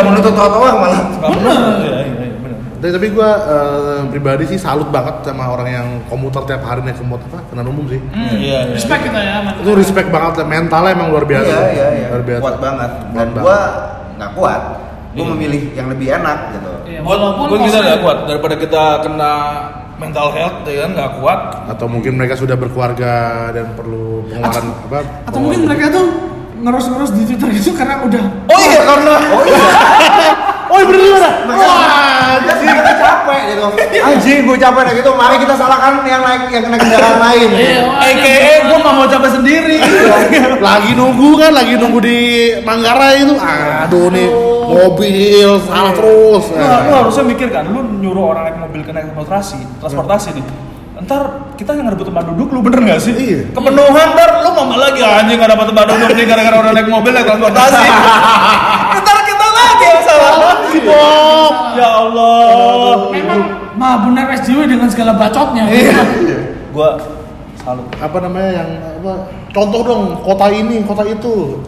menutup 0.05 0.33
trotoar 0.33 0.75
malah. 0.77 1.03
Nggak 1.09 1.31
bener. 1.33 1.57
Iya, 1.57 1.97
iya, 2.03 2.25
iya. 2.29 2.31
Tapi, 2.83 2.91
tapi 2.91 3.07
gue 3.15 3.31
pribadi 4.11 4.45
sih 4.45 4.59
salut 4.59 4.91
banget 4.91 5.23
sama 5.23 5.47
orang 5.49 5.69
yang 5.71 5.87
komuter 6.11 6.43
tiap 6.43 6.67
hari 6.67 6.83
naik 6.83 6.99
komuter 6.99 7.31
apa 7.31 7.39
kendaraan 7.47 7.71
umum 7.71 7.87
sih. 7.87 8.01
Iya, 8.11 8.35
iya. 8.35 8.59
Respect 8.75 9.03
kita 9.07 9.21
ya. 9.23 9.37
Itu 9.55 9.71
respect 9.73 10.09
banget, 10.11 10.43
mentalnya 10.43 10.91
emang 10.91 11.15
luar 11.15 11.23
biasa. 11.23 11.47
Iya 11.47 11.63
iya 11.71 11.87
iya. 11.95 12.07
Luar 12.11 12.25
biasa. 12.27 12.43
Kuat 12.43 12.59
banget. 12.59 12.91
Dan 13.15 13.27
gua 13.39 13.59
nggak 14.19 14.31
kuat. 14.35 14.63
Gua 15.13 15.23
Iya. 15.23 15.31
memilih 15.31 15.63
yang 15.77 15.89
lebih 15.95 16.09
enak 16.11 16.39
gitu. 16.57 16.73
Iya, 16.89 17.01
walaupun 17.07 17.47
buat 17.53 17.61
kita 17.63 17.79
nggak 17.79 18.01
kuat 18.03 18.19
daripada 18.27 18.55
kita 18.59 18.83
kena 18.99 19.33
mental 19.95 20.29
health 20.35 20.67
ya 20.67 20.79
kan 20.83 20.91
nggak 20.99 21.11
kuat. 21.23 21.41
Atau 21.71 21.87
mungkin 21.87 22.13
mereka 22.19 22.35
sudah 22.35 22.57
berkeluarga 22.59 23.13
dan 23.55 23.79
perlu 23.79 24.27
pengeluaran 24.27 24.67
apa? 24.91 24.99
Atau 25.31 25.39
mungkin 25.39 25.61
mereka 25.71 25.87
tuh 25.95 26.07
ngeros-ngeros 26.63 27.11
di 27.11 27.23
Twitter 27.27 27.49
gitu 27.59 27.71
karena 27.75 28.07
udah 28.07 28.23
Oh 28.47 28.59
iya 28.63 28.81
karena 28.87 29.15
Oh 29.35 29.43
iya. 29.43 29.63
Oh 30.73 30.77
iya 30.81 30.87
bener 30.89 31.05
bener. 31.05 31.33
Wah, 31.53 32.41
mereka 32.49 32.93
capek 32.97 33.41
gitu. 33.53 33.65
Anjing, 34.01 34.39
gue 34.49 34.57
capek 34.57 34.83
gitu. 34.97 35.11
Mari 35.13 35.37
kita 35.45 35.55
salahkan 35.55 36.01
yang 36.09 36.25
naik 36.25 36.49
yang 36.49 36.65
naik 36.73 36.81
kendaraan 36.81 37.19
lain. 37.21 37.49
Iya, 37.53 37.81
wah, 37.85 38.09
AKA 38.09 38.55
gue 38.73 38.79
nggak 38.81 38.95
mau 38.97 39.05
capek 39.05 39.31
sendiri. 39.37 39.77
lagi 40.65 40.91
nunggu 40.97 41.29
kan, 41.37 41.53
lagi 41.53 41.75
nunggu 41.77 41.99
di 42.01 42.19
Manggarai 42.65 43.21
itu. 43.21 43.35
Aduh 43.37 44.09
nih 44.09 44.29
mobil 44.65 45.51
salah 45.69 45.93
terus. 45.93 46.45
Lu, 46.49 46.65
lu 46.65 46.93
harusnya 47.05 47.25
mikir 47.29 47.49
kan, 47.53 47.69
lu 47.69 47.81
nyuruh 48.01 48.33
orang 48.33 48.49
naik 48.49 48.57
mobil 48.65 48.81
ke 48.81 48.91
naik 48.97 49.13
transportasi, 49.13 49.61
transportasi 49.85 50.29
nih. 50.41 50.72
Ntar 51.03 51.23
kita 51.59 51.75
yang 51.75 51.91
ngerebut 51.91 52.07
tempat 52.15 52.25
duduk, 52.31 52.49
lu 52.55 52.61
bener 52.63 52.81
gak 52.87 53.01
sih? 53.03 53.15
Iya. 53.15 53.41
Kepenuhan 53.51 54.09
ntar 54.15 54.31
lu 54.43 54.51
ngomong 54.55 54.79
lagi 54.79 55.01
anjing 55.03 55.37
gak 55.37 55.51
dapat 55.51 55.67
tempat 55.75 55.85
duduk 55.91 56.11
nih 56.15 56.25
gara-gara 56.27 56.57
orang 56.59 56.73
naik 56.75 56.89
mobil 56.89 57.11
naik 57.11 57.27
transportasi. 57.27 57.81
ntar 59.03 59.19
kita 59.25 59.47
lagi 59.51 59.85
yang 59.85 60.03
salah. 60.07 60.33
Bob. 60.83 61.55
Ya 61.73 61.89
Allah. 61.89 62.97
memang 63.11 63.41
mah 63.75 64.05
benar 64.07 64.27
SJW 64.37 64.69
dengan 64.69 64.89
segala 64.89 65.17
bacotnya. 65.17 65.65
Gua 66.71 66.99
salut. 67.59 67.87
Apa 67.99 68.19
namanya 68.23 68.51
yang 68.63 68.71
apa? 69.03 69.15
Contoh 69.53 69.81
dong 69.85 70.03
kota 70.23 70.49
ini, 70.49 70.81
kota 70.83 71.05
itu. 71.05 71.61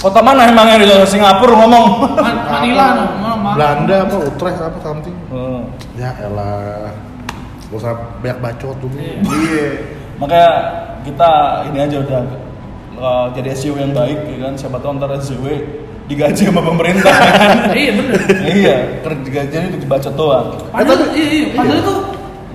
Kota 0.00 0.24
mana 0.24 0.48
emangnya 0.48 0.80
di 0.80 0.86
Singapura 1.04 1.52
ngomong? 1.60 1.86
Man- 2.16 2.40
Manila 2.48 2.86
Belanda 3.52 3.96
apa 4.08 4.16
Utrecht 4.16 4.60
apa 4.60 4.78
something. 4.80 5.12
Hmm. 5.28 5.68
Ya 5.94 6.16
elah. 6.24 7.09
Gak 7.70 7.78
usah 7.78 7.92
banyak 8.18 8.38
bacot 8.42 8.76
dulu. 8.82 8.94
Iya. 8.98 9.68
Makanya 10.18 10.50
kita 11.06 11.30
ini 11.70 11.78
aja 11.78 11.96
udah 12.02 12.22
uh, 12.98 13.26
jadi 13.32 13.48
SJW 13.54 13.76
yang 13.78 13.94
baik 13.94 14.18
ya 14.26 14.36
kan. 14.42 14.52
Siapa 14.58 14.76
tahu 14.82 14.98
ntar 14.98 15.14
SJW 15.22 15.46
digaji 16.10 16.42
sama 16.50 16.62
pemerintah. 16.66 17.14
kan? 17.14 17.70
Iya 17.80 17.90
bener. 17.94 18.14
iya, 18.50 18.76
kerja 19.06 19.58
untuk 19.70 19.80
dibacot 19.86 20.14
doang. 20.18 20.46
Padahal 20.74 21.14
iya, 21.14 21.26
iya. 21.30 21.46
Padahal 21.54 21.78
itu 21.78 21.94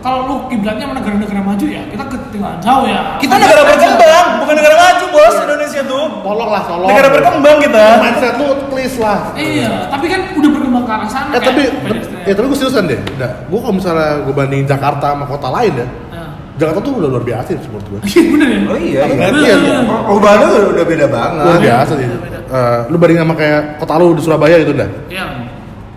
kalau 0.04 0.20
lu 0.30 0.36
kiblatnya 0.52 0.86
sama 0.86 0.96
negara-negara 1.02 1.42
maju 1.42 1.66
ya, 1.66 1.82
kita 1.90 2.04
ketinggalan 2.06 2.60
jauh 2.62 2.86
ya. 2.86 3.02
Kita 3.18 3.36
negara 3.42 3.62
berkembang, 3.66 4.28
bukan 4.44 4.56
negara 4.60 4.76
maju, 4.78 5.05
Bos. 5.16 5.36
Indonesia 5.40 5.82
tuh. 5.84 6.04
Tolong 6.20 6.50
lah, 6.50 6.62
tolong. 6.66 6.88
Negara 6.88 7.08
berkembang 7.10 7.58
kita. 7.60 7.84
Mindset 8.00 8.34
lu 8.36 8.48
please 8.68 8.96
lah. 8.98 9.20
Iya, 9.34 9.88
tapi 9.88 10.06
kan 10.06 10.22
udah 10.34 10.50
berkembang 10.52 10.84
ke 10.84 10.92
arah 10.92 11.10
sana. 11.10 11.32
Eh 11.32 11.42
tapi, 11.42 11.64
pedestrian. 11.82 12.24
ya 12.24 12.34
tapi 12.34 12.46
gue 12.46 12.58
seriusan 12.58 12.84
deh. 12.86 13.00
Udah, 13.16 13.30
gue 13.44 13.60
kalau 13.60 13.74
misalnya 13.74 14.10
gue 14.22 14.34
bandingin 14.34 14.68
Jakarta 14.68 15.06
sama 15.12 15.26
kota 15.26 15.48
lain 15.50 15.74
ya, 15.76 15.88
Nah. 16.12 16.30
Jakarta 16.56 16.80
tuh 16.80 16.94
udah 16.96 17.10
luar 17.10 17.24
biasa 17.24 17.48
sih 17.52 17.68
menurut 17.68 17.88
gue. 17.90 18.00
Iya 18.08 18.22
bener 18.30 18.48
ya. 18.48 18.60
Oh 18.66 18.78
iya. 18.78 19.02
iya. 19.08 19.28
Iya, 19.32 19.56
iya. 19.60 19.78
Perubahannya 20.06 20.48
udah, 20.48 20.64
udah 20.72 20.86
beda 20.86 21.06
banget. 21.08 21.44
Luar 21.44 21.60
biasa 21.60 21.92
sih. 21.96 22.08
Eh, 22.46 22.80
lu 22.88 22.96
bandingin 22.96 23.24
sama 23.24 23.36
kayak 23.36 23.62
kota 23.76 23.94
lu 23.98 24.16
di 24.16 24.22
Surabaya 24.24 24.56
gitu 24.60 24.72
dah. 24.72 24.90
Iya. 25.08 25.26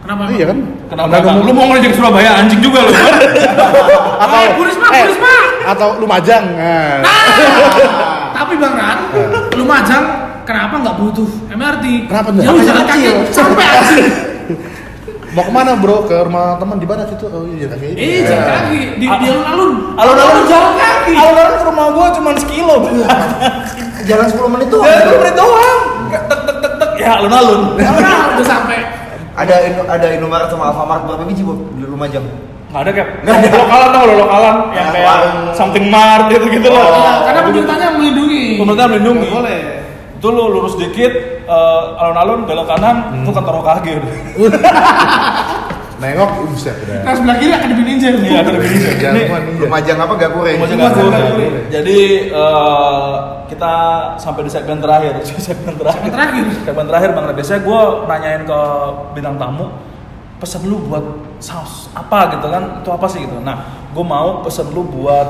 Kenapa? 0.03 0.23
Iya 0.33 0.45
kan? 0.49 0.59
Kenapa? 0.89 1.07
Pendagang 1.13 1.37
Lu 1.45 1.53
mau 1.53 1.67
ngejek 1.69 1.93
Surabaya 1.93 2.31
anjing 2.41 2.59
juga 2.59 2.81
lu. 2.81 2.93
atau 4.25 4.39
Eh, 4.41 4.49
Bu 4.57 4.63
Risma, 4.65 4.87
Bu 4.89 4.97
eh, 4.97 5.05
Risma. 5.05 5.35
atau 5.69 5.89
Lumajang. 6.01 6.45
Nah. 6.57 6.99
Tapi 8.49 8.65
Bang 8.65 8.81
Ran, 8.81 8.99
lu 9.61 9.65
majang 9.69 10.05
kenapa 10.49 10.81
nggak 10.81 10.97
butuh 10.97 11.29
MRT? 11.53 12.09
Kenapa 12.09 12.33
enggak? 12.33 12.49
Ya 12.49 12.51
lu 12.57 12.61
jalan 12.65 12.85
kaki 12.89 13.09
sampai 13.29 13.61
anjing. 13.61 14.09
Mau 15.37 15.45
ke 15.45 15.53
mana 15.53 15.77
bro? 15.77 16.09
Ke 16.09 16.25
rumah 16.25 16.57
teman 16.57 16.81
di 16.81 16.89
mana 16.89 17.05
situ? 17.05 17.29
Oh 17.29 17.45
iya 17.45 17.69
kaki. 17.69 17.93
Eh, 17.93 18.25
jalan 18.25 18.49
kaki 18.49 18.81
di 18.97 19.05
di 19.05 19.27
alun-alun. 19.29 19.93
Alun-alun 20.01 20.45
jalan 20.49 20.73
kaki. 20.81 21.13
Alun-alun 21.13 21.55
ke 21.61 21.65
rumah 21.69 21.87
gua 21.93 22.07
cuma 22.17 22.31
sekilo. 22.41 22.77
Jalan 24.09 24.27
10 24.33 24.41
menit 24.57 24.67
tuh. 24.73 24.81
Ya, 24.81 24.97
lu 25.05 25.17
menit 25.21 25.35
doang. 25.37 25.81
Tek 26.09 26.23
tek 26.25 26.41
tek 26.41 26.57
tek 26.57 26.73
tek. 26.81 26.91
Ya, 27.05 27.11
alun-alun. 27.21 27.61
Nah, 27.77 28.33
udah 28.33 28.47
sampai. 28.49 28.81
Ada 29.37 29.55
ada 29.93 30.07
Indomaret 30.17 30.49
sama 30.49 30.73
Alfamart 30.73 31.05
berapa 31.05 31.29
biji 31.29 31.45
bu 31.45 31.53
di 31.77 31.85
Lumajang? 31.85 32.25
Nggak 32.69 32.83
ada 32.85 32.91
kayak 32.93 33.09
lokalan 33.57 33.89
tau 33.97 34.05
lo 34.05 34.15
lokalan 34.21 34.55
yang 34.77 34.87
Nah, 34.89 34.93
kayak 34.93 35.17
something 35.57 35.87
mart 35.89 36.29
gitu 36.29 36.47
gitu 36.53 36.69
loh. 36.69 36.85
Ya, 36.85 37.13
karena 37.25 37.41
pemerintahnya 37.49 37.89
melindungi. 37.97 38.45
Pemerintah 38.61 38.87
melindungi. 38.93 39.29
Nggak 39.29 39.39
boleh. 39.41 39.61
Itu 40.19 40.29
lu 40.35 40.45
lurus 40.53 40.75
dikit 40.77 41.13
eh, 41.49 42.01
alun-alun 42.03 42.45
belok 42.45 42.67
kanan 42.69 43.25
itu 43.25 43.31
kantor 43.33 43.65
OKG. 43.65 43.87
Nengok, 45.99 46.31
buset 46.47 46.79
udah. 46.87 47.03
Nah, 47.03 47.13
sebelah 47.19 47.37
kiri 47.43 47.53
akan 47.59 47.69
Ninja. 47.75 48.09
Iya, 48.15 48.39
ada 48.39 48.51
begini. 48.55 48.87
Ini 48.87 49.03
Jagoan 49.03 49.43
iya. 49.51 49.59
Lumajang 49.67 49.99
apa 49.99 50.13
gak 50.15 50.31
kurang? 50.31 50.55
Rumah 50.55 50.69
Jakarta. 50.71 50.99
Jakarta. 51.03 51.59
Jadi 51.75 51.99
eh, 52.31 53.13
kita 53.51 53.73
sampai 54.23 54.43
di 54.47 54.51
segmen 54.53 54.79
terakhir, 54.79 55.13
segmen 55.47 55.75
terakhir. 55.75 55.99
Segmen 55.99 56.15
terakhir. 56.15 56.45
Segmen 56.63 56.87
terakhir 56.87 57.11
Bang. 57.19 57.25
Biasanya 57.35 57.61
gue 57.67 57.81
nanyain 58.07 58.43
ke 58.47 58.61
bintang 59.19 59.37
tamu, 59.43 59.67
pesan 60.39 60.71
lu 60.71 60.79
buat 60.87 61.03
saus 61.43 61.91
apa 61.95 62.39
gitu 62.39 62.47
kan? 62.51 62.83
Itu 62.83 62.91
apa 62.95 63.07
sih 63.11 63.27
gitu. 63.27 63.43
Nah, 63.43 63.91
gue 63.91 64.05
mau 64.05 64.43
pesan 64.43 64.71
lu 64.71 64.87
buat 64.87 65.29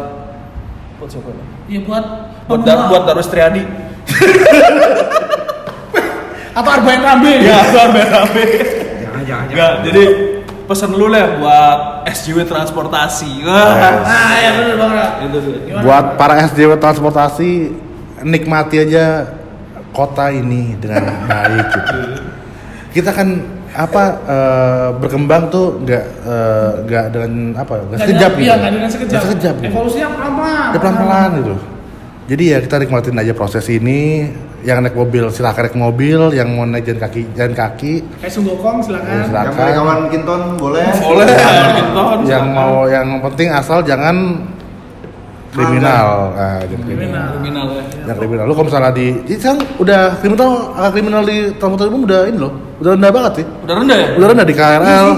buat 1.01 1.09
siapa? 1.09 1.31
ya? 1.31 1.45
Iya 1.69 1.81
buat 1.85 2.05
Buat 2.49 2.65
Dar, 2.65 2.89
buat 2.89 3.03
Darus 3.05 3.29
Triadi. 3.29 3.61
atau 6.59 6.71
Arbain 6.75 7.03
Rambe. 7.05 7.39
Ya, 7.39 7.61
luar 7.71 7.89
biasa. 7.95 8.19
Jangan 8.35 9.23
jangan. 9.23 9.47
Enggak, 9.53 9.73
jadi 9.87 10.05
pesan 10.69 10.91
lu 10.93 11.09
lah 11.09 11.41
buat 11.41 11.79
SJW 12.09 12.45
transportasi. 12.45 13.47
Wah. 13.47 14.05
Nah, 14.05 14.33
ya 14.37 14.51
benar 14.59 14.77
Bang 14.77 14.93
Ran. 14.93 15.11
Itu? 15.29 15.39
Buat 15.81 16.05
para 16.21 16.35
SJW 16.45 16.77
transportasi, 16.77 17.73
nikmati 18.27 18.77
aja 18.83 19.33
kota 19.95 20.29
ini 20.35 20.77
dengan 20.77 21.25
baik 21.25 21.67
gitu. 21.73 21.99
Kita 22.95 23.15
kan 23.15 23.58
apa 23.77 24.03
eh, 24.25 24.89
berkembang 24.97 25.49
tuh 25.49 25.77
nggak 25.83 26.05
eh, 26.25 26.71
nggak 26.89 27.05
dengan 27.13 27.33
apa 27.57 27.73
nggak 27.85 27.99
sekejap 28.01 28.31
dengan- 28.33 28.33
gitu. 28.33 28.47
Iya, 28.49 28.55
nggak 28.57 28.73
dengan 28.73 28.91
sekejap. 28.91 29.13
Nggak 29.13 29.25
sekejap 29.29 29.55
gitu. 29.55 29.69
Evolusinya 29.69 30.09
pelan-pelan. 30.15 30.69
Ya 30.69 30.79
pelan-pelan 30.79 31.31
gitu. 31.39 31.55
Jadi 32.29 32.45
ya 32.45 32.59
kita 32.61 32.75
nikmatin 32.79 33.17
aja 33.17 33.33
proses 33.33 33.67
ini. 33.69 34.01
Yang 34.59 34.91
naik 34.91 34.97
mobil 34.99 35.25
silahkan 35.31 35.71
naik 35.71 35.79
mobil, 35.79 36.35
yang 36.35 36.51
mau 36.51 36.67
naik 36.67 36.83
jalan 36.83 36.99
kaki 36.99 37.23
jalan 37.33 37.55
kaki. 37.55 38.03
Kayak 38.19 38.33
Sunggokong 38.35 38.83
silakan. 38.83 39.31
Silakan. 39.31 39.47
Yang 39.47 39.55
beli 39.55 39.73
kawan 39.79 39.99
Kinton 40.11 40.43
boleh. 40.59 40.87
Boleh, 40.99 41.27
gitu. 41.79 42.03
Yang 42.27 42.45
mau 42.51 42.75
yang 42.91 43.07
penting 43.23 43.49
asal 43.55 43.79
jangan 43.87 44.17
kriminal. 45.55 46.09
Nah, 46.37 46.59
jangan 46.65 46.85
kriminal. 46.85 47.29
Kriminal. 47.29 47.29
Kriminal 47.37 47.67
ya. 47.73 47.83
yang 48.09 48.17
kriminal 48.21 48.45
lu 48.49 48.53
kalau 48.57 48.67
misalnya 48.69 48.91
di 48.93 49.07
ini 49.27 49.37
sekarang 49.41 49.61
udah 49.81 50.01
kriminal 50.21 50.51
angka 50.77 50.91
kriminal 50.93 51.23
di 51.25 51.37
transportasi 51.57 51.89
umum 51.89 52.03
udah 52.05 52.21
ini 52.29 52.39
loh 52.39 52.53
udah 52.79 52.91
rendah 52.95 53.11
banget 53.11 53.33
sih 53.43 53.47
Udah 53.65 53.75
rendah 53.81 53.97
ya? 53.97 54.09
udah 54.17 54.27
rendah 54.33 54.47
di 54.47 54.55
KRL 54.55 55.09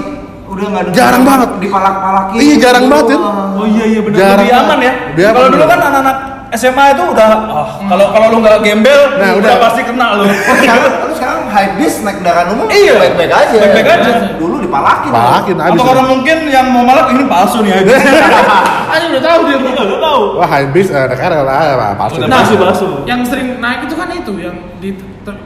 Udah 0.51 0.65
nggak 0.67 0.83
ada. 0.83 0.91
Jarang 0.91 1.23
banget. 1.23 1.49
Dipalak-palakin. 1.63 2.37
Iya, 2.43 2.55
jarang 2.59 2.85
banget, 2.91 3.15
ya. 3.15 3.17
Oh 3.55 3.63
iya 3.71 3.85
iya 3.87 3.99
benar. 4.03 4.17
Jarang 4.19 4.43
Lebih 4.43 4.59
aman 4.59 4.77
ya. 4.83 4.93
Kalau 5.31 5.47
dulu 5.47 5.63
kan 5.63 5.79
anak-anak 5.79 6.17
SMA 6.51 6.83
itu 6.91 7.03
udah 7.07 7.29
ah, 7.47 7.67
kalau 7.87 8.11
kalau 8.11 8.27
lu 8.27 8.37
nggak 8.39 8.59
gembel, 8.59 8.99
Nah, 9.15 9.31
udah, 9.33 9.55
udah. 9.55 9.55
pasti 9.61 9.81
kena 9.81 10.19
lu. 10.19 10.27
sekarang, 10.59 10.91
lu 11.01 11.13
sekarang 11.15 11.41
high 11.47 11.71
bis 11.75 11.95
naik 12.01 12.19
kendaraan 12.19 12.47
umum 12.51 12.67
Iya. 12.67 12.93
baik-baik 12.97 13.31
aja. 13.31 13.55
Baik-baik 13.57 13.87
aja. 13.89 14.11
Dulu 14.35 14.55
dipalakin. 14.59 15.09
Palakin 15.09 15.55
abis 15.57 15.71
Atau 15.73 15.85
karena 15.87 16.03
mungkin 16.05 16.37
yang 16.47 16.67
mau 16.67 16.83
malak 16.83 17.07
ini 17.09 17.23
palsu 17.25 17.63
nih 17.63 17.71
aja. 17.73 17.95
Ayo 18.91 19.05
udah 19.09 19.21
tahu 19.21 19.39
dia. 19.47 19.57
Udah 19.63 19.99
tahu. 20.01 20.21
wah 20.35 20.47
high 20.49 20.67
bis 20.67 20.87
eh, 20.89 21.05
KRL 21.07 21.43
lah 21.43 21.55
apa 21.71 21.87
palsu 21.97 22.17
Nah, 22.19 22.27
palsu 22.29 22.53
palsu. 22.55 22.87
yang 23.05 23.23
sering 23.23 23.55
naik 23.57 23.87
itu 23.87 23.95
kan 23.95 24.11
itu 24.11 24.33
yang 24.35 24.55
di 24.77 24.89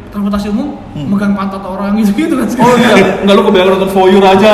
transportasi 0.10 0.49
umum 0.49 0.74
megang 0.95 1.38
pantat 1.38 1.62
orang 1.62 1.93
gitu 1.95 2.18
gitu 2.18 2.34
kan. 2.34 2.47
Oh 2.58 2.74
iya, 2.76 3.22
enggak 3.22 3.36
lu 3.36 3.43
kebanyakan 3.43 3.72
nonton 3.78 3.91
voyeur 3.91 4.26
aja. 4.26 4.49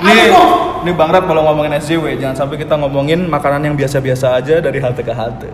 Ayo 0.00 0.16
Nih, 0.16 0.32
Ini 0.80 0.96
Bang 0.96 1.12
Rat 1.12 1.28
kalau 1.28 1.44
ngomongin 1.44 1.76
SJW, 1.76 2.16
jangan 2.16 2.32
sampai 2.32 2.56
kita 2.56 2.72
ngomongin 2.80 3.28
makanan 3.28 3.68
yang 3.68 3.76
biasa-biasa 3.76 4.32
aja 4.32 4.64
dari 4.64 4.80
halte 4.80 5.04
ke 5.04 5.12
halte. 5.12 5.52